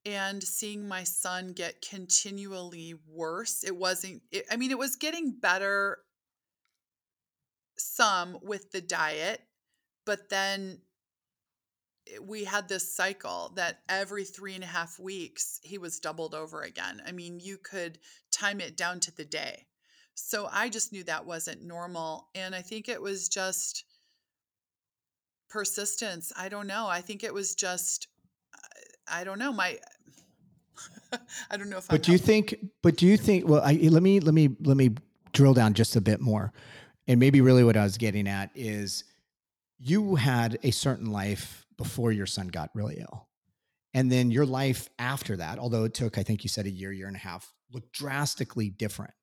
and 0.05 0.41
seeing 0.43 0.87
my 0.87 1.03
son 1.03 1.53
get 1.53 1.85
continually 1.87 2.95
worse, 3.07 3.63
it 3.63 3.75
wasn't, 3.75 4.21
it, 4.31 4.45
I 4.51 4.55
mean, 4.55 4.71
it 4.71 4.77
was 4.77 4.95
getting 4.95 5.37
better 5.39 5.99
some 7.77 8.37
with 8.41 8.71
the 8.71 8.81
diet, 8.81 9.41
but 10.05 10.29
then 10.29 10.79
we 12.21 12.43
had 12.45 12.67
this 12.67 12.95
cycle 12.95 13.53
that 13.55 13.79
every 13.87 14.23
three 14.23 14.55
and 14.55 14.63
a 14.63 14.67
half 14.67 14.99
weeks 14.99 15.59
he 15.63 15.77
was 15.77 15.99
doubled 15.99 16.33
over 16.33 16.61
again. 16.61 17.01
I 17.05 17.11
mean, 17.11 17.39
you 17.39 17.57
could 17.57 17.99
time 18.31 18.59
it 18.59 18.75
down 18.75 18.99
to 19.01 19.15
the 19.15 19.25
day. 19.25 19.67
So 20.13 20.49
I 20.51 20.69
just 20.69 20.91
knew 20.91 21.03
that 21.03 21.25
wasn't 21.25 21.63
normal. 21.63 22.29
And 22.35 22.53
I 22.55 22.61
think 22.61 22.89
it 22.89 23.01
was 23.01 23.29
just 23.29 23.85
persistence. 25.49 26.33
I 26.35 26.49
don't 26.49 26.67
know. 26.67 26.87
I 26.87 27.01
think 27.01 27.23
it 27.23 27.33
was 27.33 27.55
just, 27.55 28.07
I 29.07 29.23
don't 29.23 29.39
know. 29.39 29.51
My, 29.51 29.77
I 31.51 31.57
don't 31.57 31.69
know 31.69 31.77
if. 31.77 31.87
But 31.87 31.95
I'm 31.95 32.01
do 32.01 32.11
you 32.11 32.17
think? 32.17 32.55
But 32.81 32.97
do 32.97 33.05
you 33.05 33.17
think? 33.17 33.47
Well, 33.47 33.61
I, 33.63 33.73
let 33.73 34.03
me 34.03 34.19
let 34.19 34.33
me 34.33 34.55
let 34.61 34.77
me 34.77 34.91
drill 35.33 35.53
down 35.53 35.73
just 35.73 35.95
a 35.95 36.01
bit 36.01 36.21
more, 36.21 36.53
and 37.07 37.19
maybe 37.19 37.41
really 37.41 37.63
what 37.63 37.77
I 37.77 37.83
was 37.83 37.97
getting 37.97 38.27
at 38.27 38.51
is, 38.55 39.03
you 39.79 40.15
had 40.15 40.59
a 40.63 40.71
certain 40.71 41.11
life 41.11 41.65
before 41.77 42.11
your 42.11 42.25
son 42.25 42.47
got 42.47 42.69
really 42.73 42.99
ill, 42.99 43.27
and 43.93 44.11
then 44.11 44.31
your 44.31 44.45
life 44.45 44.89
after 44.99 45.37
that, 45.37 45.59
although 45.59 45.83
it 45.83 45.93
took, 45.93 46.17
I 46.17 46.23
think 46.23 46.43
you 46.43 46.49
said 46.49 46.65
a 46.65 46.69
year, 46.69 46.91
year 46.91 47.07
and 47.07 47.15
a 47.15 47.19
half, 47.19 47.53
looked 47.71 47.91
drastically 47.91 48.69
different. 48.69 49.13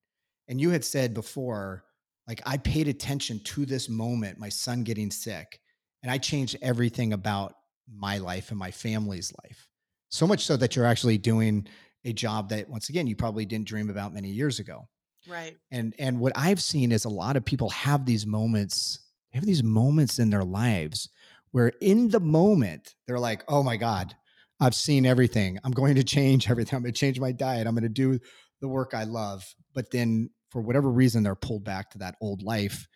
And 0.48 0.60
you 0.60 0.70
had 0.70 0.84
said 0.84 1.14
before, 1.14 1.84
like 2.26 2.40
I 2.46 2.56
paid 2.58 2.88
attention 2.88 3.40
to 3.40 3.66
this 3.66 3.88
moment, 3.88 4.38
my 4.38 4.48
son 4.48 4.82
getting 4.82 5.10
sick, 5.10 5.60
and 6.02 6.10
I 6.10 6.18
changed 6.18 6.56
everything 6.62 7.12
about 7.12 7.54
my 7.90 8.18
life 8.18 8.50
and 8.50 8.58
my 8.58 8.70
family's 8.70 9.32
life. 9.44 9.67
So 10.08 10.26
much 10.26 10.44
so 10.44 10.56
that 10.56 10.74
you're 10.74 10.86
actually 10.86 11.18
doing 11.18 11.66
a 12.04 12.12
job 12.12 12.48
that 12.50 12.68
once 12.68 12.88
again 12.88 13.06
you 13.06 13.16
probably 13.16 13.44
didn't 13.44 13.68
dream 13.68 13.90
about 13.90 14.14
many 14.14 14.28
years 14.28 14.58
ago. 14.58 14.88
Right. 15.28 15.56
And 15.70 15.94
and 15.98 16.20
what 16.20 16.32
I've 16.36 16.62
seen 16.62 16.92
is 16.92 17.04
a 17.04 17.10
lot 17.10 17.36
of 17.36 17.44
people 17.44 17.70
have 17.70 18.06
these 18.06 18.26
moments, 18.26 19.00
have 19.32 19.44
these 19.44 19.62
moments 19.62 20.18
in 20.18 20.30
their 20.30 20.44
lives 20.44 21.10
where 21.50 21.72
in 21.80 22.08
the 22.08 22.20
moment 22.20 22.94
they're 23.06 23.18
like, 23.18 23.44
"Oh 23.48 23.62
my 23.62 23.76
god, 23.76 24.14
I've 24.60 24.74
seen 24.74 25.06
everything. 25.06 25.58
I'm 25.64 25.72
going 25.72 25.96
to 25.96 26.04
change 26.04 26.48
everything. 26.50 26.76
I'm 26.76 26.82
going 26.82 26.94
to 26.94 26.98
change 26.98 27.20
my 27.20 27.32
diet. 27.32 27.66
I'm 27.66 27.74
going 27.74 27.82
to 27.82 27.88
do 27.88 28.18
the 28.60 28.68
work 28.68 28.94
I 28.94 29.04
love." 29.04 29.44
But 29.74 29.90
then 29.90 30.30
for 30.50 30.62
whatever 30.62 30.90
reason 30.90 31.22
they're 31.22 31.34
pulled 31.34 31.64
back 31.64 31.90
to 31.90 31.98
that 31.98 32.16
old 32.20 32.42
life 32.42 32.86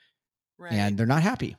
right. 0.58 0.72
and 0.72 0.96
they're 0.96 1.06
not 1.06 1.22
happy 1.22 1.56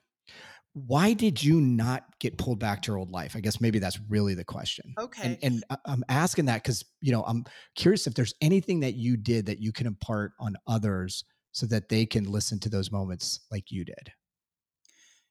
why 0.74 1.14
did 1.14 1.42
you 1.44 1.62
not 1.62 2.20
get 2.20 2.38
pulled 2.38 2.60
back 2.60 2.82
to 2.82 2.92
your 2.92 2.98
old 2.98 3.12
life? 3.12 3.36
I 3.36 3.42
guess 3.42 3.62
maybe 3.62 3.78
that's 3.78 4.00
really 4.10 4.34
the 4.34 4.44
question. 4.44 4.96
Okay. 4.98 5.38
And, 5.42 5.64
and 5.70 5.80
I'm 5.86 6.04
asking 6.10 6.46
that 6.46 6.64
because, 6.64 6.84
you 7.00 7.12
know, 7.12 7.24
I'm 7.24 7.46
curious 7.76 8.08
if 8.08 8.16
there's 8.16 8.34
anything 8.42 8.80
that 8.80 8.96
you 8.96 9.16
did 9.16 9.46
that 9.46 9.60
you 9.60 9.72
can 9.72 9.86
impart 9.86 10.32
on 10.40 10.56
others 10.66 11.24
so 11.52 11.68
that 11.68 11.90
they 11.90 12.08
can 12.08 12.24
listen 12.24 12.60
to 12.62 12.70
those 12.70 12.92
moments 12.92 13.42
like 13.52 13.72
you 13.72 13.86
did. 13.86 14.12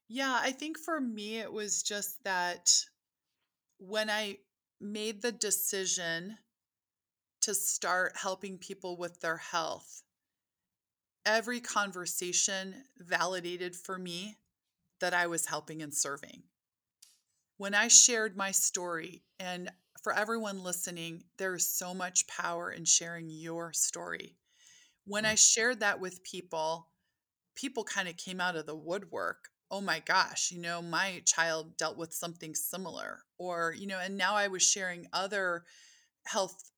Yeah, 0.08 0.38
I 0.40 0.52
think 0.52 0.78
for 0.78 1.00
me, 1.00 1.38
it 1.38 1.52
was 1.52 1.82
just 1.82 2.22
that 2.22 2.72
when 3.78 4.10
I 4.10 4.38
made 4.80 5.22
the 5.22 5.32
decision 5.32 6.36
to 7.40 7.54
start 7.54 8.12
helping 8.16 8.58
people 8.58 8.96
with 8.96 9.20
their 9.20 9.38
health, 9.38 10.02
every 11.26 11.60
conversation 11.60 12.84
validated 12.98 13.74
for 13.74 13.98
me 13.98 14.36
that 15.02 15.12
I 15.12 15.26
was 15.26 15.46
helping 15.46 15.82
and 15.82 15.92
serving. 15.92 16.44
When 17.58 17.74
I 17.74 17.88
shared 17.88 18.36
my 18.36 18.52
story, 18.52 19.24
and 19.38 19.70
for 20.02 20.14
everyone 20.14 20.62
listening, 20.62 21.24
there 21.38 21.54
is 21.54 21.76
so 21.76 21.92
much 21.92 22.26
power 22.28 22.70
in 22.70 22.84
sharing 22.84 23.28
your 23.28 23.72
story. 23.72 24.36
When 25.04 25.26
I 25.26 25.34
mm. 25.34 25.52
shared 25.52 25.80
that 25.80 26.00
with 26.00 26.24
people, 26.24 26.88
people 27.56 27.84
kind 27.84 28.08
of 28.08 28.16
came 28.16 28.40
out 28.40 28.56
of 28.56 28.66
the 28.66 28.76
woodwork. 28.76 29.48
Oh 29.70 29.80
my 29.80 30.00
gosh, 30.00 30.52
you 30.52 30.60
know, 30.60 30.80
my 30.80 31.22
child 31.26 31.76
dealt 31.76 31.98
with 31.98 32.14
something 32.14 32.54
similar. 32.54 33.20
Or, 33.38 33.74
you 33.76 33.88
know, 33.88 33.98
and 33.98 34.16
now 34.16 34.34
I 34.36 34.48
was 34.48 34.62
sharing 34.62 35.08
other 35.12 35.64
health 36.26 36.70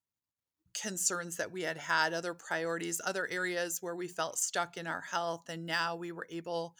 concerns 0.80 1.36
that 1.36 1.52
we 1.52 1.62
had 1.62 1.76
had, 1.76 2.14
other 2.14 2.34
priorities, 2.34 3.00
other 3.04 3.28
areas 3.28 3.78
where 3.82 3.96
we 3.96 4.08
felt 4.08 4.38
stuck 4.38 4.78
in 4.78 4.86
our 4.86 5.02
health. 5.02 5.48
And 5.48 5.66
now 5.66 5.96
we 5.96 6.10
were 6.10 6.26
able 6.30 6.76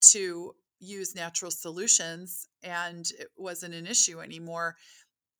to 0.00 0.54
use 0.80 1.14
natural 1.14 1.50
solutions 1.50 2.46
and 2.62 3.10
it 3.18 3.28
wasn't 3.36 3.74
an 3.74 3.86
issue 3.86 4.20
anymore. 4.20 4.76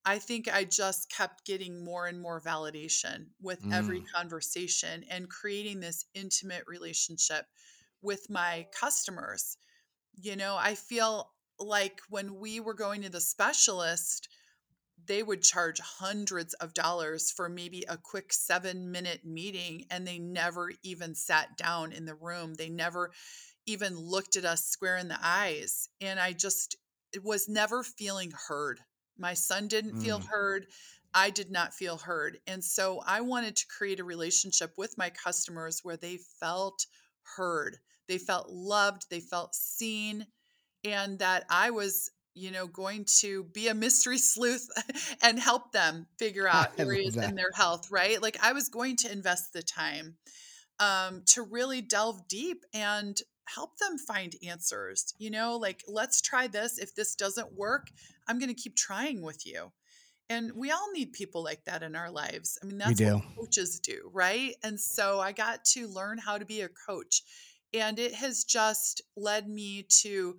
I 0.05 0.19
think 0.19 0.49
I 0.53 0.65
just 0.65 1.11
kept 1.11 1.45
getting 1.45 1.85
more 1.85 2.07
and 2.07 2.21
more 2.21 2.41
validation 2.41 3.27
with 3.43 3.63
mm. 3.63 3.75
every 3.75 4.01
conversation 4.01 5.05
and 5.11 5.29
creating 5.29 5.81
this 5.81 6.07
intimate 6.15 6.65
relationship 6.67 7.45
with 8.01 8.31
my 8.31 8.67
customers. 8.79 9.57
You 10.15 10.37
know, 10.37 10.57
I 10.59 10.75
feel 10.75 11.31
like 11.59 12.01
when 12.09 12.37
we 12.37 12.61
were 12.61 12.75
going 12.75 13.03
to 13.03 13.11
the 13.11 13.21
specialist, 13.21 14.29
they 15.07 15.23
would 15.23 15.43
charge 15.43 15.81
hundreds 15.81 16.55
of 16.55 16.75
dollars 16.75 17.31
for 17.31 17.49
maybe 17.49 17.85
a 17.89 17.97
quick 17.97 18.33
seven 18.33 18.91
minute 18.91 19.25
meeting, 19.25 19.85
and 19.91 20.07
they 20.07 20.19
never 20.19 20.73
even 20.83 21.15
sat 21.15 21.57
down 21.57 21.93
in 21.93 22.05
the 22.05 22.15
room. 22.15 22.55
They 22.55 22.69
never 22.69 23.11
even 23.69 23.97
looked 23.97 24.37
at 24.37 24.45
us 24.45 24.65
square 24.65 24.97
in 24.97 25.09
the 25.09 25.19
eyes. 25.23 25.89
And 26.01 26.19
I 26.19 26.33
just 26.33 26.77
was 27.23 27.49
never 27.49 27.83
feeling 27.83 28.33
heard. 28.49 28.81
My 29.19 29.35
son 29.35 29.69
didn't 29.69 29.97
mm. 29.97 30.03
feel 30.03 30.21
heard. 30.21 30.67
I 31.15 31.31
did 31.31 31.51
not 31.51 31.75
feel 31.75 31.97
heard. 31.97 32.39
And 32.47 32.63
so 32.63 33.03
I 33.07 33.23
wanted 33.23 33.57
to 33.57 33.67
create 33.67 34.01
a 34.01 34.05
relationship 34.05 34.75
with 34.77 34.99
my 34.99 35.11
customers 35.11 35.81
where 35.83 35.97
they 35.97 36.19
felt 36.41 36.87
heard, 37.37 37.79
they 38.09 38.19
felt 38.19 38.51
loved, 38.51 39.07
they 39.11 39.21
felt 39.21 39.55
seen, 39.55 40.27
and 40.85 41.19
that 41.19 41.45
I 41.51 41.71
was 41.71 42.11
you 42.35 42.53
know 42.53 42.67
going 42.67 43.05
to 43.21 43.45
be 43.53 43.69
a 43.69 43.75
mystery 43.75 44.19
sleuth 44.33 44.69
and 45.23 45.39
help 45.39 45.73
them 45.73 46.07
figure 46.19 46.49
out 46.53 46.79
areas 46.79 47.17
in 47.17 47.35
their 47.35 47.51
health 47.55 47.91
right 47.91 48.23
like 48.23 48.37
i 48.43 48.53
was 48.53 48.69
going 48.69 48.95
to 48.95 49.11
invest 49.11 49.53
the 49.53 49.63
time 49.63 50.17
um, 50.81 51.23
to 51.27 51.43
really 51.43 51.81
delve 51.81 52.29
deep 52.29 52.65
and 52.73 53.21
help 53.55 53.79
them 53.79 53.99
find 53.99 54.35
answers. 54.47 55.15
You 55.19 55.31
know, 55.31 55.57
like, 55.57 55.83
let's 55.89 56.21
try 56.21 56.47
this. 56.47 56.79
If 56.79 56.95
this 56.95 57.15
doesn't 57.15 57.57
work, 57.57 57.89
I'm 58.27 58.39
going 58.39 58.55
to 58.55 58.61
keep 58.61 58.77
trying 58.77 59.23
with 59.23 59.47
you. 59.47 59.73
And 60.31 60.53
we 60.55 60.71
all 60.71 60.93
need 60.93 61.13
people 61.15 61.43
like 61.43 61.65
that 61.65 61.83
in 61.83 61.97
our 61.97 62.11
lives. 62.11 62.59
I 62.63 62.67
mean, 62.67 62.79
that's 62.79 63.01
what 63.15 63.37
coaches 63.37 63.81
do, 63.81 64.11
right? 64.13 64.55
And 64.63 64.79
so 64.79 65.21
I 65.21 65.33
got 65.33 65.65
to 65.73 65.89
learn 65.89 66.19
how 66.19 66.37
to 66.37 66.45
be 66.45 66.61
a 66.61 66.69
coach. 66.69 67.23
And 67.73 67.99
it 67.99 68.15
has 68.15 68.45
just 68.45 69.01
led 69.17 69.49
me 69.49 69.87
to, 70.03 70.37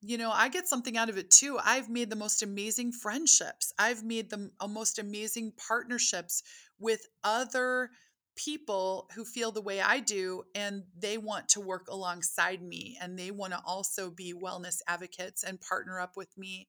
you 0.00 0.18
know, 0.18 0.30
I 0.30 0.48
get 0.48 0.68
something 0.68 0.96
out 0.96 1.10
of 1.10 1.18
it 1.18 1.30
too. 1.30 1.58
I've 1.62 1.90
made 1.90 2.08
the 2.08 2.16
most 2.16 2.42
amazing 2.42 2.92
friendships, 2.92 3.72
I've 3.78 4.04
made 4.04 4.30
the 4.30 4.50
most 4.66 4.98
amazing 4.98 5.52
partnerships 5.68 6.42
with 6.78 7.06
other 7.22 7.90
people 8.36 9.08
who 9.14 9.24
feel 9.24 9.50
the 9.50 9.62
way 9.62 9.80
I 9.80 10.00
do 10.00 10.44
and 10.54 10.84
they 10.98 11.18
want 11.18 11.48
to 11.50 11.60
work 11.60 11.88
alongside 11.88 12.62
me 12.62 12.98
and 13.00 13.18
they 13.18 13.30
want 13.30 13.54
to 13.54 13.60
also 13.66 14.10
be 14.10 14.34
wellness 14.34 14.76
advocates 14.86 15.42
and 15.42 15.60
partner 15.60 15.98
up 15.98 16.16
with 16.16 16.36
me. 16.36 16.68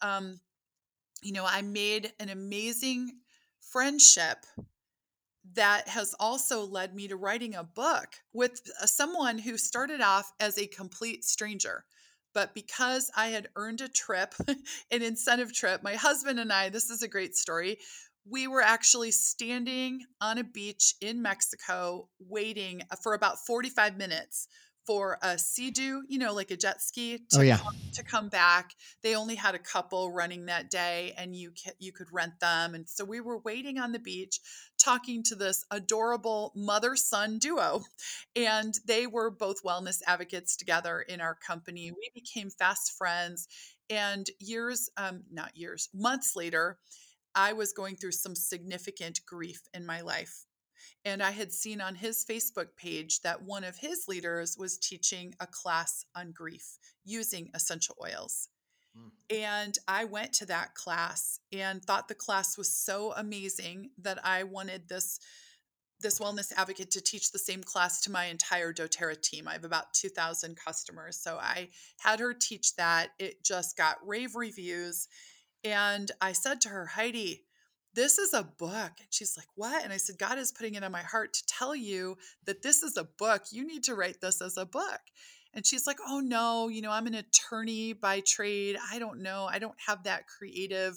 Um, 0.00 0.40
you 1.22 1.32
know, 1.32 1.44
I 1.46 1.62
made 1.62 2.12
an 2.18 2.30
amazing 2.30 3.12
friendship 3.60 4.38
that 5.54 5.88
has 5.88 6.14
also 6.18 6.64
led 6.64 6.94
me 6.94 7.08
to 7.08 7.16
writing 7.16 7.54
a 7.54 7.64
book 7.64 8.08
with 8.32 8.60
uh, 8.80 8.86
someone 8.86 9.38
who 9.38 9.58
started 9.58 10.00
off 10.00 10.32
as 10.40 10.56
a 10.56 10.66
complete 10.66 11.24
stranger. 11.24 11.84
But 12.34 12.54
because 12.54 13.10
I 13.14 13.28
had 13.28 13.48
earned 13.56 13.82
a 13.82 13.88
trip, 13.88 14.34
an 14.48 15.02
incentive 15.02 15.52
trip, 15.52 15.82
my 15.82 15.94
husband 15.94 16.40
and 16.40 16.52
I, 16.52 16.70
this 16.70 16.90
is 16.90 17.02
a 17.02 17.08
great 17.08 17.36
story 17.36 17.78
we 18.28 18.46
were 18.46 18.62
actually 18.62 19.10
standing 19.10 20.00
on 20.20 20.38
a 20.38 20.44
beach 20.44 20.94
in 21.00 21.22
Mexico 21.22 22.08
waiting 22.18 22.82
uh, 22.90 22.96
for 23.02 23.14
about 23.14 23.38
45 23.46 23.96
minutes 23.96 24.48
for 24.86 25.18
a 25.22 25.38
Sea-Doo, 25.38 26.02
you 26.08 26.18
know, 26.18 26.34
like 26.34 26.50
a 26.50 26.56
jet 26.56 26.82
ski 26.82 27.18
to, 27.30 27.38
oh, 27.38 27.42
yeah. 27.42 27.56
come, 27.56 27.76
to 27.94 28.02
come 28.02 28.28
back. 28.28 28.72
They 29.02 29.14
only 29.14 29.36
had 29.36 29.54
a 29.54 29.60
couple 29.60 30.10
running 30.10 30.46
that 30.46 30.70
day 30.70 31.14
and 31.16 31.36
you 31.36 31.52
you 31.78 31.92
could 31.92 32.08
rent 32.12 32.40
them. 32.40 32.74
And 32.74 32.88
so 32.88 33.04
we 33.04 33.20
were 33.20 33.38
waiting 33.38 33.78
on 33.78 33.92
the 33.92 34.00
beach 34.00 34.40
talking 34.78 35.22
to 35.24 35.36
this 35.36 35.64
adorable 35.70 36.52
mother-son 36.56 37.38
duo. 37.38 37.82
And 38.34 38.74
they 38.86 39.06
were 39.06 39.30
both 39.30 39.62
wellness 39.62 40.00
advocates 40.06 40.56
together 40.56 41.00
in 41.00 41.20
our 41.20 41.36
company. 41.36 41.92
We 41.92 42.10
became 42.14 42.50
fast 42.50 42.92
friends 42.98 43.46
and 43.88 44.26
years 44.40 44.90
um 44.96 45.22
not 45.30 45.56
years, 45.56 45.88
months 45.94 46.34
later, 46.34 46.78
I 47.34 47.52
was 47.52 47.72
going 47.72 47.96
through 47.96 48.12
some 48.12 48.34
significant 48.34 49.20
grief 49.26 49.62
in 49.74 49.86
my 49.86 50.00
life. 50.00 50.44
And 51.04 51.22
I 51.22 51.30
had 51.30 51.52
seen 51.52 51.80
on 51.80 51.94
his 51.94 52.24
Facebook 52.24 52.76
page 52.76 53.20
that 53.22 53.42
one 53.42 53.64
of 53.64 53.76
his 53.76 54.06
leaders 54.08 54.56
was 54.58 54.78
teaching 54.78 55.34
a 55.40 55.46
class 55.46 56.04
on 56.14 56.32
grief 56.32 56.78
using 57.04 57.50
essential 57.54 57.96
oils. 58.02 58.48
Mm. 58.96 59.10
And 59.30 59.78
I 59.88 60.04
went 60.04 60.32
to 60.34 60.46
that 60.46 60.74
class 60.74 61.40
and 61.52 61.82
thought 61.82 62.08
the 62.08 62.14
class 62.14 62.56
was 62.58 62.74
so 62.74 63.12
amazing 63.16 63.90
that 63.98 64.24
I 64.24 64.44
wanted 64.44 64.88
this 64.88 65.18
this 66.00 66.18
wellness 66.18 66.52
advocate 66.56 66.90
to 66.90 67.00
teach 67.00 67.30
the 67.30 67.38
same 67.38 67.62
class 67.62 68.00
to 68.00 68.10
my 68.10 68.24
entire 68.24 68.72
doTERRA 68.72 69.22
team. 69.22 69.46
I 69.46 69.52
have 69.52 69.64
about 69.64 69.94
2,000 69.94 70.56
customers. 70.56 71.16
So 71.16 71.36
I 71.40 71.68
had 72.00 72.18
her 72.18 72.34
teach 72.34 72.74
that. 72.74 73.10
It 73.20 73.44
just 73.44 73.76
got 73.76 74.04
rave 74.04 74.34
reviews. 74.34 75.06
And 75.64 76.10
I 76.20 76.32
said 76.32 76.60
to 76.62 76.68
her, 76.70 76.86
Heidi, 76.86 77.44
this 77.94 78.18
is 78.18 78.32
a 78.32 78.42
book. 78.42 78.92
And 78.98 79.08
she's 79.10 79.36
like, 79.36 79.48
What? 79.54 79.84
And 79.84 79.92
I 79.92 79.96
said, 79.96 80.18
God 80.18 80.38
is 80.38 80.52
putting 80.52 80.74
it 80.74 80.84
on 80.84 80.92
my 80.92 81.02
heart 81.02 81.34
to 81.34 81.46
tell 81.46 81.76
you 81.76 82.16
that 82.46 82.62
this 82.62 82.82
is 82.82 82.96
a 82.96 83.08
book. 83.18 83.42
You 83.52 83.66
need 83.66 83.84
to 83.84 83.94
write 83.94 84.20
this 84.20 84.40
as 84.40 84.56
a 84.56 84.66
book. 84.66 85.00
And 85.54 85.66
she's 85.66 85.86
like, 85.86 85.98
Oh, 86.08 86.20
no, 86.20 86.68
you 86.68 86.82
know, 86.82 86.90
I'm 86.90 87.06
an 87.06 87.14
attorney 87.14 87.92
by 87.92 88.20
trade. 88.20 88.76
I 88.90 88.98
don't 88.98 89.22
know. 89.22 89.48
I 89.50 89.58
don't 89.58 89.78
have 89.86 90.04
that 90.04 90.26
creative 90.26 90.94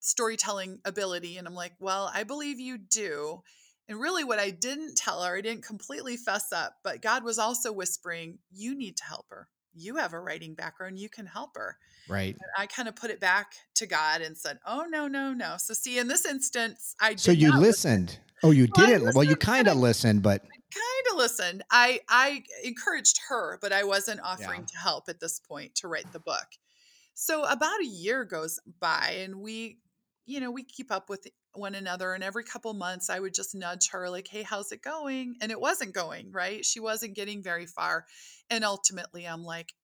storytelling 0.00 0.80
ability. 0.84 1.36
And 1.36 1.46
I'm 1.46 1.54
like, 1.54 1.74
Well, 1.78 2.10
I 2.12 2.24
believe 2.24 2.58
you 2.58 2.78
do. 2.78 3.42
And 3.86 4.00
really, 4.00 4.24
what 4.24 4.38
I 4.38 4.48
didn't 4.50 4.96
tell 4.96 5.22
her, 5.22 5.36
I 5.36 5.42
didn't 5.42 5.66
completely 5.66 6.16
fess 6.16 6.52
up, 6.52 6.76
but 6.82 7.02
God 7.02 7.22
was 7.22 7.38
also 7.38 7.70
whispering, 7.70 8.38
You 8.50 8.74
need 8.74 8.96
to 8.96 9.04
help 9.04 9.26
her. 9.28 9.48
You 9.74 9.96
have 9.96 10.12
a 10.12 10.20
writing 10.20 10.54
background, 10.54 10.98
you 10.98 11.08
can 11.08 11.26
help 11.26 11.56
her. 11.56 11.76
Right. 12.08 12.34
And 12.34 12.50
I 12.58 12.66
kind 12.66 12.88
of 12.88 12.96
put 12.96 13.10
it 13.10 13.20
back 13.20 13.52
to 13.76 13.86
God 13.86 14.20
and 14.20 14.36
said, 14.36 14.58
Oh, 14.66 14.84
no, 14.88 15.08
no, 15.08 15.32
no. 15.32 15.56
So, 15.58 15.74
see, 15.74 15.98
in 15.98 16.08
this 16.08 16.24
instance, 16.24 16.94
I 17.00 17.16
So 17.16 17.32
you 17.32 17.56
listened. 17.56 18.08
Listen. 18.08 18.20
Oh, 18.42 18.50
you 18.50 18.68
well, 18.76 18.86
didn't. 18.86 19.14
Well, 19.14 19.24
you 19.24 19.36
kind 19.36 19.68
of 19.68 19.78
listened, 19.78 20.22
but 20.22 20.42
kind 20.42 21.06
of 21.12 21.16
listened. 21.16 21.62
I 21.70 22.00
I 22.08 22.42
encouraged 22.62 23.20
her, 23.28 23.58
but 23.60 23.72
I 23.72 23.84
wasn't 23.84 24.20
offering 24.22 24.60
yeah. 24.60 24.66
to 24.66 24.78
help 24.78 25.08
at 25.08 25.20
this 25.20 25.40
point 25.40 25.74
to 25.76 25.88
write 25.88 26.12
the 26.12 26.18
book. 26.18 26.46
So 27.14 27.44
about 27.44 27.80
a 27.80 27.86
year 27.86 28.24
goes 28.24 28.58
by, 28.80 29.16
and 29.20 29.36
we, 29.36 29.78
you 30.26 30.40
know, 30.40 30.50
we 30.50 30.64
keep 30.64 30.90
up 30.90 31.08
with 31.08 31.26
one 31.58 31.74
another. 31.74 32.12
And 32.14 32.24
every 32.24 32.44
couple 32.44 32.72
months, 32.74 33.10
I 33.10 33.20
would 33.20 33.34
just 33.34 33.54
nudge 33.54 33.90
her, 33.90 34.08
like, 34.10 34.28
"Hey, 34.28 34.42
how's 34.42 34.72
it 34.72 34.82
going?" 34.82 35.36
And 35.40 35.50
it 35.52 35.60
wasn't 35.60 35.94
going 35.94 36.32
right. 36.32 36.64
She 36.64 36.80
wasn't 36.80 37.14
getting 37.14 37.42
very 37.42 37.66
far. 37.66 38.06
And 38.50 38.64
ultimately, 38.64 39.26
I'm 39.26 39.44
like, 39.44 39.74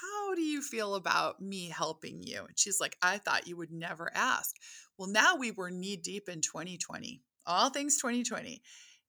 how 0.00 0.34
do 0.34 0.42
you 0.42 0.62
feel 0.62 0.94
about 0.94 1.40
me 1.40 1.68
helping 1.68 2.22
you? 2.22 2.44
And 2.46 2.58
she's 2.58 2.80
like, 2.80 2.96
I 3.02 3.18
thought 3.18 3.46
you 3.46 3.56
would 3.56 3.70
never 3.70 4.10
ask. 4.14 4.56
Well, 4.98 5.08
now 5.08 5.36
we 5.36 5.50
were 5.50 5.70
knee 5.70 5.96
deep 5.96 6.28
in 6.28 6.40
2020, 6.40 7.20
all 7.46 7.70
things 7.70 7.96
2020. 8.00 8.62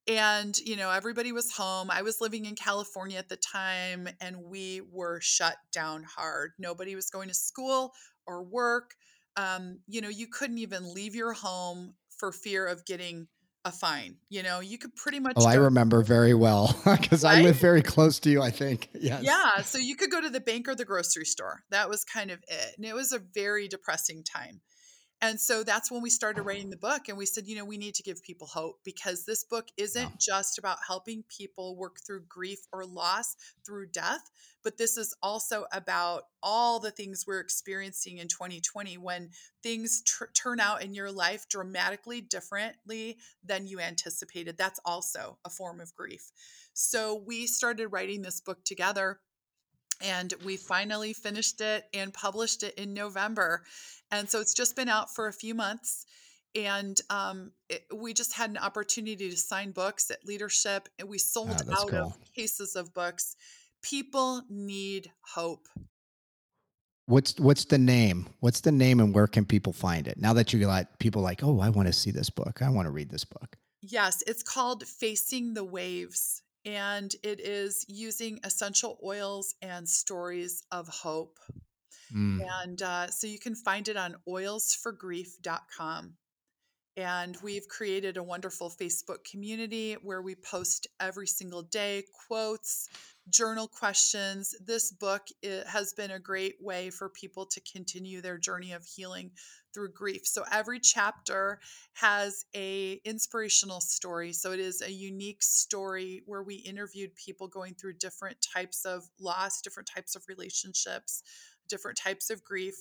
And, 0.09 0.57
you 0.59 0.77
know, 0.77 0.89
everybody 0.89 1.33
was 1.33 1.51
home. 1.51 1.89
I 1.91 2.01
was 2.01 2.21
living 2.21 2.45
in 2.45 2.55
California 2.55 3.17
at 3.17 3.27
the 3.27 3.37
time, 3.37 4.07
and 4.21 4.37
we 4.45 4.81
were 4.91 5.19
shut 5.21 5.57
down 5.73 6.03
hard. 6.03 6.51
Nobody 6.57 6.95
was 6.95 7.09
going 7.09 7.27
to 7.27 7.33
school 7.33 7.93
or 8.25 8.43
work. 8.43 8.95
Um, 9.37 9.79
you 9.87 10.01
know, 10.01 10.09
you 10.09 10.27
couldn't 10.27 10.57
even 10.57 10.93
leave 10.93 11.15
your 11.15 11.33
home 11.33 11.93
for 12.17 12.31
fear 12.31 12.67
of 12.67 12.85
getting 12.85 13.27
a 13.65 13.71
fine. 13.71 14.15
You 14.29 14.43
know, 14.43 14.59
you 14.59 14.77
could 14.77 14.95
pretty 14.95 15.19
much. 15.19 15.35
Oh, 15.37 15.45
I 15.45 15.55
remember 15.55 16.01
very 16.01 16.33
well 16.33 16.75
because 16.85 17.23
right? 17.23 17.39
I 17.39 17.41
live 17.41 17.57
very 17.57 17.81
close 17.81 18.19
to 18.21 18.29
you. 18.29 18.41
I 18.41 18.49
think. 18.49 18.89
Yes. 18.93 19.23
Yeah. 19.23 19.61
So 19.61 19.77
you 19.77 19.95
could 19.95 20.09
go 20.09 20.21
to 20.21 20.29
the 20.29 20.39
bank 20.39 20.67
or 20.67 20.75
the 20.75 20.85
grocery 20.85 21.25
store. 21.25 21.63
That 21.69 21.89
was 21.89 22.03
kind 22.03 22.31
of 22.31 22.39
it, 22.47 22.75
and 22.77 22.85
it 22.85 22.95
was 22.95 23.11
a 23.11 23.19
very 23.33 23.67
depressing 23.67 24.23
time. 24.23 24.61
And 25.19 25.39
so 25.39 25.63
that's 25.63 25.89
when 25.89 26.03
we 26.03 26.11
started 26.11 26.43
writing 26.43 26.69
the 26.69 26.77
book. 26.77 27.09
And 27.09 27.17
we 27.17 27.25
said, 27.25 27.47
you 27.47 27.55
know, 27.55 27.65
we 27.65 27.77
need 27.77 27.95
to 27.95 28.03
give 28.03 28.21
people 28.21 28.45
hope 28.45 28.79
because 28.83 29.25
this 29.25 29.43
book 29.43 29.69
isn't 29.75 30.01
yeah. 30.01 30.15
just 30.19 30.59
about 30.59 30.77
helping 30.87 31.23
people 31.27 31.75
work 31.75 31.97
through 32.05 32.25
grief 32.29 32.59
or 32.71 32.85
loss 32.85 33.35
through 33.65 33.87
death, 33.87 34.29
but 34.63 34.77
this 34.77 34.95
is 34.95 35.15
also 35.23 35.65
about 35.71 36.23
all 36.43 36.79
the 36.79 36.91
things 36.91 37.25
we're 37.25 37.39
experiencing 37.39 38.19
in 38.19 38.27
2020 38.27 38.97
when 38.99 39.31
things 39.63 40.03
tr- 40.03 40.25
turn 40.35 40.59
out 40.59 40.83
in 40.83 40.93
your 40.93 41.11
life 41.11 41.49
dramatically 41.49 42.21
differently 42.21 43.17
than 43.43 43.65
you 43.65 43.79
anticipated. 43.79 44.55
That's 44.55 44.79
also 44.85 45.39
a 45.43 45.49
form 45.49 45.79
of 45.79 45.95
grief. 45.95 46.31
So 46.73 47.23
we 47.25 47.47
started 47.47 47.87
writing 47.87 48.21
this 48.21 48.39
book 48.39 48.63
together 48.63 49.19
and 50.01 50.33
we 50.43 50.57
finally 50.57 51.13
finished 51.13 51.61
it 51.61 51.85
and 51.93 52.13
published 52.13 52.63
it 52.63 52.75
in 52.75 52.93
November. 52.93 53.63
And 54.11 54.29
so 54.29 54.39
it's 54.39 54.53
just 54.53 54.75
been 54.75 54.89
out 54.89 55.13
for 55.13 55.27
a 55.27 55.33
few 55.33 55.53
months. 55.55 56.05
And 56.55 56.99
um, 57.09 57.51
it, 57.69 57.83
we 57.93 58.13
just 58.13 58.33
had 58.33 58.49
an 58.49 58.57
opportunity 58.57 59.29
to 59.29 59.37
sign 59.37 59.71
books 59.71 60.09
at 60.09 60.25
leadership, 60.25 60.89
and 60.97 61.07
we 61.07 61.17
sold 61.17 61.61
ah, 61.69 61.81
out 61.81 61.89
cool. 61.89 61.99
of 61.99 62.33
cases 62.35 62.75
of 62.75 62.93
books. 62.93 63.35
People 63.83 64.41
need 64.49 65.11
hope. 65.21 65.67
What's 67.05 67.39
what's 67.39 67.65
the 67.65 67.77
name? 67.77 68.27
What's 68.39 68.61
the 68.61 68.71
name, 68.71 68.99
and 68.99 69.13
where 69.13 69.27
can 69.27 69.45
people 69.45 69.71
find 69.71 70.07
it? 70.07 70.17
Now 70.17 70.33
that 70.33 70.51
you 70.51 70.67
let 70.67 70.97
people 70.99 71.21
like, 71.21 71.43
oh, 71.43 71.59
I 71.59 71.69
want 71.69 71.87
to 71.87 71.93
see 71.93 72.11
this 72.11 72.29
book. 72.29 72.61
I 72.61 72.69
want 72.69 72.87
to 72.87 72.91
read 72.91 73.09
this 73.09 73.23
book. 73.23 73.55
Yes, 73.81 74.23
it's 74.25 74.43
called 74.43 74.85
Facing 74.87 75.53
the 75.53 75.63
Waves, 75.63 76.41
and 76.67 77.15
it 77.23 77.39
is 77.39 77.85
using 77.87 78.39
essential 78.43 78.99
oils 79.01 79.55
and 79.61 79.87
stories 79.87 80.63
of 80.69 80.87
hope. 80.89 81.39
Mm. 82.13 82.45
And 82.61 82.81
uh, 82.81 83.07
so 83.07 83.25
you 83.25 83.39
can 83.39 83.55
find 83.55 83.87
it 83.87 83.95
on 83.95 84.15
oilsforgrief.com. 84.27 86.13
And 86.97 87.37
we've 87.43 87.67
created 87.67 88.17
a 88.17 88.23
wonderful 88.23 88.71
Facebook 88.71 89.23
community 89.23 89.93
where 90.01 90.23
we 90.23 90.33
post 90.33 90.87
every 90.99 91.27
single 91.27 91.61
day 91.61 92.05
quotes, 92.27 92.89
journal 93.29 93.67
questions. 93.67 94.55
This 94.65 94.91
book 94.91 95.27
has 95.43 95.93
been 95.93 96.09
a 96.09 96.19
great 96.19 96.55
way 96.59 96.89
for 96.89 97.07
people 97.07 97.45
to 97.45 97.61
continue 97.71 98.19
their 98.19 98.39
journey 98.39 98.71
of 98.71 98.83
healing 98.83 99.29
through 99.75 99.91
grief. 99.93 100.21
So 100.25 100.43
every 100.51 100.79
chapter 100.79 101.59
has 101.93 102.45
a 102.55 102.99
inspirational 103.05 103.79
story. 103.79 104.33
So 104.33 104.51
it 104.51 104.59
is 104.59 104.81
a 104.81 104.91
unique 104.91 105.43
story 105.43 106.23
where 106.25 106.41
we 106.41 106.55
interviewed 106.55 107.15
people 107.15 107.47
going 107.47 107.75
through 107.75 107.93
different 107.99 108.37
types 108.41 108.85
of 108.85 109.03
loss, 109.19 109.61
different 109.61 109.87
types 109.93 110.15
of 110.15 110.23
relationships, 110.27 111.21
different 111.69 111.99
types 111.99 112.31
of 112.31 112.43
grief. 112.43 112.73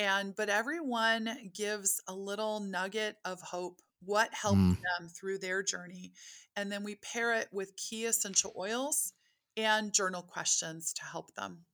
And 0.00 0.34
but 0.34 0.48
everyone 0.48 1.50
gives 1.54 2.00
a 2.08 2.14
little 2.14 2.60
nugget 2.60 3.16
of 3.26 3.40
hope, 3.42 3.80
what 4.02 4.32
helped 4.32 4.58
mm. 4.58 4.76
them 4.98 5.08
through 5.08 5.38
their 5.38 5.62
journey. 5.62 6.12
And 6.56 6.72
then 6.72 6.82
we 6.82 6.96
pair 6.96 7.34
it 7.34 7.48
with 7.52 7.76
key 7.76 8.06
essential 8.06 8.54
oils 8.56 9.12
and 9.58 9.92
journal 9.92 10.22
questions 10.22 10.94
to 10.94 11.04
help 11.04 11.34
them. 11.34 11.66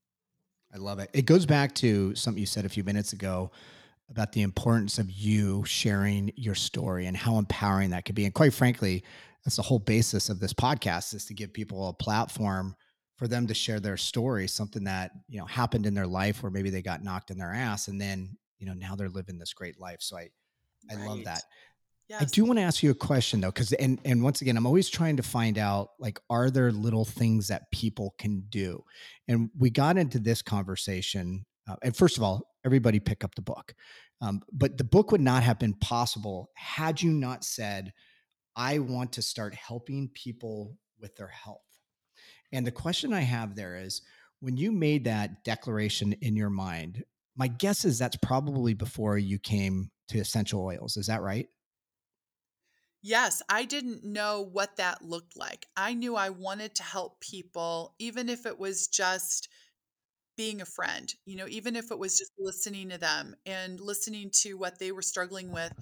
I 0.75 0.79
love 0.79 0.99
it. 0.99 1.09
It 1.13 1.25
goes 1.25 1.47
back 1.47 1.73
to 1.77 2.17
something 2.17 2.41
you 2.41 2.47
said 2.47 2.65
a 2.65 2.69
few 2.69 2.83
minutes 2.83 3.13
ago 3.13 3.53
about 4.11 4.33
the 4.33 4.43
importance 4.43 4.99
of 4.99 5.09
you 5.09 5.65
sharing 5.65 6.33
your 6.35 6.57
story 6.57 7.07
and 7.07 7.17
how 7.17 7.39
empowering 7.39 7.91
that 7.91 8.05
could 8.05 8.17
be. 8.17 8.25
And 8.25 8.35
quite 8.35 8.53
frankly, 8.53 9.05
that's 9.45 9.57
the 9.57 9.63
whole 9.63 9.79
basis 9.79 10.29
of 10.29 10.41
this 10.41 10.53
podcast 10.53 11.15
is 11.15 11.27
to 11.27 11.35
give 11.35 11.53
people 11.53 11.89
a 11.89 11.93
platform 11.93 12.75
for 13.17 13.27
them 13.27 13.47
to 13.47 13.55
share 13.55 13.81
their 13.81 13.97
story, 13.97 14.47
something 14.47 14.85
that, 14.85 15.11
you 15.29 15.39
know, 15.39 15.47
happened 15.47 15.87
in 15.87 15.95
their 15.95 16.07
life 16.07 16.43
where 16.43 16.51
maybe 16.51 16.71
they 16.71 16.83
got 16.83 17.03
knocked 17.03 17.31
in 17.31 17.39
their 17.39 17.53
ass 17.53 17.89
and 17.89 18.01
then, 18.01 18.37
you 18.59 18.67
know, 18.67 18.75
now 18.75 18.95
they're 18.95 19.09
living 19.09 19.39
this 19.39 19.55
great 19.55 19.81
life. 19.81 19.99
So 20.01 20.17
I 20.17 20.31
I 20.91 20.97
right. 20.97 21.09
love 21.09 21.25
that. 21.25 21.43
Yes. 22.09 22.23
I 22.23 22.25
do 22.27 22.45
want 22.45 22.59
to 22.59 22.63
ask 22.63 22.83
you 22.83 22.93
a 22.93 22.95
question 22.95 23.41
though, 23.41 23.51
because 23.51 23.73
and 23.73 23.99
and 24.05 24.23
once 24.23 24.41
again, 24.41 24.57
I'm 24.57 24.67
always 24.67 24.89
trying 24.89 25.17
to 25.17 25.23
find 25.25 25.59
out 25.59 25.89
like, 25.99 26.21
are 26.31 26.51
there 26.51 26.71
little 26.71 27.05
things 27.05 27.49
that 27.49 27.71
people 27.73 28.15
can 28.19 28.45
do? 28.49 28.85
And 29.27 29.51
we 29.59 29.71
got 29.71 29.99
into 29.99 30.21
this 30.21 30.41
conversation. 30.43 31.45
Uh, 31.69 31.75
and 31.83 31.97
first 31.97 32.17
of 32.17 32.23
all, 32.23 32.47
everybody 32.65 33.01
pick 33.01 33.25
up 33.25 33.35
the 33.35 33.43
book. 33.43 33.75
Um, 34.21 34.41
but 34.53 34.79
the 34.79 34.85
book 34.85 35.11
would 35.11 35.21
not 35.21 35.43
have 35.43 35.59
been 35.59 35.75
possible 35.75 36.51
had 36.55 37.03
you 37.03 37.11
not 37.11 37.45
said, 37.45 37.93
I 38.55 38.79
want 38.79 39.13
to 39.15 39.23
start 39.23 39.55
helping 39.55 40.09
people 40.15 40.79
with 41.01 41.17
their 41.17 41.29
health. 41.29 41.66
And 42.53 42.67
the 42.67 42.73
question 42.73 43.13
I 43.13 43.21
have 43.21 43.55
there 43.55 43.77
is 43.77 44.03
when 44.41 44.57
you 44.57 44.73
made 44.73 45.05
that 45.05 45.45
declaration 45.45 46.13
in 46.15 46.37
your 46.37 46.51
mind, 46.51 47.05
my 47.37 47.49
guess 47.49 47.85
is 47.85 47.99
that's 47.99 48.17
probably 48.17 48.75
before 48.75 49.19
you 49.19 49.39
came 49.39 49.91
to 50.09 50.19
essential 50.19 50.63
oils. 50.63 50.97
Is 50.97 51.07
that 51.07 51.23
right? 51.23 51.49
Yes, 53.03 53.43
I 53.49 53.65
didn't 53.65 54.05
know 54.05 54.49
what 54.53 54.77
that 54.77 55.03
looked 55.03 55.37
like. 55.37 55.67
I 55.77 55.95
knew 55.95 56.17
I 56.17 56.31
wanted 56.31 56.75
to 56.77 56.83
help 56.83 57.21
people, 57.21 57.95
even 57.99 58.29
if 58.29 58.47
it 58.47 58.59
was 58.59 58.89
just 58.89 59.49
being 60.37 60.61
a 60.61 60.67
friend, 60.67 61.13
you 61.25 61.37
know, 61.37 61.47
even 61.49 61.77
if 61.77 61.91
it 61.91 61.99
was 61.99 62.19
just 62.19 62.33
listening 62.39 62.91
to 62.91 62.99
them 62.99 63.35
and 63.47 63.81
listening 63.81 64.31
to 64.43 64.55
what 64.55 64.79
they 64.79 64.93
were 64.93 65.03
struggling 65.03 65.53
with 65.53 65.73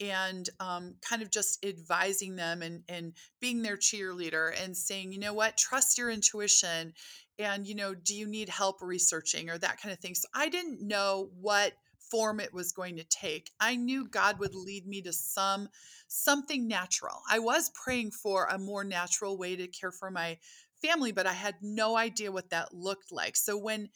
and 0.00 0.48
um, 0.60 0.94
kind 1.06 1.22
of 1.22 1.30
just 1.30 1.64
advising 1.64 2.36
them 2.36 2.62
and, 2.62 2.82
and 2.88 3.12
being 3.40 3.62
their 3.62 3.76
cheerleader 3.76 4.52
and 4.62 4.76
saying, 4.76 5.12
you 5.12 5.18
know 5.18 5.34
what, 5.34 5.56
trust 5.56 5.98
your 5.98 6.10
intuition. 6.10 6.94
And, 7.38 7.66
you 7.66 7.74
know, 7.74 7.94
do 7.94 8.14
you 8.14 8.26
need 8.26 8.48
help 8.48 8.76
researching 8.80 9.50
or 9.50 9.58
that 9.58 9.80
kind 9.80 9.92
of 9.92 9.98
thing? 9.98 10.14
So 10.14 10.28
I 10.34 10.48
didn't 10.48 10.86
know 10.86 11.30
what 11.40 11.72
form 12.10 12.40
it 12.40 12.52
was 12.52 12.72
going 12.72 12.96
to 12.96 13.04
take. 13.04 13.50
I 13.60 13.76
knew 13.76 14.08
God 14.08 14.38
would 14.38 14.54
lead 14.54 14.86
me 14.86 15.02
to 15.02 15.12
some 15.12 15.68
something 16.08 16.66
natural. 16.66 17.22
I 17.30 17.38
was 17.38 17.70
praying 17.70 18.10
for 18.10 18.46
a 18.46 18.58
more 18.58 18.84
natural 18.84 19.38
way 19.38 19.54
to 19.54 19.68
care 19.68 19.92
for 19.92 20.10
my 20.10 20.38
family, 20.82 21.12
but 21.12 21.26
I 21.26 21.32
had 21.32 21.54
no 21.62 21.96
idea 21.96 22.32
what 22.32 22.50
that 22.50 22.74
looked 22.74 23.12
like. 23.12 23.36
So 23.36 23.56
when 23.56 23.90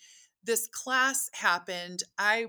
this 0.44 0.68
class 0.68 1.28
happened, 1.32 2.02
I 2.18 2.46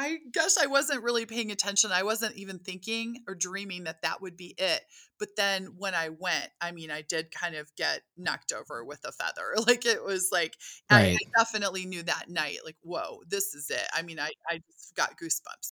I 0.00 0.16
guess 0.32 0.56
I 0.56 0.64
wasn't 0.64 1.02
really 1.02 1.26
paying 1.26 1.50
attention. 1.50 1.92
I 1.92 2.04
wasn't 2.04 2.34
even 2.36 2.58
thinking 2.58 3.22
or 3.28 3.34
dreaming 3.34 3.84
that 3.84 4.00
that 4.00 4.22
would 4.22 4.34
be 4.34 4.54
it. 4.56 4.80
But 5.18 5.36
then 5.36 5.74
when 5.76 5.94
I 5.94 6.08
went, 6.08 6.48
I 6.58 6.72
mean, 6.72 6.90
I 6.90 7.02
did 7.02 7.30
kind 7.30 7.54
of 7.54 7.70
get 7.76 8.00
knocked 8.16 8.50
over 8.50 8.82
with 8.82 9.00
a 9.04 9.12
feather. 9.12 9.54
Like 9.70 9.84
it 9.84 10.02
was 10.02 10.30
like, 10.32 10.56
right. 10.90 10.98
I, 10.98 11.38
I, 11.38 11.44
definitely 11.44 11.84
knew 11.84 12.02
that 12.04 12.30
night, 12.30 12.60
like, 12.64 12.78
whoa, 12.80 13.20
this 13.28 13.54
is 13.54 13.68
it. 13.70 13.86
I 13.94 14.00
mean, 14.00 14.18
I, 14.18 14.30
I 14.48 14.62
just 14.72 14.96
got 14.96 15.18
goosebumps. 15.18 15.72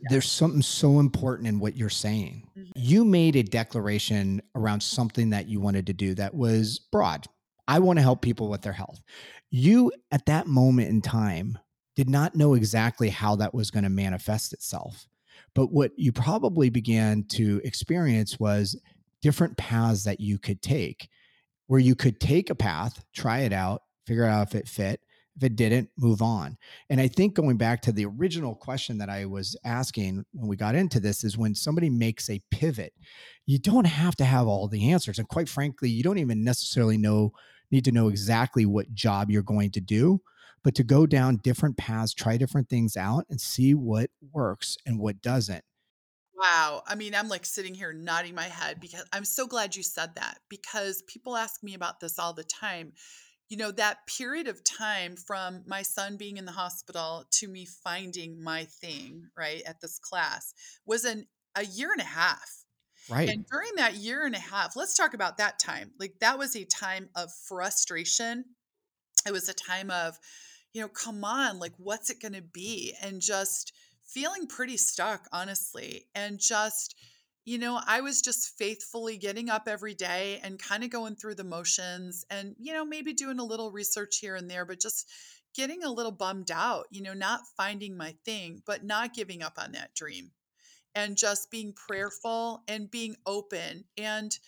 Yeah. 0.00 0.08
There's 0.10 0.30
something 0.30 0.60
so 0.60 0.98
important 0.98 1.48
in 1.48 1.60
what 1.60 1.76
you're 1.76 1.88
saying. 1.88 2.48
Mm-hmm. 2.58 2.72
You 2.74 3.04
made 3.04 3.36
a 3.36 3.44
declaration 3.44 4.42
around 4.56 4.82
something 4.82 5.30
that 5.30 5.48
you 5.48 5.60
wanted 5.60 5.86
to 5.86 5.92
do 5.92 6.14
that 6.16 6.34
was 6.34 6.80
broad. 6.90 7.26
I 7.68 7.78
want 7.78 7.98
to 7.98 8.02
help 8.02 8.22
people 8.22 8.48
with 8.48 8.62
their 8.62 8.72
health. 8.72 9.00
You, 9.50 9.92
at 10.10 10.26
that 10.26 10.46
moment 10.46 10.88
in 10.88 11.00
time, 11.00 11.58
did 11.98 12.08
not 12.08 12.36
know 12.36 12.54
exactly 12.54 13.08
how 13.08 13.34
that 13.34 13.52
was 13.52 13.72
going 13.72 13.82
to 13.82 13.90
manifest 13.90 14.52
itself. 14.52 15.08
But 15.52 15.72
what 15.72 15.90
you 15.96 16.12
probably 16.12 16.70
began 16.70 17.24
to 17.30 17.60
experience 17.64 18.38
was 18.38 18.80
different 19.20 19.56
paths 19.56 20.04
that 20.04 20.20
you 20.20 20.38
could 20.38 20.62
take, 20.62 21.08
where 21.66 21.80
you 21.80 21.96
could 21.96 22.20
take 22.20 22.50
a 22.50 22.54
path, 22.54 23.04
try 23.12 23.40
it 23.40 23.52
out, 23.52 23.82
figure 24.06 24.24
out 24.24 24.46
if 24.46 24.54
it 24.54 24.68
fit. 24.68 25.00
If 25.36 25.42
it 25.42 25.56
didn't, 25.56 25.90
move 25.98 26.22
on. 26.22 26.56
And 26.88 27.00
I 27.00 27.08
think 27.08 27.34
going 27.34 27.56
back 27.56 27.82
to 27.82 27.92
the 27.92 28.04
original 28.04 28.54
question 28.54 28.98
that 28.98 29.10
I 29.10 29.24
was 29.26 29.56
asking 29.64 30.24
when 30.32 30.48
we 30.48 30.54
got 30.54 30.76
into 30.76 31.00
this 31.00 31.24
is 31.24 31.36
when 31.36 31.56
somebody 31.56 31.90
makes 31.90 32.30
a 32.30 32.40
pivot, 32.52 32.92
you 33.44 33.58
don't 33.58 33.88
have 33.88 34.14
to 34.16 34.24
have 34.24 34.46
all 34.46 34.68
the 34.68 34.92
answers. 34.92 35.18
And 35.18 35.26
quite 35.26 35.48
frankly, 35.48 35.90
you 35.90 36.04
don't 36.04 36.18
even 36.18 36.44
necessarily 36.44 36.96
know, 36.96 37.32
need 37.72 37.84
to 37.86 37.92
know 37.92 38.06
exactly 38.06 38.66
what 38.66 38.94
job 38.94 39.32
you're 39.32 39.42
going 39.42 39.72
to 39.72 39.80
do 39.80 40.20
but 40.62 40.74
to 40.76 40.84
go 40.84 41.06
down 41.06 41.36
different 41.36 41.76
paths, 41.76 42.14
try 42.14 42.36
different 42.36 42.68
things 42.68 42.96
out 42.96 43.24
and 43.28 43.40
see 43.40 43.74
what 43.74 44.10
works 44.32 44.76
and 44.86 44.98
what 44.98 45.20
doesn't. 45.20 45.64
Wow. 46.38 46.82
I 46.86 46.94
mean, 46.94 47.14
I'm 47.14 47.28
like 47.28 47.44
sitting 47.44 47.74
here 47.74 47.92
nodding 47.92 48.34
my 48.34 48.44
head 48.44 48.80
because 48.80 49.04
I'm 49.12 49.24
so 49.24 49.46
glad 49.46 49.74
you 49.74 49.82
said 49.82 50.14
that 50.14 50.38
because 50.48 51.02
people 51.02 51.36
ask 51.36 51.62
me 51.64 51.74
about 51.74 51.98
this 51.98 52.18
all 52.18 52.32
the 52.32 52.44
time. 52.44 52.92
You 53.48 53.56
know, 53.56 53.72
that 53.72 54.06
period 54.06 54.46
of 54.46 54.62
time 54.62 55.16
from 55.16 55.62
my 55.66 55.82
son 55.82 56.16
being 56.16 56.36
in 56.36 56.44
the 56.44 56.52
hospital 56.52 57.24
to 57.32 57.48
me 57.48 57.64
finding 57.64 58.42
my 58.42 58.66
thing, 58.66 59.28
right, 59.36 59.62
at 59.66 59.80
this 59.80 59.98
class 59.98 60.52
was 60.86 61.04
an 61.04 61.26
a 61.56 61.64
year 61.64 61.90
and 61.90 62.00
a 62.00 62.04
half. 62.04 62.64
Right. 63.08 63.28
And 63.28 63.46
during 63.46 63.70
that 63.76 63.94
year 63.94 64.24
and 64.24 64.34
a 64.34 64.38
half, 64.40 64.76
let's 64.76 64.94
talk 64.94 65.14
about 65.14 65.38
that 65.38 65.58
time. 65.58 65.92
Like 65.98 66.20
that 66.20 66.38
was 66.38 66.54
a 66.54 66.64
time 66.64 67.08
of 67.16 67.32
frustration. 67.32 68.44
It 69.26 69.32
was 69.32 69.48
a 69.48 69.54
time 69.54 69.90
of 69.90 70.18
you 70.72 70.82
know, 70.82 70.88
come 70.88 71.24
on, 71.24 71.58
like, 71.58 71.72
what's 71.78 72.10
it 72.10 72.20
going 72.20 72.34
to 72.34 72.42
be? 72.42 72.94
And 73.02 73.20
just 73.20 73.72
feeling 74.04 74.46
pretty 74.46 74.76
stuck, 74.76 75.26
honestly. 75.32 76.06
And 76.14 76.38
just, 76.38 76.94
you 77.44 77.58
know, 77.58 77.80
I 77.86 78.00
was 78.00 78.20
just 78.22 78.56
faithfully 78.58 79.16
getting 79.16 79.50
up 79.50 79.68
every 79.68 79.94
day 79.94 80.40
and 80.42 80.58
kind 80.58 80.84
of 80.84 80.90
going 80.90 81.16
through 81.16 81.36
the 81.36 81.44
motions 81.44 82.24
and, 82.30 82.54
you 82.58 82.72
know, 82.72 82.84
maybe 82.84 83.12
doing 83.12 83.38
a 83.38 83.44
little 83.44 83.70
research 83.70 84.18
here 84.18 84.36
and 84.36 84.50
there, 84.50 84.64
but 84.64 84.80
just 84.80 85.10
getting 85.54 85.82
a 85.82 85.92
little 85.92 86.12
bummed 86.12 86.50
out, 86.50 86.86
you 86.90 87.02
know, 87.02 87.14
not 87.14 87.40
finding 87.56 87.96
my 87.96 88.14
thing, 88.24 88.62
but 88.66 88.84
not 88.84 89.14
giving 89.14 89.42
up 89.42 89.54
on 89.58 89.72
that 89.72 89.94
dream 89.94 90.30
and 90.94 91.16
just 91.16 91.50
being 91.50 91.72
prayerful 91.72 92.62
and 92.68 92.90
being 92.90 93.16
open 93.26 93.84
and, 93.96 94.38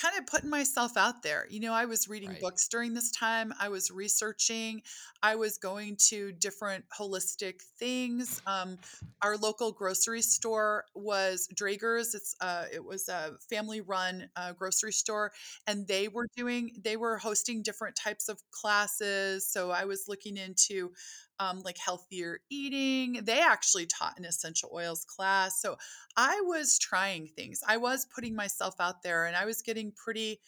kind 0.00 0.18
of 0.18 0.26
putting 0.26 0.50
myself 0.50 0.96
out 0.96 1.22
there. 1.22 1.46
You 1.48 1.60
know, 1.60 1.72
I 1.72 1.86
was 1.86 2.08
reading 2.08 2.30
right. 2.30 2.40
books 2.40 2.68
during 2.68 2.94
this 2.94 3.10
time, 3.10 3.52
I 3.58 3.68
was 3.68 3.90
researching, 3.90 4.82
I 5.22 5.36
was 5.36 5.58
going 5.58 5.96
to 6.08 6.32
different 6.32 6.84
holistic 6.96 7.62
things. 7.78 8.40
Um, 8.46 8.78
our 9.22 9.36
local 9.36 9.72
grocery 9.72 10.22
store 10.22 10.84
was 10.94 11.48
Draeger's. 11.54 12.14
It's 12.14 12.36
uh, 12.40 12.66
it 12.72 12.84
was 12.84 13.08
a 13.08 13.32
family 13.50 13.80
run 13.80 14.28
uh, 14.36 14.52
grocery 14.52 14.92
store, 14.92 15.32
and 15.66 15.86
they 15.86 16.08
were 16.08 16.28
doing 16.36 16.72
they 16.82 16.96
were 16.96 17.16
hosting 17.18 17.62
different 17.62 17.96
types 17.96 18.28
of 18.28 18.38
classes. 18.50 19.46
So 19.46 19.70
I 19.70 19.84
was 19.84 20.04
looking 20.08 20.36
into 20.36 20.92
um, 21.38 21.60
like 21.64 21.78
healthier 21.78 22.38
eating. 22.50 23.20
They 23.24 23.40
actually 23.40 23.86
taught 23.86 24.18
an 24.18 24.24
essential 24.24 24.70
oils 24.72 25.04
class. 25.04 25.60
So 25.60 25.76
I 26.16 26.40
was 26.44 26.78
trying 26.78 27.28
things. 27.28 27.60
I 27.66 27.76
was 27.76 28.06
putting 28.06 28.34
myself 28.34 28.74
out 28.80 29.02
there 29.02 29.26
and 29.26 29.36
I 29.36 29.44
was 29.44 29.62
getting 29.62 29.85
pretty 29.92 30.40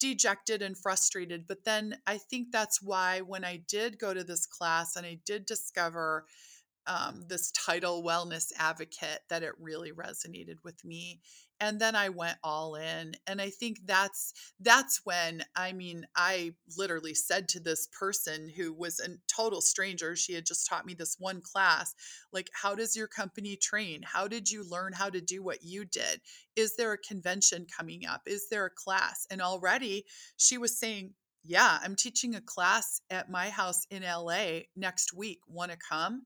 dejected 0.00 0.62
and 0.62 0.76
frustrated. 0.76 1.46
But 1.46 1.64
then 1.64 1.96
I 2.06 2.18
think 2.18 2.48
that's 2.50 2.82
why 2.82 3.20
when 3.20 3.44
I 3.44 3.62
did 3.68 3.98
go 3.98 4.12
to 4.12 4.24
this 4.24 4.46
class 4.46 4.96
and 4.96 5.06
I 5.06 5.20
did 5.24 5.46
discover 5.46 6.26
um, 6.86 7.22
this 7.28 7.52
title 7.52 8.02
wellness 8.02 8.52
advocate 8.58 9.20
that 9.28 9.44
it 9.44 9.52
really 9.60 9.92
resonated 9.92 10.56
with 10.64 10.84
me 10.84 11.20
and 11.62 11.80
then 11.80 11.96
i 11.96 12.10
went 12.10 12.36
all 12.44 12.74
in 12.74 13.12
and 13.26 13.40
i 13.40 13.48
think 13.48 13.78
that's 13.86 14.34
that's 14.60 15.00
when 15.04 15.42
i 15.56 15.72
mean 15.72 16.06
i 16.16 16.52
literally 16.76 17.14
said 17.14 17.48
to 17.48 17.60
this 17.60 17.88
person 17.98 18.50
who 18.54 18.72
was 18.72 19.00
a 19.00 19.08
total 19.34 19.62
stranger 19.62 20.14
she 20.14 20.34
had 20.34 20.44
just 20.44 20.68
taught 20.68 20.84
me 20.84 20.92
this 20.92 21.16
one 21.18 21.40
class 21.40 21.94
like 22.32 22.50
how 22.52 22.74
does 22.74 22.96
your 22.96 23.08
company 23.08 23.56
train? 23.56 24.02
How 24.02 24.26
did 24.26 24.50
you 24.50 24.64
learn 24.68 24.92
how 24.92 25.10
to 25.10 25.20
do 25.20 25.42
what 25.42 25.62
you 25.62 25.84
did? 25.84 26.20
Is 26.56 26.76
there 26.76 26.92
a 26.92 26.98
convention 26.98 27.66
coming 27.76 28.06
up? 28.06 28.22
Is 28.26 28.48
there 28.50 28.66
a 28.66 28.70
class? 28.70 29.26
And 29.30 29.40
already 29.40 30.04
she 30.36 30.58
was 30.58 30.78
saying 30.78 31.14
yeah 31.44 31.78
i'm 31.82 31.96
teaching 31.96 32.36
a 32.36 32.40
class 32.40 33.00
at 33.10 33.28
my 33.28 33.50
house 33.50 33.84
in 33.90 34.04
la 34.04 34.60
next 34.76 35.12
week 35.12 35.40
want 35.48 35.72
to 35.72 35.76
come 35.76 36.22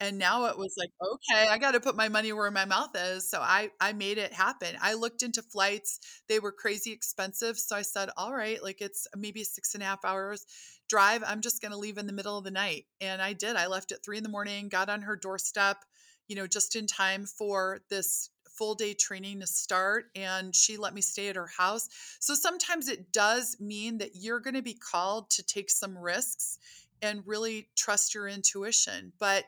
and 0.00 0.18
now 0.18 0.46
it 0.46 0.58
was 0.58 0.74
like 0.78 0.90
okay 1.02 1.48
i 1.48 1.58
got 1.58 1.72
to 1.72 1.80
put 1.80 1.94
my 1.94 2.08
money 2.08 2.32
where 2.32 2.50
my 2.50 2.64
mouth 2.64 2.90
is 2.96 3.28
so 3.28 3.40
i 3.40 3.70
i 3.80 3.92
made 3.92 4.18
it 4.18 4.32
happen. 4.32 4.76
I 4.80 4.94
looked 4.94 5.22
into 5.22 5.42
flights 5.42 6.00
they 6.28 6.40
were 6.40 6.52
crazy 6.52 6.92
expensive 6.92 7.58
so 7.58 7.76
i 7.76 7.82
said 7.82 8.10
all 8.16 8.34
right 8.34 8.62
like 8.62 8.80
it's 8.80 9.06
maybe 9.16 9.44
six 9.44 9.74
and 9.74 9.82
a 9.82 9.86
half 9.86 10.04
hours 10.04 10.46
drive 10.88 11.22
i'm 11.26 11.40
just 11.40 11.62
going 11.62 11.72
to 11.72 11.78
leave 11.78 11.98
in 11.98 12.06
the 12.06 12.12
middle 12.12 12.36
of 12.36 12.44
the 12.44 12.50
night 12.50 12.86
and 13.00 13.22
i 13.22 13.32
did 13.32 13.56
i 13.56 13.66
left 13.66 13.92
at 13.92 14.02
three 14.04 14.16
in 14.16 14.22
the 14.22 14.28
morning 14.28 14.68
got 14.68 14.88
on 14.88 15.02
her 15.02 15.16
doorstep 15.16 15.84
you 16.28 16.36
know 16.36 16.46
just 16.46 16.74
in 16.76 16.86
time 16.86 17.26
for 17.26 17.80
this 17.90 18.30
full 18.48 18.74
day 18.74 18.92
training 18.92 19.40
to 19.40 19.46
start 19.46 20.06
and 20.14 20.54
she 20.54 20.76
let 20.76 20.92
me 20.92 21.00
stay 21.00 21.28
at 21.28 21.36
her 21.36 21.46
house 21.56 21.88
so 22.18 22.34
sometimes 22.34 22.88
it 22.88 23.12
does 23.12 23.56
mean 23.58 23.98
that 23.98 24.10
you're 24.14 24.40
going 24.40 24.54
to 24.54 24.62
be 24.62 24.74
called 24.74 25.30
to 25.30 25.42
take 25.42 25.70
some 25.70 25.96
risks 25.96 26.58
and 27.00 27.22
really 27.26 27.68
trust 27.74 28.14
your 28.14 28.28
intuition 28.28 29.12
but 29.18 29.44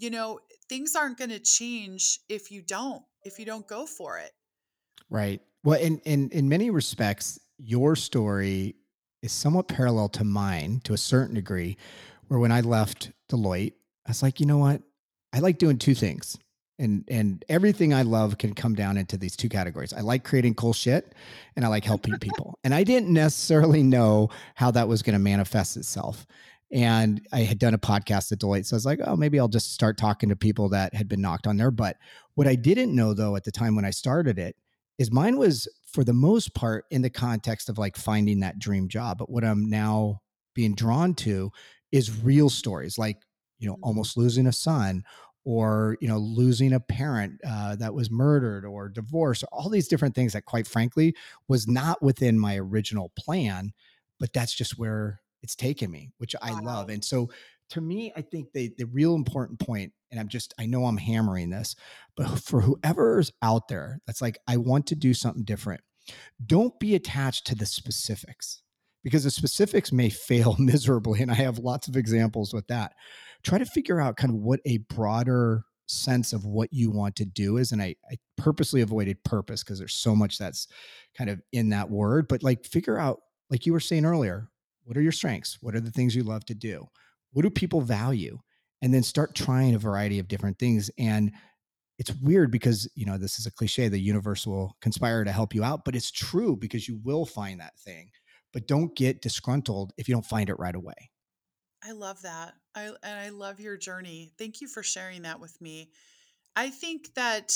you 0.00 0.10
know, 0.10 0.40
things 0.68 0.94
aren't 0.94 1.18
going 1.18 1.30
to 1.30 1.38
change 1.38 2.20
if 2.28 2.50
you 2.50 2.62
don't, 2.62 3.02
if 3.24 3.38
you 3.38 3.44
don't 3.44 3.66
go 3.66 3.86
for 3.86 4.18
it. 4.18 4.32
Right. 5.10 5.40
Well, 5.64 5.80
in, 5.80 5.98
in, 6.00 6.30
in 6.30 6.48
many 6.48 6.70
respects, 6.70 7.38
your 7.58 7.96
story 7.96 8.76
is 9.22 9.32
somewhat 9.32 9.68
parallel 9.68 10.08
to 10.10 10.24
mine 10.24 10.80
to 10.84 10.92
a 10.92 10.98
certain 10.98 11.34
degree, 11.34 11.76
where 12.28 12.38
when 12.38 12.52
I 12.52 12.60
left 12.60 13.10
Deloitte, 13.30 13.72
I 14.06 14.10
was 14.10 14.22
like, 14.22 14.40
you 14.40 14.46
know 14.46 14.58
what? 14.58 14.82
I 15.32 15.40
like 15.40 15.58
doing 15.58 15.78
two 15.78 15.94
things. 15.94 16.38
And 16.80 17.04
and 17.08 17.44
everything 17.48 17.92
I 17.92 18.02
love 18.02 18.38
can 18.38 18.54
come 18.54 18.76
down 18.76 18.96
into 18.96 19.16
these 19.16 19.34
two 19.34 19.48
categories. 19.48 19.92
I 19.92 20.00
like 20.00 20.22
creating 20.22 20.54
cool 20.54 20.72
shit 20.72 21.12
and 21.56 21.64
I 21.64 21.68
like 21.68 21.84
helping 21.84 22.16
people. 22.20 22.56
And 22.62 22.72
I 22.72 22.84
didn't 22.84 23.12
necessarily 23.12 23.82
know 23.82 24.30
how 24.54 24.70
that 24.70 24.86
was 24.86 25.02
going 25.02 25.14
to 25.14 25.18
manifest 25.18 25.76
itself. 25.76 26.24
And 26.70 27.26
I 27.32 27.40
had 27.40 27.58
done 27.58 27.72
a 27.72 27.78
podcast 27.78 28.30
at 28.30 28.40
Deloitte. 28.40 28.66
So 28.66 28.74
I 28.74 28.76
was 28.76 28.86
like, 28.86 29.00
oh, 29.02 29.16
maybe 29.16 29.40
I'll 29.40 29.48
just 29.48 29.72
start 29.72 29.96
talking 29.96 30.28
to 30.28 30.36
people 30.36 30.68
that 30.70 30.94
had 30.94 31.08
been 31.08 31.22
knocked 31.22 31.46
on 31.46 31.56
their 31.56 31.70
butt. 31.70 31.96
What 32.34 32.46
I 32.46 32.56
didn't 32.56 32.94
know, 32.94 33.14
though, 33.14 33.36
at 33.36 33.44
the 33.44 33.50
time 33.50 33.74
when 33.74 33.86
I 33.86 33.90
started 33.90 34.38
it, 34.38 34.54
is 34.98 35.10
mine 35.10 35.38
was 35.38 35.66
for 35.90 36.04
the 36.04 36.12
most 36.12 36.54
part 36.54 36.84
in 36.90 37.02
the 37.02 37.08
context 37.08 37.68
of 37.68 37.78
like 37.78 37.96
finding 37.96 38.40
that 38.40 38.58
dream 38.58 38.88
job. 38.88 39.18
But 39.18 39.30
what 39.30 39.44
I'm 39.44 39.70
now 39.70 40.20
being 40.54 40.74
drawn 40.74 41.14
to 41.14 41.50
is 41.90 42.22
real 42.22 42.50
stories 42.50 42.98
like, 42.98 43.16
you 43.58 43.66
know, 43.68 43.74
mm-hmm. 43.74 43.84
almost 43.84 44.16
losing 44.16 44.46
a 44.46 44.52
son 44.52 45.04
or, 45.44 45.96
you 46.00 46.08
know, 46.08 46.18
losing 46.18 46.74
a 46.74 46.80
parent 46.80 47.40
uh, 47.48 47.76
that 47.76 47.94
was 47.94 48.10
murdered 48.10 48.66
or 48.66 48.90
divorced, 48.90 49.42
or 49.44 49.48
all 49.52 49.70
these 49.70 49.88
different 49.88 50.14
things 50.14 50.34
that, 50.34 50.44
quite 50.44 50.66
frankly, 50.66 51.14
was 51.46 51.66
not 51.66 52.02
within 52.02 52.38
my 52.38 52.56
original 52.56 53.10
plan. 53.16 53.72
But 54.20 54.34
that's 54.34 54.52
just 54.52 54.78
where 54.78 55.22
it's 55.42 55.54
taken 55.54 55.90
me, 55.90 56.10
which 56.18 56.34
I 56.42 56.58
love. 56.60 56.90
And 56.90 57.04
so 57.04 57.30
to 57.70 57.80
me, 57.80 58.12
I 58.16 58.22
think 58.22 58.52
the 58.52 58.72
the 58.78 58.86
real 58.86 59.14
important 59.14 59.60
point, 59.60 59.92
and 60.10 60.18
I'm 60.18 60.28
just 60.28 60.54
I 60.58 60.66
know 60.66 60.86
I'm 60.86 60.96
hammering 60.96 61.50
this, 61.50 61.76
but 62.16 62.26
for 62.40 62.60
whoever's 62.60 63.32
out 63.42 63.68
there 63.68 64.00
that's 64.06 64.22
like, 64.22 64.38
I 64.48 64.56
want 64.56 64.86
to 64.88 64.94
do 64.94 65.14
something 65.14 65.44
different, 65.44 65.80
don't 66.44 66.78
be 66.80 66.94
attached 66.94 67.46
to 67.48 67.54
the 67.54 67.66
specifics 67.66 68.62
because 69.04 69.24
the 69.24 69.30
specifics 69.30 69.92
may 69.92 70.10
fail 70.10 70.56
miserably. 70.58 71.20
And 71.20 71.30
I 71.30 71.34
have 71.34 71.58
lots 71.58 71.88
of 71.88 71.96
examples 71.96 72.52
with 72.52 72.66
that. 72.68 72.92
Try 73.44 73.58
to 73.58 73.66
figure 73.66 74.00
out 74.00 74.16
kind 74.16 74.32
of 74.32 74.40
what 74.40 74.60
a 74.66 74.78
broader 74.78 75.64
sense 75.86 76.32
of 76.32 76.44
what 76.44 76.68
you 76.72 76.90
want 76.90 77.16
to 77.16 77.24
do 77.24 77.56
is. 77.56 77.72
And 77.72 77.80
I, 77.80 77.94
I 78.10 78.16
purposely 78.36 78.82
avoided 78.82 79.24
purpose 79.24 79.62
because 79.62 79.78
there's 79.78 79.94
so 79.94 80.14
much 80.14 80.36
that's 80.36 80.68
kind 81.16 81.30
of 81.30 81.40
in 81.52 81.70
that 81.70 81.90
word, 81.90 82.28
but 82.28 82.42
like 82.42 82.66
figure 82.66 82.98
out, 82.98 83.20
like 83.50 83.64
you 83.64 83.72
were 83.72 83.80
saying 83.80 84.04
earlier, 84.04 84.50
what 84.88 84.96
are 84.96 85.02
your 85.02 85.12
strengths? 85.12 85.58
What 85.60 85.74
are 85.74 85.80
the 85.80 85.90
things 85.90 86.16
you 86.16 86.22
love 86.22 86.46
to 86.46 86.54
do? 86.54 86.88
What 87.32 87.42
do 87.42 87.50
people 87.50 87.82
value? 87.82 88.38
And 88.80 88.94
then 88.94 89.02
start 89.02 89.34
trying 89.34 89.74
a 89.74 89.78
variety 89.78 90.18
of 90.18 90.28
different 90.28 90.58
things. 90.58 90.90
And 90.98 91.32
it's 91.98 92.14
weird 92.22 92.50
because, 92.50 92.88
you 92.94 93.04
know, 93.04 93.18
this 93.18 93.38
is 93.38 93.44
a 93.44 93.50
cliche, 93.50 93.88
the 93.88 93.98
universe 93.98 94.46
will 94.46 94.78
conspire 94.80 95.24
to 95.24 95.32
help 95.32 95.54
you 95.54 95.62
out, 95.62 95.84
but 95.84 95.94
it's 95.94 96.10
true 96.10 96.56
because 96.56 96.88
you 96.88 96.98
will 97.04 97.26
find 97.26 97.60
that 97.60 97.78
thing. 97.80 98.08
But 98.54 98.66
don't 98.66 98.96
get 98.96 99.20
disgruntled 99.20 99.92
if 99.98 100.08
you 100.08 100.14
don't 100.14 100.24
find 100.24 100.48
it 100.48 100.58
right 100.58 100.74
away. 100.74 101.10
I 101.84 101.92
love 101.92 102.22
that. 102.22 102.54
I 102.74 102.86
and 103.02 103.20
I 103.20 103.28
love 103.28 103.60
your 103.60 103.76
journey. 103.76 104.32
Thank 104.38 104.62
you 104.62 104.68
for 104.68 104.82
sharing 104.82 105.22
that 105.22 105.38
with 105.38 105.60
me. 105.60 105.90
I 106.56 106.70
think 106.70 107.12
that 107.14 107.52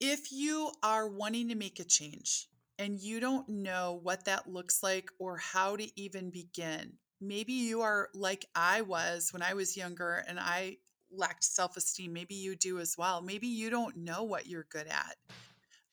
if 0.00 0.32
you 0.32 0.72
are 0.82 1.06
wanting 1.06 1.50
to 1.50 1.54
make 1.54 1.80
a 1.80 1.84
change 1.84 2.48
and 2.78 2.98
you 2.98 3.20
don't 3.20 3.48
know 3.48 4.00
what 4.02 4.24
that 4.24 4.48
looks 4.50 4.82
like 4.82 5.08
or 5.18 5.36
how 5.36 5.76
to 5.76 6.00
even 6.00 6.30
begin, 6.30 6.94
maybe 7.20 7.52
you 7.52 7.82
are 7.82 8.08
like 8.14 8.46
I 8.54 8.82
was 8.82 9.32
when 9.32 9.42
I 9.42 9.54
was 9.54 9.76
younger 9.76 10.24
and 10.26 10.38
I 10.40 10.78
lacked 11.10 11.44
self 11.44 11.76
esteem. 11.76 12.12
Maybe 12.12 12.34
you 12.34 12.56
do 12.56 12.78
as 12.80 12.96
well. 12.98 13.22
Maybe 13.22 13.46
you 13.46 13.70
don't 13.70 13.96
know 13.96 14.24
what 14.24 14.46
you're 14.46 14.66
good 14.70 14.88
at. 14.88 15.16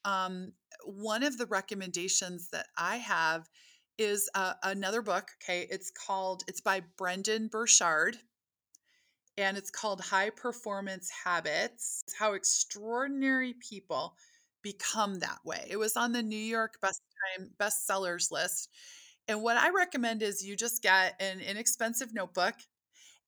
Um, 0.04 0.54
one 0.84 1.24
of 1.24 1.38
the 1.38 1.46
recommendations 1.46 2.50
that 2.50 2.68
I 2.78 2.98
have 2.98 3.48
is 3.98 4.30
uh, 4.34 4.54
another 4.64 5.02
book. 5.02 5.30
Okay. 5.44 5.68
It's 5.70 5.92
called, 5.92 6.44
it's 6.48 6.62
by 6.62 6.82
Brendon 6.98 7.48
Burchard 7.48 8.18
and 9.38 9.58
it's 9.58 9.70
called 9.70 10.02
High 10.02 10.30
Performance 10.32 11.10
Habits 11.24 12.04
It's 12.06 12.16
How 12.18 12.34
Extraordinary 12.34 13.54
People 13.54 14.16
Become 14.62 15.20
That 15.20 15.40
Way. 15.44 15.68
It 15.70 15.78
was 15.78 15.96
on 15.98 16.12
the 16.12 16.24
New 16.24 16.36
York 16.36 16.76
mm. 16.78 16.88
Best 16.88 17.02
Time 17.38 17.50
bestsellers 17.60 18.32
list. 18.32 18.70
And 19.28 19.42
what 19.42 19.58
I 19.58 19.70
recommend 19.70 20.22
is 20.22 20.46
you 20.46 20.56
just 20.56 20.82
get 20.82 21.16
an 21.20 21.40
inexpensive 21.40 22.14
notebook 22.14 22.56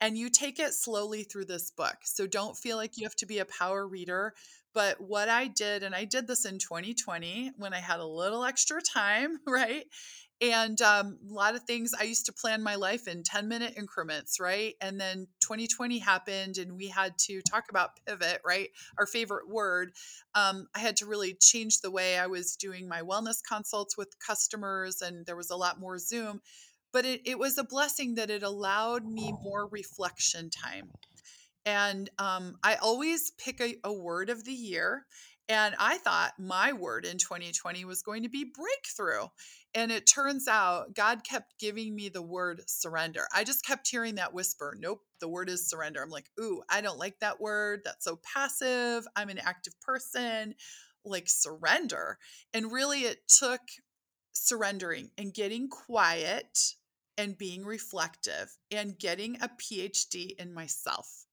and 0.01 0.17
you 0.17 0.29
take 0.29 0.59
it 0.59 0.73
slowly 0.73 1.23
through 1.23 1.45
this 1.45 1.71
book. 1.71 1.95
So 2.03 2.27
don't 2.27 2.57
feel 2.57 2.77
like 2.77 2.97
you 2.97 3.05
have 3.05 3.15
to 3.17 3.25
be 3.25 3.39
a 3.39 3.45
power 3.45 3.87
reader. 3.87 4.33
But 4.73 4.99
what 4.99 5.29
I 5.29 5.47
did, 5.47 5.83
and 5.83 5.93
I 5.93 6.03
did 6.03 6.27
this 6.27 6.45
in 6.45 6.57
2020 6.57 7.51
when 7.57 7.73
I 7.73 7.79
had 7.79 7.99
a 7.99 8.05
little 8.05 8.43
extra 8.43 8.81
time, 8.81 9.37
right? 9.47 9.85
And 10.43 10.81
um, 10.81 11.17
a 11.29 11.33
lot 11.33 11.55
of 11.55 11.63
things 11.63 11.93
i 11.99 12.03
used 12.03 12.25
to 12.25 12.33
plan 12.33 12.61
my 12.61 12.75
life 12.75 13.07
in 13.07 13.23
10 13.23 13.47
minute 13.47 13.73
increments 13.77 14.39
right? 14.39 14.75
And 14.81 14.99
then 14.99 15.27
2020 15.39 15.99
happened 15.99 16.57
and 16.57 16.75
we 16.75 16.89
had 16.89 17.17
to 17.19 17.41
talk 17.49 17.65
about 17.69 17.99
pivot 18.05 18.41
right? 18.45 18.69
Our 18.97 19.05
favorite 19.07 19.47
word. 19.49 19.93
Um, 20.35 20.67
i 20.75 20.79
had 20.79 20.97
to 20.97 21.05
really 21.05 21.35
change 21.39 21.79
the 21.79 21.91
way 21.91 22.17
i 22.17 22.27
was 22.27 22.55
doing 22.55 22.87
my 22.87 23.01
wellness 23.01 23.37
consults 23.47 23.97
with 23.97 24.19
customers 24.19 25.01
and 25.01 25.25
there 25.25 25.35
was 25.35 25.49
a 25.49 25.55
lot 25.55 25.79
more 25.79 25.97
zoom 25.97 26.41
but 26.93 27.05
it, 27.05 27.21
it 27.25 27.39
was 27.39 27.57
a 27.57 27.63
blessing 27.63 28.15
that 28.15 28.29
it 28.29 28.43
allowed 28.43 29.03
me 29.05 29.33
more 29.43 29.67
reflection 29.67 30.49
time. 30.49 30.91
And 31.65 32.09
um, 32.19 32.57
i 32.63 32.75
always 32.75 33.31
pick 33.31 33.61
a, 33.61 33.75
a 33.83 33.93
word 33.93 34.29
of 34.29 34.43
the 34.43 34.53
year 34.53 35.05
and 35.49 35.75
I 35.77 35.97
thought 35.97 36.33
my 36.39 36.71
word 36.73 37.05
in 37.05 37.17
2020 37.17 37.83
was 37.85 38.01
going 38.01 38.23
to 38.23 38.29
be 38.29 38.45
breakthrough. 38.45 39.27
And 39.75 39.91
it 39.91 40.07
turns 40.07 40.47
out 40.47 40.93
God 40.93 41.23
kept 41.23 41.59
giving 41.59 41.95
me 41.95 42.09
the 42.09 42.21
word 42.21 42.61
surrender. 42.67 43.27
I 43.33 43.43
just 43.43 43.65
kept 43.65 43.87
hearing 43.87 44.15
that 44.15 44.33
whisper, 44.33 44.77
nope, 44.79 45.01
the 45.19 45.27
word 45.27 45.49
is 45.49 45.69
surrender. 45.69 46.01
I'm 46.01 46.09
like, 46.09 46.29
ooh, 46.39 46.61
I 46.69 46.81
don't 46.81 46.99
like 46.99 47.19
that 47.19 47.41
word. 47.41 47.81
That's 47.83 48.05
so 48.05 48.19
passive. 48.33 49.05
I'm 49.15 49.29
an 49.29 49.39
active 49.39 49.73
person. 49.81 50.55
Like 51.03 51.27
surrender. 51.27 52.19
And 52.53 52.71
really, 52.71 53.01
it 53.01 53.27
took 53.27 53.61
surrendering 54.31 55.11
and 55.17 55.33
getting 55.33 55.67
quiet 55.67 56.75
and 57.17 57.37
being 57.37 57.65
reflective 57.65 58.55
and 58.71 58.97
getting 58.97 59.35
a 59.41 59.49
PhD 59.49 60.39
in 60.39 60.53
myself. 60.53 61.25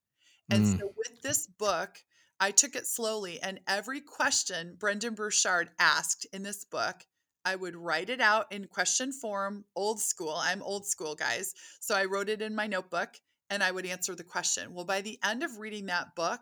And 0.51 0.65
mm. 0.65 0.79
so, 0.81 0.93
with 0.97 1.23
this 1.23 1.47
book, 1.47 2.03
I 2.41 2.51
took 2.51 2.75
it 2.75 2.87
slowly, 2.87 3.39
and 3.43 3.61
every 3.69 4.01
question 4.01 4.75
Brendon 4.79 5.15
Burchard 5.15 5.71
asked 5.79 6.27
in 6.33 6.43
this 6.43 6.65
book, 6.65 7.05
I 7.45 7.55
would 7.55 7.77
write 7.77 8.11
it 8.11 8.21
out 8.21 8.51
in 8.51 8.67
question 8.67 9.13
form, 9.13 9.65
old 9.77 10.01
school. 10.01 10.35
I'm 10.37 10.63
old 10.63 10.87
school, 10.87 11.15
guys. 11.15 11.55
So 11.81 11.95
I 11.95 12.05
wrote 12.07 12.29
it 12.29 12.43
in 12.43 12.55
my 12.55 12.67
notebook 12.67 13.11
and 13.49 13.63
I 13.63 13.71
would 13.71 13.87
answer 13.87 14.15
the 14.15 14.25
question. 14.25 14.75
Well, 14.75 14.85
by 14.85 15.01
the 15.01 15.19
end 15.25 15.43
of 15.43 15.59
reading 15.59 15.87
that 15.87 16.15
book, 16.15 16.41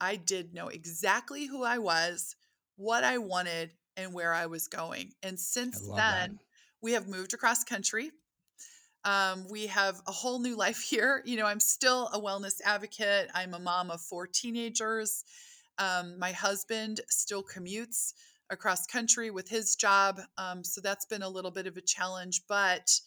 I 0.00 0.16
did 0.16 0.54
know 0.54 0.68
exactly 0.68 1.46
who 1.46 1.64
I 1.64 1.78
was, 1.78 2.36
what 2.76 3.04
I 3.04 3.18
wanted, 3.18 3.72
and 3.96 4.14
where 4.14 4.32
I 4.32 4.46
was 4.46 4.68
going. 4.68 5.12
And 5.22 5.38
since 5.38 5.80
then, 5.80 5.96
that. 5.96 6.30
we 6.80 6.92
have 6.92 7.08
moved 7.08 7.34
across 7.34 7.64
country. 7.64 8.12
Um, 9.08 9.46
we 9.48 9.68
have 9.68 10.02
a 10.06 10.12
whole 10.12 10.38
new 10.38 10.54
life 10.54 10.82
here. 10.82 11.22
You 11.24 11.38
know, 11.38 11.46
I'm 11.46 11.60
still 11.60 12.10
a 12.12 12.20
wellness 12.20 12.60
advocate. 12.62 13.30
I'm 13.34 13.54
a 13.54 13.58
mom 13.58 13.90
of 13.90 14.02
four 14.02 14.26
teenagers. 14.26 15.24
Um, 15.78 16.18
my 16.18 16.32
husband 16.32 17.00
still 17.08 17.42
commutes 17.42 18.12
across 18.50 18.86
country 18.86 19.30
with 19.30 19.48
his 19.48 19.76
job. 19.76 20.20
Um, 20.36 20.62
so 20.62 20.82
that's 20.82 21.06
been 21.06 21.22
a 21.22 21.28
little 21.28 21.50
bit 21.50 21.66
of 21.66 21.78
a 21.78 21.80
challenge, 21.80 22.42
but 22.50 23.00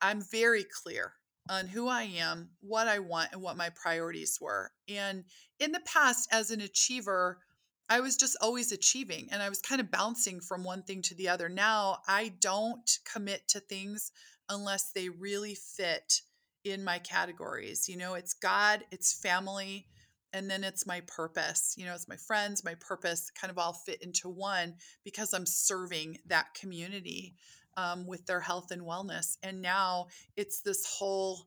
I'm 0.00 0.22
very 0.22 0.64
clear 0.82 1.14
on 1.50 1.66
who 1.66 1.88
I 1.88 2.04
am, 2.04 2.50
what 2.60 2.86
I 2.86 3.00
want, 3.00 3.30
and 3.32 3.42
what 3.42 3.56
my 3.56 3.70
priorities 3.70 4.38
were. 4.40 4.70
And 4.88 5.24
in 5.58 5.72
the 5.72 5.80
past, 5.80 6.28
as 6.30 6.52
an 6.52 6.60
achiever, 6.60 7.38
I 7.88 7.98
was 8.00 8.16
just 8.16 8.36
always 8.40 8.70
achieving 8.70 9.28
and 9.32 9.42
I 9.42 9.48
was 9.48 9.60
kind 9.62 9.80
of 9.80 9.90
bouncing 9.90 10.40
from 10.40 10.62
one 10.62 10.84
thing 10.84 11.02
to 11.02 11.14
the 11.16 11.28
other. 11.28 11.48
Now 11.48 11.98
I 12.06 12.34
don't 12.40 12.88
commit 13.10 13.48
to 13.48 13.60
things 13.60 14.12
unless 14.48 14.92
they 14.92 15.08
really 15.08 15.54
fit 15.54 16.22
in 16.64 16.84
my 16.84 16.98
categories. 16.98 17.88
You 17.88 17.96
know, 17.96 18.14
it's 18.14 18.34
God, 18.34 18.84
it's 18.90 19.12
family, 19.12 19.86
and 20.32 20.50
then 20.50 20.64
it's 20.64 20.86
my 20.86 21.00
purpose. 21.06 21.74
You 21.76 21.86
know, 21.86 21.94
it's 21.94 22.08
my 22.08 22.16
friends, 22.16 22.64
my 22.64 22.74
purpose 22.80 23.30
kind 23.30 23.50
of 23.50 23.58
all 23.58 23.72
fit 23.72 24.02
into 24.02 24.28
one 24.28 24.74
because 25.04 25.32
I'm 25.32 25.46
serving 25.46 26.18
that 26.26 26.54
community 26.54 27.34
um, 27.76 28.06
with 28.06 28.26
their 28.26 28.40
health 28.40 28.70
and 28.70 28.82
wellness. 28.82 29.38
And 29.42 29.62
now 29.62 30.08
it's 30.36 30.60
this 30.60 30.84
whole 30.84 31.46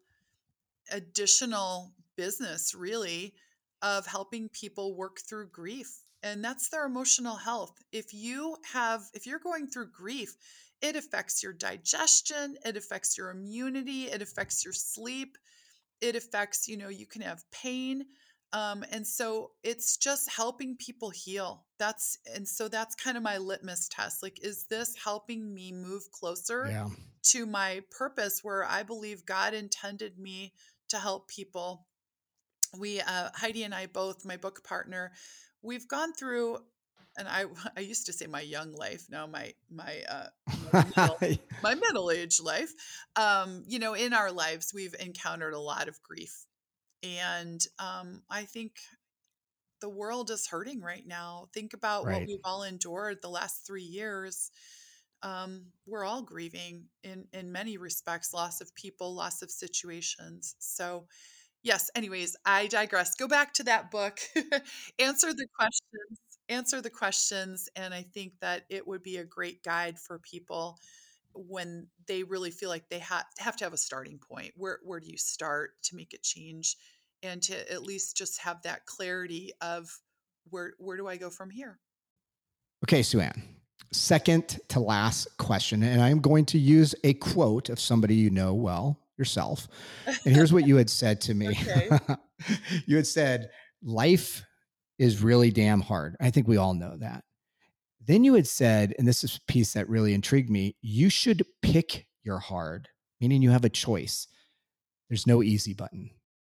additional 0.92 1.94
business, 2.16 2.74
really, 2.74 3.34
of 3.82 4.06
helping 4.06 4.50
people 4.50 4.96
work 4.96 5.20
through 5.20 5.50
grief. 5.50 6.04
And 6.24 6.44
that's 6.44 6.70
their 6.70 6.86
emotional 6.86 7.36
health. 7.36 7.74
If 7.92 8.14
you 8.14 8.58
have, 8.74 9.02
if 9.14 9.26
you're 9.26 9.40
going 9.40 9.68
through 9.68 9.92
grief, 9.92 10.36
it 10.82 10.96
affects 10.96 11.44
your 11.44 11.54
digestion, 11.54 12.58
it 12.66 12.76
affects 12.76 13.18
your 13.18 13.30
immunity, 13.30 14.06
it 14.06 14.22
affects 14.22 14.66
your 14.66 14.74
sleep, 14.74 15.38
it 16.02 16.16
affects, 16.16 16.68
you 16.68 16.78
know, 16.78 16.90
you 16.90 17.06
can 17.06 17.22
have 17.22 17.44
pain. 17.52 18.06
Um, 18.54 18.84
and 18.92 19.08
so 19.08 19.52
it's 19.64 19.96
just 19.96 20.30
helping 20.30 20.76
people 20.76 21.10
heal. 21.10 21.64
That's 21.80 22.18
and 22.36 22.46
so 22.46 22.68
that's 22.68 22.96
kind 22.96 23.16
of 23.16 23.24
my 23.24 23.38
litmus 23.38 23.88
test. 23.88 24.22
Like, 24.22 24.44
is 24.44 24.66
this 24.66 24.94
helping 25.02 25.54
me 25.54 25.72
move 25.72 26.12
closer 26.12 26.68
yeah. 26.70 26.90
to 27.28 27.46
my 27.46 27.82
purpose 27.92 28.44
where 28.44 28.66
I 28.66 28.84
believe 28.84 29.26
God 29.26 29.54
intended 29.54 30.20
me 30.20 30.54
to 30.90 30.98
help 30.98 31.30
people? 31.30 31.86
We, 32.78 33.02
uh, 33.02 33.30
Heidi 33.34 33.64
and 33.64 33.76
I 33.76 33.86
both, 33.86 34.26
my 34.26 34.38
book 34.38 34.64
partner, 34.64 35.12
we've 35.62 35.88
gone 35.88 36.14
through 36.14 36.60
and 37.18 37.28
I 37.28 37.46
I 37.76 37.82
used 37.82 38.06
to 38.08 38.14
say 38.14 38.28
my 38.28 38.42
young 38.42 38.74
life. 38.74 39.06
Now 39.10 39.28
my 39.28 39.54
my 39.70 40.02
uh, 40.10 40.28
my, 40.74 40.86
middle, 40.96 41.38
my 41.64 41.76
middle 41.76 42.12
age 42.12 42.40
life. 42.42 42.74
Um, 43.16 43.64
you 43.68 43.80
know, 43.80 43.94
in 43.94 44.14
our 44.14 44.32
lives, 44.32 44.72
we've 44.74 44.96
encountered 45.00 45.54
a 45.54 45.60
lot 45.60 45.88
of 45.88 46.02
grief, 46.02 46.46
and 47.04 47.62
um, 47.80 48.24
I 48.30 48.44
think 48.44 48.74
the 49.82 49.90
world 49.90 50.30
is 50.30 50.48
hurting 50.48 50.82
right 50.82 51.06
now. 51.06 51.48
Think 51.54 51.74
about 51.74 52.06
right. 52.06 52.20
what 52.20 52.28
we've 52.28 52.40
all 52.44 52.64
endured 52.64 53.18
the 53.22 53.30
last 53.30 53.66
three 53.66 53.84
years. 53.84 54.52
Um, 55.24 55.68
we're 55.86 56.06
all 56.06 56.22
grieving 56.22 56.86
in 57.04 57.26
in 57.34 57.52
many 57.52 57.78
respects, 57.78 58.34
loss 58.34 58.62
of 58.62 58.74
people, 58.76 59.14
loss 59.14 59.42
of 59.42 59.52
situations. 59.52 60.56
So 60.60 61.08
yes 61.64 61.92
anyways 61.94 62.36
i 62.44 62.66
digress 62.66 63.14
go 63.14 63.28
back 63.28 63.54
to 63.54 63.62
that 63.62 63.92
book 63.92 64.20
answer 65.00 65.32
the 65.32 65.46
questions 65.56 66.20
answer 66.52 66.82
the 66.82 66.90
questions. 66.90 67.70
And 67.76 67.94
I 67.94 68.04
think 68.04 68.34
that 68.42 68.64
it 68.70 68.86
would 68.86 69.02
be 69.02 69.18
a 69.18 69.24
great 69.24 69.64
guide 69.64 69.98
for 69.98 70.20
people 70.20 70.78
when 71.34 71.88
they 72.08 72.24
really 72.24 72.52
feel 72.52 72.70
like 72.70 72.90
they 72.90 73.00
ha- 73.00 73.26
have 73.40 73.56
to 73.58 73.64
have 73.64 73.74
a 73.74 73.78
starting 73.78 74.20
point. 74.20 74.52
Where, 74.56 74.80
where 74.84 75.00
do 75.00 75.08
you 75.08 75.18
start 75.18 75.72
to 75.84 75.96
make 75.96 76.14
a 76.14 76.18
change? 76.18 76.76
And 77.24 77.42
to 77.44 77.72
at 77.72 77.84
least 77.84 78.18
just 78.18 78.40
have 78.42 78.62
that 78.64 78.86
clarity 78.86 79.52
of 79.62 79.90
where, 80.50 80.74
where 80.78 80.98
do 80.98 81.08
I 81.08 81.18
go 81.18 81.30
from 81.30 81.50
here? 81.50 81.80
Okay, 82.84 83.04
Sue 83.04 83.22
Ann. 83.22 83.44
Second 83.94 84.60
to 84.70 84.80
last 84.80 85.38
question. 85.38 85.84
And 85.84 86.02
I'm 86.02 86.20
going 86.20 86.46
to 86.46 86.58
use 86.58 86.96
a 87.04 87.14
quote 87.14 87.70
of 87.70 87.80
somebody 87.80 88.16
you 88.16 88.30
know 88.30 88.54
well, 88.54 89.00
yourself. 89.18 89.68
And 90.06 90.36
here's 90.36 90.52
what 90.52 90.66
you 90.66 90.78
had 90.78 90.90
said 90.90 91.22
to 91.22 91.34
me. 91.34 91.58
you 92.86 92.96
had 92.96 93.08
said, 93.08 93.52
life 93.84 94.44
is 95.02 95.24
really 95.24 95.50
damn 95.50 95.82
hard. 95.82 96.16
I 96.22 96.30
think 96.30 96.48
we 96.48 96.58
all 96.58 96.76
know 96.76 96.96
that. 96.98 97.24
Then 98.06 98.24
you 98.24 98.36
had 98.36 98.46
said, 98.46 98.94
and 99.00 99.08
this 99.08 99.24
is 99.24 99.38
a 99.38 99.52
piece 99.52 99.74
that 99.74 99.90
really 99.90 100.14
intrigued 100.14 100.52
me, 100.52 100.76
you 100.80 101.10
should 101.10 101.44
pick 101.64 102.06
your 102.24 102.38
hard, 102.38 102.88
meaning 103.20 103.42
you 103.42 103.50
have 103.50 103.66
a 103.66 103.70
choice. 103.70 104.28
There's 105.10 105.26
no 105.26 105.42
easy 105.42 105.74
button. 105.74 106.12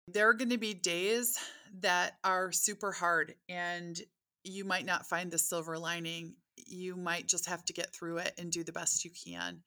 There 0.09 0.29
are 0.29 0.35
going 0.35 0.51
to 0.51 0.59
be 0.59 0.75
days 0.75 1.39
that 1.81 2.19
are 2.23 2.53
super 2.53 2.93
hard 2.93 3.35
and 3.49 3.99
you 4.45 4.67
might 4.67 4.85
not 4.85 5.07
find 5.07 5.31
the 5.31 5.39
silver 5.39 5.79
lining. 5.79 6.35
You 6.67 6.97
might 6.97 7.27
just 7.27 7.49
have 7.49 7.65
to 7.65 7.73
get 7.73 7.95
through 7.95 8.19
it 8.19 8.35
and 8.37 8.53
do 8.53 8.63
the 8.63 8.73
best 8.73 9.07
you 9.07 9.11
can. 9.27 9.63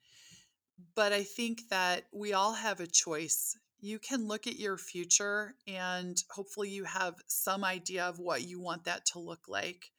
But 0.96 1.14
I 1.14 1.24
think 1.24 1.70
that 1.72 2.04
we 2.14 2.34
all 2.34 2.54
have 2.54 2.80
a 2.80 2.86
choice. 2.86 3.58
You 3.80 4.00
can 4.00 4.28
look 4.28 4.48
at 4.48 4.60
your 4.60 4.78
future 4.78 5.56
and 5.68 6.22
hopefully 6.32 6.70
you 6.70 6.84
have 6.86 7.16
some 7.28 7.64
idea 7.64 8.06
of 8.06 8.20
what 8.20 8.42
you 8.42 8.60
want 8.60 8.86
that 8.86 9.06
to 9.08 9.20
look 9.20 9.48
like. 9.48 9.92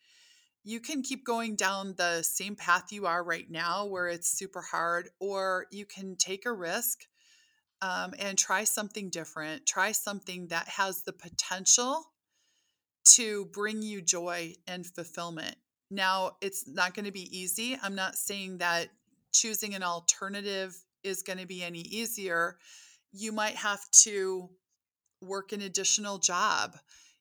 You 0.65 0.81
can 0.81 1.03
keep 1.03 1.25
going 1.25 1.57
down 1.57 1.95
the 1.97 2.23
same 2.23 2.57
path 2.57 2.91
you 2.91 3.07
are 3.07 3.23
right 3.23 3.49
now 3.49 3.87
where 3.87 4.09
it's 4.09 4.29
super 4.29 4.61
hard, 4.61 5.09
or 5.19 5.67
you 5.71 5.87
can 5.87 6.17
take 6.17 6.45
a 6.45 6.53
risk 6.53 7.05
um, 7.81 8.13
and 8.19 8.37
try 8.37 8.65
something 8.65 9.09
different. 9.09 9.65
Try 9.65 9.93
something 9.93 10.49
that 10.49 10.69
has 10.69 11.05
the 11.05 11.13
potential 11.13 12.05
to 13.05 13.47
bring 13.47 13.81
you 13.81 14.03
joy 14.03 14.55
and 14.67 14.85
fulfillment. 14.85 15.57
Now, 15.91 16.33
it's 16.43 16.69
not 16.69 16.95
going 16.95 17.07
to 17.07 17.13
be 17.13 17.39
easy. 17.39 17.79
I'm 17.83 17.95
not 17.95 18.17
saying 18.17 18.59
that 18.59 18.89
choosing 19.33 19.75
an 19.75 19.83
alternative 19.83 20.77
is 21.03 21.23
going 21.23 21.39
to 21.39 21.47
be 21.47 21.63
any 21.63 21.81
easier. 21.81 22.59
You 23.13 23.33
might 23.33 23.57
have 23.57 23.81
to 24.03 24.51
work 25.21 25.53
an 25.53 25.63
additional 25.63 26.19
job. 26.19 26.77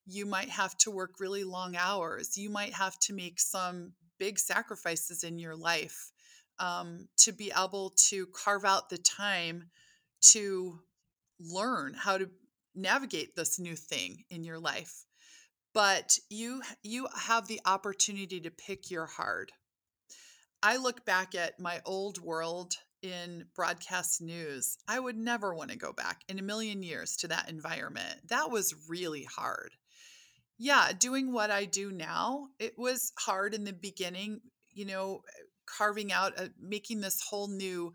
You 0.06 0.26
might 0.26 0.50
have 0.50 0.78
to 0.80 0.92
work 0.92 1.20
really 1.20 1.44
long 1.44 1.76
hours. 1.76 2.38
You 2.38 2.50
might 2.50 2.74
have 2.74 2.98
to 3.00 3.14
make 3.14 3.40
some 3.40 3.94
big 4.20 4.40
sacrifices 4.40 5.24
in 5.24 5.40
your 5.40 5.56
life 5.56 6.12
um, 6.60 7.08
to 7.18 7.32
be 7.32 7.52
able 7.56 7.94
to 8.10 8.28
carve 8.28 8.66
out 8.66 8.90
the 8.90 8.98
time 8.98 9.70
to 10.22 10.80
learn 11.40 11.94
how 11.94 12.18
to 12.18 12.30
navigate 12.76 13.36
this 13.36 13.60
new 13.60 13.76
thing 13.76 14.24
in 14.30 14.44
your 14.44 14.60
life 14.60 15.06
but 15.74 16.18
you 16.30 16.62
you 16.84 17.08
have 17.16 17.48
the 17.48 17.62
opportunity 17.66 18.40
to 18.40 18.52
pick 18.52 18.90
your 18.90 19.06
hard 19.06 19.52
i 20.62 20.78
look 20.78 21.06
back 21.06 21.36
at 21.36 21.60
my 21.60 21.80
old 21.86 22.20
world 22.20 22.74
in 23.02 23.46
broadcast 23.56 24.22
news 24.22 24.78
i 24.88 25.00
would 25.00 25.18
never 25.18 25.54
want 25.54 25.72
to 25.72 25.78
go 25.78 25.94
back 25.94 26.22
in 26.28 26.40
a 26.40 26.44
million 26.44 26.84
years 26.84 27.16
to 27.16 27.28
that 27.28 27.50
environment. 27.50 28.20
That 28.30 28.52
was 28.52 28.76
really 28.90 29.24
hard. 29.24 29.72
Yeah 30.58 30.92
doing 30.98 31.32
what 31.32 31.52
i 31.52 31.66
do 31.66 31.92
now 31.92 32.48
it 32.60 32.74
was 32.78 33.14
hard 33.18 33.54
in 33.54 33.64
the 33.64 33.74
beginning 33.74 34.42
you 34.74 34.86
know 34.86 35.22
carving 35.66 36.12
out 36.12 36.40
a, 36.40 36.52
making 36.60 37.02
this 37.02 37.22
whole 37.22 37.48
new 37.48 37.94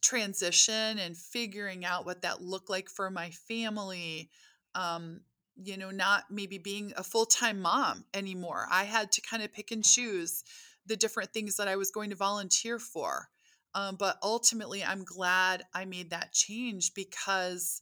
transition 0.00 0.98
and 0.98 1.16
figuring 1.16 1.84
out 1.84 2.06
what 2.06 2.22
that 2.22 2.42
looked 2.42 2.70
like 2.70 2.88
for 2.88 3.10
my 3.10 3.30
family 3.30 4.30
um, 4.74 5.20
you 5.56 5.76
know 5.76 5.90
not 5.90 6.24
maybe 6.30 6.58
being 6.58 6.92
a 6.96 7.04
full-time 7.04 7.60
mom 7.60 8.04
anymore. 8.12 8.66
I 8.70 8.84
had 8.84 9.12
to 9.12 9.20
kind 9.20 9.42
of 9.42 9.52
pick 9.52 9.70
and 9.70 9.84
choose 9.84 10.42
the 10.86 10.96
different 10.96 11.32
things 11.32 11.56
that 11.56 11.68
i 11.68 11.76
was 11.76 11.90
going 11.90 12.10
to 12.10 12.16
volunteer 12.16 12.78
for 12.78 13.28
um, 13.74 13.96
but 13.96 14.18
ultimately 14.22 14.82
i'm 14.84 15.04
glad 15.04 15.64
i 15.74 15.84
made 15.84 16.10
that 16.10 16.32
change 16.32 16.92
because 16.94 17.80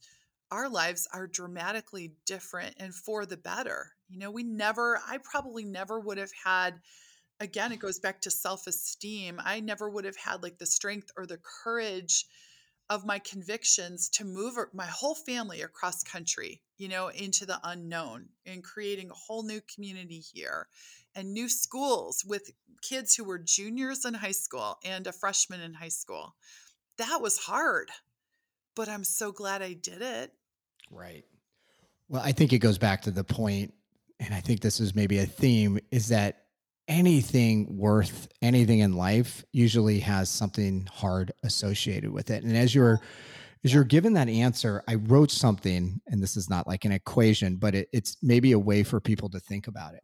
our 0.50 0.68
lives 0.68 1.08
are 1.12 1.26
dramatically 1.26 2.14
different 2.26 2.74
and 2.78 2.94
for 2.94 3.24
the 3.26 3.36
better 3.36 3.92
you 4.08 4.18
know 4.18 4.30
we 4.30 4.42
never 4.42 5.00
i 5.08 5.18
probably 5.22 5.64
never 5.64 5.98
would 6.00 6.18
have 6.18 6.32
had 6.44 6.74
again, 7.42 7.72
it 7.72 7.80
goes 7.80 7.98
back 7.98 8.20
to 8.22 8.30
self 8.30 8.66
esteem. 8.66 9.40
I 9.44 9.60
never 9.60 9.90
would 9.90 10.04
have 10.04 10.16
had 10.16 10.42
like 10.42 10.58
the 10.58 10.66
strength 10.66 11.10
or 11.16 11.26
the 11.26 11.40
courage 11.64 12.26
of 12.88 13.04
my 13.04 13.18
convictions 13.18 14.08
to 14.10 14.24
move 14.24 14.54
my 14.72 14.86
whole 14.86 15.14
family 15.14 15.62
across 15.62 16.02
country, 16.02 16.62
you 16.78 16.88
know, 16.88 17.08
into 17.08 17.46
the 17.46 17.58
unknown 17.64 18.28
and 18.46 18.62
creating 18.62 19.10
a 19.10 19.14
whole 19.14 19.44
new 19.44 19.60
community 19.74 20.22
here 20.32 20.68
and 21.14 21.32
new 21.32 21.48
schools 21.48 22.24
with 22.26 22.50
kids 22.82 23.14
who 23.14 23.24
were 23.24 23.38
juniors 23.38 24.04
in 24.04 24.14
high 24.14 24.32
school 24.32 24.78
and 24.84 25.06
a 25.06 25.12
freshman 25.12 25.60
in 25.60 25.74
high 25.74 25.88
school. 25.88 26.34
That 26.98 27.20
was 27.20 27.38
hard, 27.38 27.90
but 28.74 28.88
I'm 28.88 29.04
so 29.04 29.32
glad 29.32 29.62
I 29.62 29.72
did 29.74 30.02
it. 30.02 30.32
Right. 30.90 31.24
Well, 32.08 32.22
I 32.22 32.32
think 32.32 32.52
it 32.52 32.58
goes 32.58 32.78
back 32.78 33.02
to 33.02 33.10
the 33.10 33.24
point, 33.24 33.72
and 34.20 34.34
I 34.34 34.40
think 34.40 34.60
this 34.60 34.80
is 34.80 34.94
maybe 34.94 35.18
a 35.18 35.26
theme, 35.26 35.78
is 35.90 36.08
that 36.08 36.42
anything 36.88 37.78
worth 37.78 38.28
anything 38.42 38.80
in 38.80 38.92
life 38.92 39.44
usually 39.52 40.00
has 40.00 40.28
something 40.28 40.86
hard 40.92 41.32
associated 41.44 42.10
with 42.10 42.30
it. 42.30 42.42
And 42.42 42.56
as 42.56 42.74
you're 42.74 43.00
as 43.64 43.72
you're 43.72 43.84
given 43.84 44.14
that 44.14 44.28
answer, 44.28 44.82
I 44.88 44.96
wrote 44.96 45.30
something, 45.30 46.00
and 46.08 46.20
this 46.20 46.36
is 46.36 46.50
not 46.50 46.66
like 46.66 46.84
an 46.84 46.90
equation, 46.90 47.56
but 47.56 47.76
it, 47.76 47.88
it's 47.92 48.16
maybe 48.20 48.52
a 48.52 48.58
way 48.58 48.82
for 48.82 49.00
people 49.00 49.30
to 49.30 49.38
think 49.38 49.68
about 49.68 49.94
it. 49.94 50.02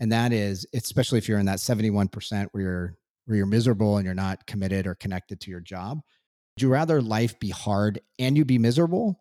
And 0.00 0.12
that 0.12 0.32
is, 0.32 0.66
especially 0.74 1.18
if 1.18 1.28
you're 1.28 1.38
in 1.38 1.46
that 1.46 1.58
71% 1.58 2.48
where 2.52 2.62
you're 2.62 2.94
where 3.26 3.36
you're 3.36 3.46
miserable 3.46 3.96
and 3.96 4.04
you're 4.04 4.14
not 4.14 4.46
committed 4.46 4.86
or 4.86 4.96
connected 4.96 5.40
to 5.40 5.50
your 5.50 5.60
job. 5.60 6.00
Would 6.56 6.62
you 6.62 6.68
rather 6.68 7.00
life 7.00 7.38
be 7.38 7.50
hard 7.50 8.00
and 8.18 8.36
you 8.36 8.44
be 8.44 8.58
miserable? 8.58 9.20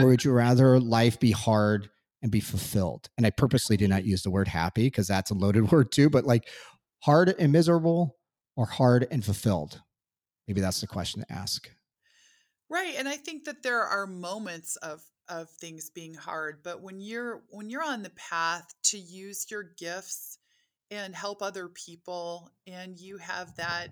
or 0.00 0.06
would 0.06 0.24
you 0.24 0.32
rather 0.32 0.80
life 0.80 1.20
be 1.20 1.30
hard 1.30 1.90
and 2.22 2.30
be 2.30 2.40
fulfilled. 2.40 3.08
And 3.16 3.26
I 3.26 3.30
purposely 3.30 3.76
do 3.76 3.88
not 3.88 4.04
use 4.04 4.22
the 4.22 4.30
word 4.30 4.48
happy 4.48 4.84
because 4.84 5.08
that's 5.08 5.30
a 5.30 5.34
loaded 5.34 5.70
word 5.72 5.92
too, 5.92 6.10
but 6.10 6.24
like 6.24 6.48
hard 7.02 7.34
and 7.38 7.52
miserable 7.52 8.16
or 8.56 8.66
hard 8.66 9.06
and 9.10 9.24
fulfilled. 9.24 9.80
Maybe 10.46 10.60
that's 10.60 10.80
the 10.80 10.86
question 10.86 11.22
to 11.22 11.32
ask. 11.32 11.70
Right. 12.68 12.94
And 12.96 13.08
I 13.08 13.16
think 13.16 13.44
that 13.44 13.62
there 13.62 13.82
are 13.82 14.06
moments 14.06 14.76
of 14.76 15.02
of 15.30 15.48
things 15.48 15.90
being 15.90 16.14
hard, 16.14 16.58
but 16.62 16.82
when 16.82 17.00
you're 17.00 17.42
when 17.50 17.70
you're 17.70 17.82
on 17.82 18.02
the 18.02 18.10
path 18.10 18.74
to 18.82 18.98
use 18.98 19.46
your 19.50 19.62
gifts 19.78 20.38
and 20.90 21.14
help 21.14 21.40
other 21.40 21.68
people 21.68 22.50
and 22.66 22.98
you 22.98 23.16
have 23.18 23.54
that 23.56 23.88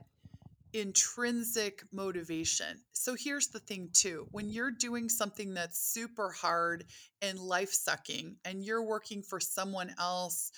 intrinsic 0.73 1.83
motivation. 1.93 2.83
So 2.93 3.17
here's 3.19 3.49
the 3.49 3.61
thing, 3.61 3.91
too 3.93 4.27
when 4.33 4.51
you're 4.51 4.73
doing 4.73 5.09
something 5.09 5.55
that's 5.55 5.79
super 5.79 6.31
hard 6.31 6.85
and 7.23 7.39
life 7.39 7.73
sucking, 7.73 8.37
and 8.45 8.65
you're 8.65 8.85
working 8.85 9.23
for 9.23 9.41
someone 9.41 9.95
else, 9.99 10.51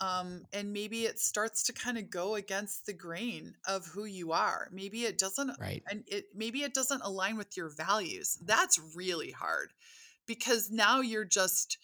um, 0.00 0.44
and 0.52 0.72
maybe 0.72 1.04
it 1.04 1.18
starts 1.18 1.64
to 1.64 1.72
kind 1.72 1.98
of 1.98 2.08
go 2.08 2.36
against 2.36 2.86
the 2.86 2.94
grain 2.94 3.54
of 3.68 3.84
who 3.86 4.04
you 4.06 4.32
are. 4.32 4.68
Maybe 4.72 5.04
it 5.04 5.18
doesn't, 5.18 5.58
right? 5.60 5.82
And 5.90 6.04
it 6.06 6.26
maybe 6.34 6.60
it 6.62 6.72
doesn't 6.72 7.02
align 7.02 7.36
with 7.36 7.56
your 7.56 7.68
values. 7.68 8.38
That's 8.44 8.80
really 8.94 9.32
hard 9.32 9.72
because 10.30 10.70
now 10.70 11.00
you're 11.00 11.24
just 11.24 11.76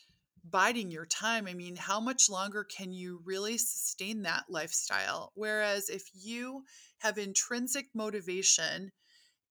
biding 0.49 0.93
your 0.93 1.05
time. 1.05 1.49
I 1.49 1.55
mean, 1.55 1.75
how 1.75 1.99
much 1.99 2.31
longer 2.31 2.63
can 2.63 2.93
you 2.93 3.21
really 3.25 3.59
sustain 3.59 4.23
that 4.23 4.45
lifestyle? 4.49 5.33
Whereas 5.35 5.89
if 5.89 6.09
you 6.15 6.63
have 6.99 7.19
intrinsic 7.19 7.89
motivation 7.93 8.93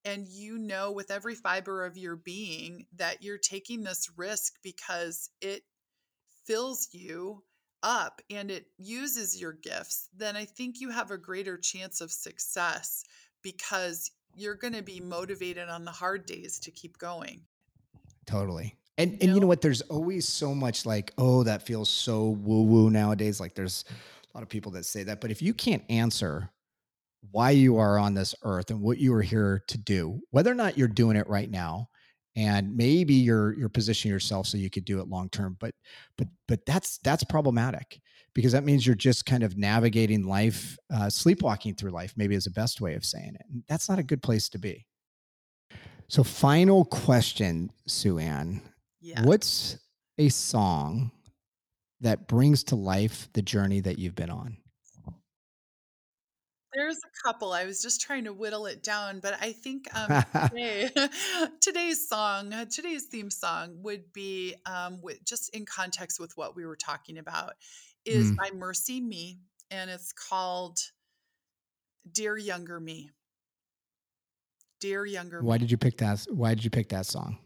and 0.06 0.26
you 0.26 0.58
know 0.58 0.94
with 0.94 1.12
every 1.12 1.36
fiber 1.36 1.84
of 1.84 1.98
your 1.98 2.16
being 2.16 2.86
that 2.96 3.22
you're 3.22 3.38
taking 3.38 3.84
this 3.84 4.10
risk 4.16 4.54
because 4.64 5.30
it 5.42 5.64
fills 6.46 6.88
you 6.94 7.44
up 7.84 8.22
and 8.30 8.50
it 8.50 8.68
uses 8.78 9.42
your 9.42 9.52
gifts, 9.52 10.08
then 10.16 10.38
I 10.38 10.46
think 10.46 10.80
you 10.80 10.90
have 10.90 11.12
a 11.12 11.18
greater 11.18 11.58
chance 11.58 12.00
of 12.00 12.14
success 12.14 13.04
because 13.42 14.10
you're 14.36 14.56
going 14.56 14.72
to 14.72 14.84
be 14.84 15.02
motivated 15.02 15.68
on 15.68 15.84
the 15.84 15.92
hard 15.92 16.26
days 16.26 16.60
to 16.60 16.72
keep 16.72 16.98
going. 16.98 17.42
Totally. 18.26 18.76
And 18.98 19.12
and 19.14 19.22
you 19.22 19.28
know, 19.28 19.34
you 19.36 19.40
know 19.42 19.48
what? 19.48 19.62
There's 19.62 19.82
always 19.82 20.28
so 20.28 20.56
much 20.56 20.86
like, 20.86 21.14
oh, 21.18 21.44
that 21.44 21.66
feels 21.66 21.90
so 21.90 22.30
woo 22.30 22.64
woo 22.64 22.90
nowadays. 22.90 23.40
Like 23.40 23.56
there's 23.56 23.84
a 23.90 24.38
lot 24.38 24.44
of 24.44 24.50
people 24.50 24.72
that 24.74 24.86
say 24.86 25.04
that. 25.04 25.22
But 25.22 25.32
if 25.32 25.42
you 25.42 25.54
can't 25.54 25.84
answer 25.90 26.50
why 27.32 27.52
you 27.52 27.78
are 27.78 27.98
on 27.98 28.14
this 28.14 28.36
earth 28.44 28.70
and 28.70 28.82
what 28.82 28.98
you 28.98 29.14
are 29.14 29.22
here 29.22 29.64
to 29.68 29.78
do, 29.78 30.22
whether 30.32 30.52
or 30.52 30.56
not 30.56 30.78
you're 30.78 30.88
doing 30.88 31.18
it 31.18 31.28
right 31.28 31.50
now, 31.50 31.90
and 32.36 32.76
maybe 32.76 33.14
you're 33.14 33.58
you're 33.58 33.70
positioning 33.70 34.14
yourself 34.14 34.48
so 34.48 34.58
you 34.58 34.70
could 34.70 34.86
do 34.86 35.00
it 35.00 35.08
long 35.08 35.30
term, 35.30 35.58
but 35.60 35.74
but 36.18 36.28
but 36.48 36.66
that's 36.66 37.00
that's 37.00 37.24
problematic 37.24 38.00
because 38.36 38.52
that 38.52 38.66
means 38.66 38.86
you're 38.86 38.96
just 38.96 39.26
kind 39.26 39.44
of 39.44 39.58
navigating 39.58 40.28
life, 40.28 40.78
uh, 40.94 41.10
sleepwalking 41.10 41.74
through 41.74 41.92
life. 41.92 42.14
Maybe 42.18 42.36
is 42.36 42.44
the 42.44 42.52
best 42.52 42.82
way 42.82 42.94
of 42.94 43.06
saying 43.06 43.36
it. 43.36 43.46
And 43.50 43.64
that's 43.68 43.90
not 43.90 43.98
a 43.98 44.04
good 44.04 44.22
place 44.22 44.50
to 44.50 44.60
be. 44.60 44.86
So, 46.08 46.24
final 46.24 46.86
question, 46.86 47.72
Sue 47.88 48.20
Ann. 48.20 48.62
Yeah. 49.06 49.22
What's 49.22 49.78
a 50.18 50.30
song 50.30 51.12
that 52.02 52.28
brings 52.28 52.64
to 52.66 52.76
life 52.76 53.30
the 53.34 53.44
journey 53.44 53.80
that 53.82 54.00
you've 54.00 54.16
been 54.16 54.32
on? 54.32 54.58
There's 56.74 56.98
a 56.98 57.24
couple. 57.24 57.54
I 57.54 57.66
was 57.66 57.84
just 57.84 58.02
trying 58.02 58.24
to 58.24 58.34
whittle 58.34 58.66
it 58.66 58.82
down, 58.82 59.20
but 59.20 59.38
I 59.40 59.52
think 59.52 59.88
um, 59.96 60.24
today, 60.50 60.90
today's 61.62 62.10
song, 62.10 62.52
uh, 62.52 62.66
today's 62.66 63.06
theme 63.06 63.30
song 63.30 63.78
would 63.84 64.12
be 64.12 64.56
um, 64.66 65.00
with, 65.04 65.24
just 65.24 65.56
in 65.56 65.68
context 65.68 66.20
with 66.20 66.36
what 66.36 66.56
we 66.56 66.66
were 66.66 66.76
talking 66.76 67.20
about, 67.20 67.54
is 68.06 68.32
Mm. 68.32 68.38
by 68.38 68.50
MercyMe, 68.50 69.38
and 69.70 69.92
it's 69.92 70.14
called 70.14 70.80
"Dear 72.12 72.38
Younger 72.38 72.80
Me." 72.80 73.12
Dear 74.80 75.06
Younger 75.06 75.44
Why 75.44 75.56
Me. 75.56 75.60
did 75.60 75.72
you 75.72 75.78
pick 75.78 75.98
that? 76.00 76.26
Why 76.32 76.56
did 76.56 76.64
you 76.64 76.72
pick 76.72 76.90
that 76.90 77.06
song? 77.06 77.38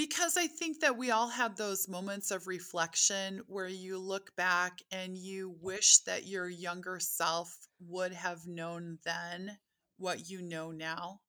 Because 0.00 0.38
I 0.38 0.46
think 0.46 0.80
that 0.80 0.96
we 0.96 1.10
all 1.10 1.28
have 1.28 1.56
those 1.56 1.86
moments 1.86 2.30
of 2.30 2.46
reflection 2.46 3.42
where 3.48 3.68
you 3.68 3.98
look 3.98 4.34
back 4.34 4.78
and 4.90 5.18
you 5.18 5.54
wish 5.60 5.98
that 6.04 6.26
your 6.26 6.48
younger 6.48 6.98
self 6.98 7.54
would 7.86 8.14
have 8.14 8.46
known 8.46 8.96
then 9.04 9.58
what 9.98 10.30
you 10.30 10.40
know 10.40 10.70
now. 10.70 11.20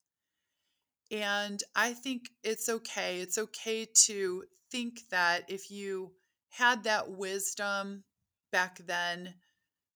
And 1.12 1.62
I 1.76 1.92
think 1.92 2.30
it's 2.46 2.70
okay. 2.70 3.20
It's 3.20 3.38
okay 3.38 3.90
to 4.06 4.46
think 4.72 5.02
that 5.10 5.50
if 5.50 5.70
you 5.70 6.14
had 6.48 6.86
that 6.86 7.12
wisdom 7.12 8.06
back 8.54 8.78
then, 8.88 9.34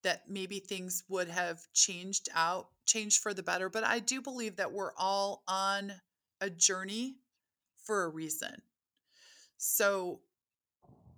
that 0.03 0.23
maybe 0.27 0.59
things 0.59 1.01
would 1.07 1.29
have 1.29 1.61
changed 1.73 2.27
out, 2.35 2.67
changed 2.85 3.21
for 3.21 3.33
the 3.33 3.41
better. 3.41 3.69
But 3.69 3.85
I 3.85 3.99
do 3.99 4.21
believe 4.21 4.57
that 4.57 4.73
we're 4.73 4.91
all 4.97 5.43
on 5.47 5.93
a 6.41 6.49
journey 6.49 7.19
for 7.85 8.03
a 8.03 8.09
reason. 8.09 8.61
So 9.57 10.19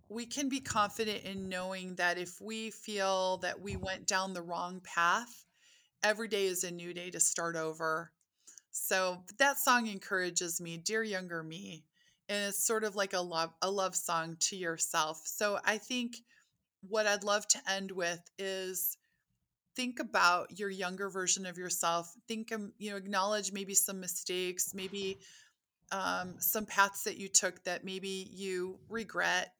we 0.10 0.26
can 0.26 0.48
be 0.50 0.60
confident 0.60 1.24
in 1.24 1.50
knowing 1.50 1.96
that 1.96 2.18
if 2.18 2.40
we 2.40 2.72
feel 2.72 3.38
that 3.38 3.60
we 3.60 3.76
went 3.76 4.08
down 4.08 4.34
the 4.34 4.42
wrong 4.42 4.82
path, 4.84 5.46
every 6.04 6.28
day 6.28 6.46
is 6.46 6.64
a 6.64 6.72
new 6.72 6.94
day 6.94 7.10
to 7.10 7.20
start 7.20 7.56
over. 7.56 8.12
So 8.72 9.24
that 9.40 9.58
song 9.58 9.88
encourages 9.88 10.62
me, 10.62 10.78
dear 10.78 11.04
younger 11.04 11.44
me, 11.44 11.84
and 12.30 12.50
it's 12.50 12.66
sort 12.66 12.84
of 12.84 12.96
like 12.96 13.14
a 13.14 13.20
love 13.20 13.54
a 13.62 13.72
love 13.72 13.96
song 13.96 14.38
to 14.42 14.56
yourself. 14.56 15.22
So 15.26 15.60
I 15.66 15.78
think 15.78 16.18
what 16.88 17.08
I'd 17.08 17.24
love 17.24 17.48
to 17.50 17.60
end 17.70 17.92
with 17.92 18.22
is 18.38 18.98
think 19.76 20.00
about 20.00 20.58
your 20.60 20.70
younger 20.70 21.10
version 21.10 21.46
of 21.46 21.58
yourself. 21.58 22.14
Think, 22.28 22.52
um, 22.52 22.72
you 22.78 22.92
know, 22.92 22.98
acknowledge 22.98 23.52
maybe 23.52 23.74
some 23.74 24.00
mistakes, 24.00 24.74
maybe 24.74 25.20
um, 25.92 26.36
some 26.40 26.66
paths 26.66 27.04
that 27.04 27.18
you 27.18 27.28
took 27.28 27.64
that 27.64 27.86
maybe 27.86 28.30
you 28.32 28.80
regret 28.90 29.54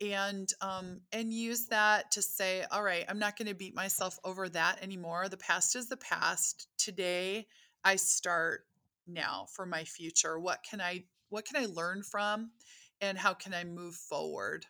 and 0.00 0.52
um 0.60 1.00
and 1.12 1.32
use 1.32 1.66
that 1.66 2.10
to 2.10 2.20
say 2.20 2.64
all 2.72 2.82
right 2.82 3.04
i'm 3.08 3.18
not 3.18 3.38
going 3.38 3.46
to 3.46 3.54
beat 3.54 3.76
myself 3.76 4.18
over 4.24 4.48
that 4.48 4.82
anymore. 4.82 5.28
The 5.28 5.36
past 5.36 5.76
is 5.76 5.88
the 5.88 5.96
past. 5.96 6.66
Today 6.78 7.46
i 7.84 7.96
start 7.96 8.62
now 9.06 9.46
for 9.54 9.66
my 9.66 9.84
future. 9.84 10.38
What 10.38 10.64
can 10.68 10.80
i 10.80 11.04
what 11.28 11.44
can 11.44 11.62
i 11.62 11.66
learn 11.66 12.02
from 12.02 12.50
and 13.00 13.16
how 13.16 13.34
can 13.34 13.54
i 13.54 13.64
move 13.64 13.94
forward 13.94 14.66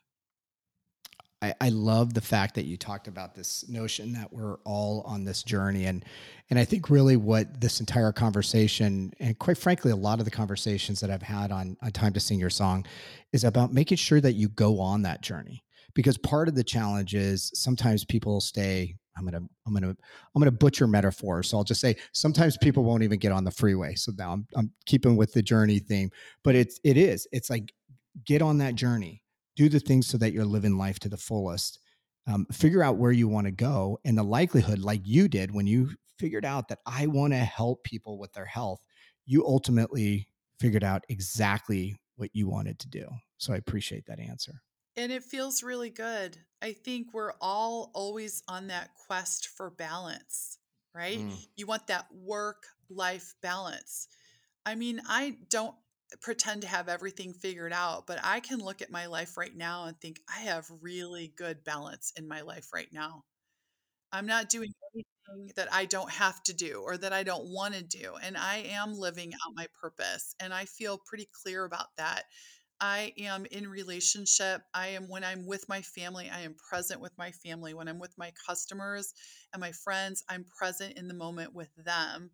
I, 1.44 1.54
I 1.60 1.68
love 1.68 2.14
the 2.14 2.20
fact 2.22 2.54
that 2.54 2.64
you 2.64 2.76
talked 2.76 3.06
about 3.06 3.34
this 3.34 3.68
notion 3.68 4.12
that 4.14 4.32
we're 4.32 4.56
all 4.64 5.02
on 5.02 5.24
this 5.24 5.42
journey. 5.42 5.84
And 5.84 6.04
and 6.50 6.58
I 6.58 6.64
think 6.64 6.88
really 6.88 7.16
what 7.16 7.60
this 7.60 7.80
entire 7.80 8.12
conversation 8.12 9.12
and 9.20 9.38
quite 9.38 9.58
frankly 9.58 9.90
a 9.90 9.96
lot 9.96 10.18
of 10.18 10.24
the 10.24 10.30
conversations 10.30 11.00
that 11.00 11.10
I've 11.10 11.22
had 11.22 11.50
on, 11.50 11.76
on 11.82 11.90
Time 11.92 12.12
to 12.14 12.20
Sing 12.20 12.38
Your 12.38 12.50
Song 12.50 12.86
is 13.32 13.44
about 13.44 13.72
making 13.72 13.96
sure 13.96 14.20
that 14.20 14.34
you 14.34 14.48
go 14.48 14.80
on 14.80 15.02
that 15.02 15.20
journey. 15.20 15.62
Because 15.94 16.18
part 16.18 16.48
of 16.48 16.54
the 16.54 16.64
challenge 16.64 17.14
is 17.14 17.50
sometimes 17.54 18.04
people 18.04 18.40
stay 18.40 18.96
I'm 19.16 19.24
gonna 19.24 19.46
I'm 19.66 19.74
gonna 19.74 19.90
I'm 20.34 20.40
gonna 20.40 20.50
butcher 20.50 20.86
metaphors 20.86 21.48
so 21.48 21.58
I'll 21.58 21.64
just 21.64 21.80
say 21.80 21.96
sometimes 22.12 22.56
people 22.56 22.84
won't 22.84 23.02
even 23.02 23.18
get 23.18 23.32
on 23.32 23.44
the 23.44 23.50
freeway. 23.50 23.94
So 23.96 24.12
now 24.16 24.32
I'm, 24.32 24.46
I'm 24.56 24.72
keeping 24.86 25.16
with 25.16 25.32
the 25.34 25.42
journey 25.42 25.78
theme 25.78 26.10
but 26.42 26.54
it's 26.54 26.80
it 26.84 26.96
is. 26.96 27.28
It's 27.32 27.50
like 27.50 27.72
get 28.24 28.40
on 28.40 28.58
that 28.58 28.76
journey 28.76 29.23
do 29.56 29.68
the 29.68 29.80
things 29.80 30.06
so 30.06 30.18
that 30.18 30.32
you're 30.32 30.44
living 30.44 30.76
life 30.76 30.98
to 31.00 31.08
the 31.08 31.16
fullest 31.16 31.78
um, 32.26 32.46
figure 32.50 32.82
out 32.82 32.96
where 32.96 33.12
you 33.12 33.28
want 33.28 33.46
to 33.46 33.52
go 33.52 33.98
and 34.04 34.16
the 34.16 34.22
likelihood 34.22 34.78
like 34.78 35.02
you 35.04 35.28
did 35.28 35.54
when 35.54 35.66
you 35.66 35.90
figured 36.18 36.44
out 36.44 36.68
that 36.68 36.78
i 36.86 37.06
want 37.06 37.32
to 37.32 37.38
help 37.38 37.82
people 37.84 38.18
with 38.18 38.32
their 38.32 38.46
health 38.46 38.80
you 39.26 39.46
ultimately 39.46 40.28
figured 40.58 40.84
out 40.84 41.04
exactly 41.08 41.96
what 42.16 42.30
you 42.32 42.48
wanted 42.48 42.78
to 42.78 42.88
do. 42.88 43.08
So 43.38 43.52
i 43.52 43.56
appreciate 43.56 44.06
that 44.06 44.20
answer. 44.20 44.62
And 44.96 45.10
it 45.10 45.24
feels 45.24 45.64
really 45.64 45.90
good. 45.90 46.38
I 46.62 46.72
think 46.72 47.08
we're 47.12 47.32
all 47.40 47.90
always 47.94 48.42
on 48.48 48.68
that 48.68 48.90
quest 49.06 49.48
for 49.48 49.70
balance 49.70 50.58
right? 50.94 51.18
Mm. 51.18 51.46
you 51.56 51.66
want 51.66 51.88
that 51.88 52.06
work 52.14 52.66
life 52.88 53.34
balance. 53.42 54.06
I 54.64 54.76
mean 54.76 55.00
i 55.08 55.36
don't 55.50 55.74
pretend 56.20 56.62
to 56.62 56.68
have 56.68 56.88
everything 56.88 57.32
figured 57.34 57.72
out, 57.72 58.06
but 58.06 58.18
I 58.22 58.40
can 58.40 58.58
look 58.58 58.82
at 58.82 58.90
my 58.90 59.06
life 59.06 59.36
right 59.36 59.54
now 59.54 59.84
and 59.86 60.00
think 60.00 60.20
I 60.28 60.40
have 60.42 60.66
really 60.80 61.32
good 61.36 61.64
balance 61.64 62.12
in 62.16 62.28
my 62.28 62.42
life 62.42 62.68
right 62.72 62.88
now. 62.92 63.24
I'm 64.12 64.26
not 64.26 64.48
doing 64.48 64.72
anything 64.94 65.52
that 65.56 65.72
I 65.72 65.86
don't 65.86 66.10
have 66.10 66.42
to 66.44 66.54
do 66.54 66.82
or 66.84 66.96
that 66.98 67.12
I 67.12 67.24
don't 67.24 67.46
want 67.46 67.74
to 67.74 67.82
do. 67.82 68.14
And 68.22 68.36
I 68.36 68.58
am 68.68 68.94
living 68.94 69.32
out 69.34 69.54
my 69.56 69.66
purpose. 69.80 70.34
And 70.40 70.54
I 70.54 70.66
feel 70.66 71.00
pretty 71.04 71.28
clear 71.42 71.64
about 71.64 71.88
that. 71.98 72.24
I 72.80 73.12
am 73.18 73.46
in 73.46 73.68
relationship. 73.68 74.62
I 74.74 74.88
am 74.88 75.08
when 75.08 75.24
I'm 75.24 75.46
with 75.46 75.68
my 75.68 75.82
family, 75.82 76.30
I 76.32 76.40
am 76.40 76.54
present 76.68 77.00
with 77.00 77.16
my 77.16 77.30
family. 77.30 77.72
When 77.72 77.88
I'm 77.88 77.98
with 77.98 78.14
my 78.18 78.32
customers 78.46 79.14
and 79.52 79.60
my 79.60 79.72
friends, 79.72 80.24
I'm 80.28 80.44
present 80.58 80.98
in 80.98 81.08
the 81.08 81.14
moment 81.14 81.54
with 81.54 81.70
them 81.76 82.30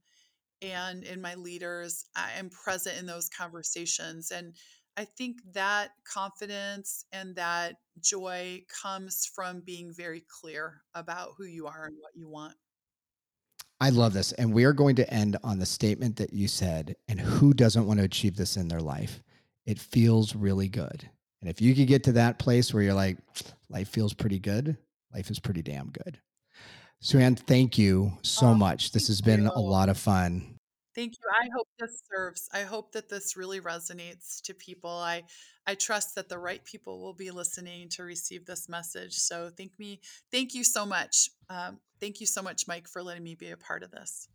and 0.62 1.04
in 1.04 1.20
my 1.20 1.34
leaders. 1.34 2.04
I 2.16 2.32
am 2.38 2.50
present 2.50 2.98
in 2.98 3.06
those 3.06 3.28
conversations. 3.28 4.30
And 4.30 4.54
I 4.96 5.04
think 5.04 5.38
that 5.54 5.90
confidence 6.04 7.04
and 7.12 7.34
that 7.36 7.76
joy 8.00 8.62
comes 8.82 9.30
from 9.34 9.60
being 9.60 9.92
very 9.92 10.24
clear 10.40 10.82
about 10.94 11.30
who 11.38 11.44
you 11.44 11.66
are 11.66 11.86
and 11.86 11.96
what 12.00 12.12
you 12.14 12.28
want. 12.28 12.54
I 13.80 13.90
love 13.90 14.12
this. 14.12 14.32
And 14.32 14.52
we 14.52 14.64
are 14.64 14.74
going 14.74 14.96
to 14.96 15.14
end 15.14 15.38
on 15.42 15.58
the 15.58 15.66
statement 15.66 16.16
that 16.16 16.34
you 16.34 16.48
said, 16.48 16.96
and 17.08 17.18
who 17.18 17.54
doesn't 17.54 17.86
want 17.86 17.98
to 17.98 18.04
achieve 18.04 18.36
this 18.36 18.56
in 18.56 18.68
their 18.68 18.80
life? 18.80 19.22
It 19.64 19.78
feels 19.78 20.34
really 20.34 20.68
good. 20.68 21.08
And 21.40 21.48
if 21.48 21.62
you 21.62 21.74
could 21.74 21.86
get 21.86 22.04
to 22.04 22.12
that 22.12 22.38
place 22.38 22.74
where 22.74 22.82
you're 22.82 22.92
like, 22.92 23.16
life 23.70 23.88
feels 23.88 24.12
pretty 24.12 24.38
good, 24.38 24.76
life 25.14 25.30
is 25.30 25.38
pretty 25.38 25.62
damn 25.62 25.88
good. 25.88 26.18
Sue-Ann, 27.00 27.34
thank 27.34 27.78
you 27.78 28.12
so 28.22 28.48
Oh, 28.48 28.54
much. 28.54 28.92
This 28.92 29.08
has 29.08 29.20
been 29.20 29.46
a 29.46 29.58
lot 29.58 29.88
of 29.88 29.96
fun. 29.96 30.56
Thank 30.94 31.12
you. 31.12 31.30
I 31.30 31.48
hope 31.56 31.68
this 31.78 32.02
serves. 32.12 32.48
I 32.52 32.62
hope 32.62 32.92
that 32.92 33.08
this 33.08 33.36
really 33.36 33.60
resonates 33.60 34.42
to 34.42 34.54
people. 34.54 34.90
I 34.90 35.22
I 35.66 35.74
trust 35.76 36.14
that 36.16 36.28
the 36.28 36.38
right 36.38 36.64
people 36.64 37.00
will 37.00 37.14
be 37.14 37.30
listening 37.30 37.88
to 37.90 38.02
receive 38.02 38.44
this 38.44 38.68
message. 38.68 39.14
So 39.14 39.50
thank 39.56 39.78
me. 39.78 40.00
Thank 40.32 40.52
you 40.54 40.64
so 40.64 40.84
much. 40.84 41.30
Um, 41.48 41.78
thank 42.00 42.20
you 42.20 42.26
so 42.26 42.42
much, 42.42 42.66
Mike, 42.66 42.88
for 42.88 43.02
letting 43.02 43.22
me 43.22 43.34
be 43.34 43.50
a 43.50 43.56
part 43.56 43.82
of 43.82 43.92
this. 43.92 44.26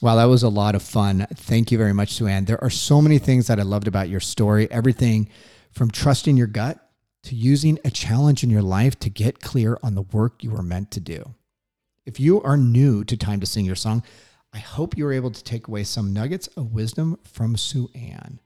Wow, 0.00 0.16
that 0.16 0.24
was 0.24 0.42
a 0.42 0.48
lot 0.48 0.74
of 0.74 0.82
fun. 0.82 1.26
Thank 1.34 1.70
you 1.70 1.78
very 1.78 1.92
much, 1.94 2.14
Sue-Ann. 2.14 2.46
There 2.46 2.62
are 2.62 2.70
so 2.70 3.00
many 3.00 3.18
things 3.18 3.46
that 3.46 3.60
I 3.60 3.62
loved 3.62 3.86
about 3.86 4.08
your 4.08 4.20
story. 4.20 4.68
Everything 4.70 5.28
from 5.70 5.90
trusting 5.90 6.36
your 6.36 6.48
gut 6.48 6.78
to 7.24 7.34
using 7.34 7.78
a 7.84 7.90
challenge 7.90 8.42
in 8.42 8.50
your 8.50 8.62
life 8.62 8.98
to 9.00 9.08
get 9.08 9.40
clear 9.40 9.78
on 9.82 9.94
the 9.94 10.02
work 10.02 10.42
you 10.42 10.50
were 10.50 10.62
meant 10.62 10.90
to 10.92 11.00
do. 11.00 11.34
If 12.06 12.20
you 12.20 12.42
are 12.42 12.58
new 12.58 13.02
to 13.04 13.16
Time 13.16 13.40
to 13.40 13.46
Sing 13.46 13.64
Your 13.64 13.74
Song, 13.74 14.02
I 14.52 14.58
hope 14.58 14.94
you 14.94 15.04
were 15.04 15.12
able 15.14 15.30
to 15.30 15.42
take 15.42 15.68
away 15.68 15.84
some 15.84 16.12
nuggets 16.12 16.48
of 16.48 16.74
wisdom 16.74 17.18
from 17.24 17.56
Sue-Ann. 17.56 18.40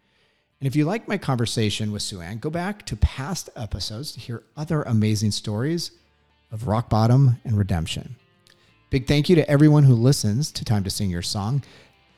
And 0.60 0.66
if 0.68 0.76
you 0.76 0.84
like 0.84 1.08
my 1.08 1.18
conversation 1.18 1.90
with 1.90 2.02
Sue-Ann, 2.02 2.38
go 2.38 2.50
back 2.50 2.86
to 2.86 2.94
past 2.94 3.50
episodes 3.56 4.12
to 4.12 4.20
hear 4.20 4.44
other 4.56 4.82
amazing 4.82 5.32
stories 5.32 5.90
of 6.52 6.68
rock 6.68 6.88
bottom 6.88 7.40
and 7.44 7.58
redemption. 7.58 8.14
Big 8.90 9.08
thank 9.08 9.28
you 9.28 9.34
to 9.34 9.50
everyone 9.50 9.82
who 9.82 9.94
listens 9.94 10.52
to 10.52 10.64
Time 10.64 10.84
to 10.84 10.90
Sing 10.90 11.10
Your 11.10 11.20
Song. 11.20 11.64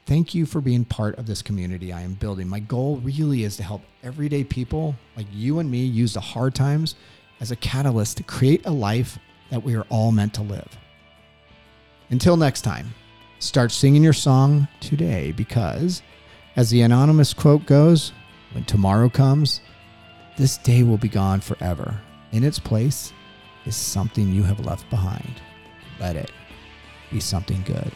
Thank 0.04 0.34
you 0.34 0.44
for 0.44 0.60
being 0.60 0.84
part 0.84 1.16
of 1.16 1.26
this 1.26 1.40
community 1.40 1.90
I 1.90 2.02
am 2.02 2.12
building. 2.14 2.48
My 2.48 2.60
goal 2.60 2.98
really 2.98 3.44
is 3.44 3.56
to 3.56 3.62
help 3.62 3.80
everyday 4.02 4.44
people 4.44 4.94
like 5.16 5.26
you 5.32 5.60
and 5.60 5.70
me 5.70 5.86
use 5.86 6.12
the 6.12 6.20
hard 6.20 6.54
times 6.54 6.96
as 7.40 7.50
a 7.50 7.56
catalyst 7.56 8.18
to 8.18 8.24
create 8.24 8.66
a 8.66 8.70
life 8.70 9.18
that 9.48 9.62
we 9.62 9.74
are 9.74 9.86
all 9.88 10.12
meant 10.12 10.34
to 10.34 10.42
live. 10.42 10.68
Until 12.11 12.37
next 12.37 12.62
time, 12.62 12.93
start 13.39 13.70
singing 13.70 14.03
your 14.03 14.12
song 14.12 14.66
today 14.81 15.31
because, 15.31 16.03
as 16.57 16.69
the 16.69 16.82
anonymous 16.82 17.32
quote 17.32 17.65
goes, 17.66 18.12
when 18.53 18.65
tomorrow 18.65 19.09
comes, 19.09 19.61
this 20.37 20.59
day 20.59 20.82
will 20.82 20.99
be 20.99 21.09
gone 21.09 21.41
forever. 21.41 22.01
In 22.32 22.43
its 22.43 22.59
place 22.59 23.12
is 23.65 23.77
something 23.77 24.32
you 24.32 24.43
have 24.43 24.66
left 24.66 24.91
behind. 24.91 25.41
Let 26.01 26.16
it 26.16 26.32
be 27.12 27.20
something 27.20 27.62
good. 27.62 27.93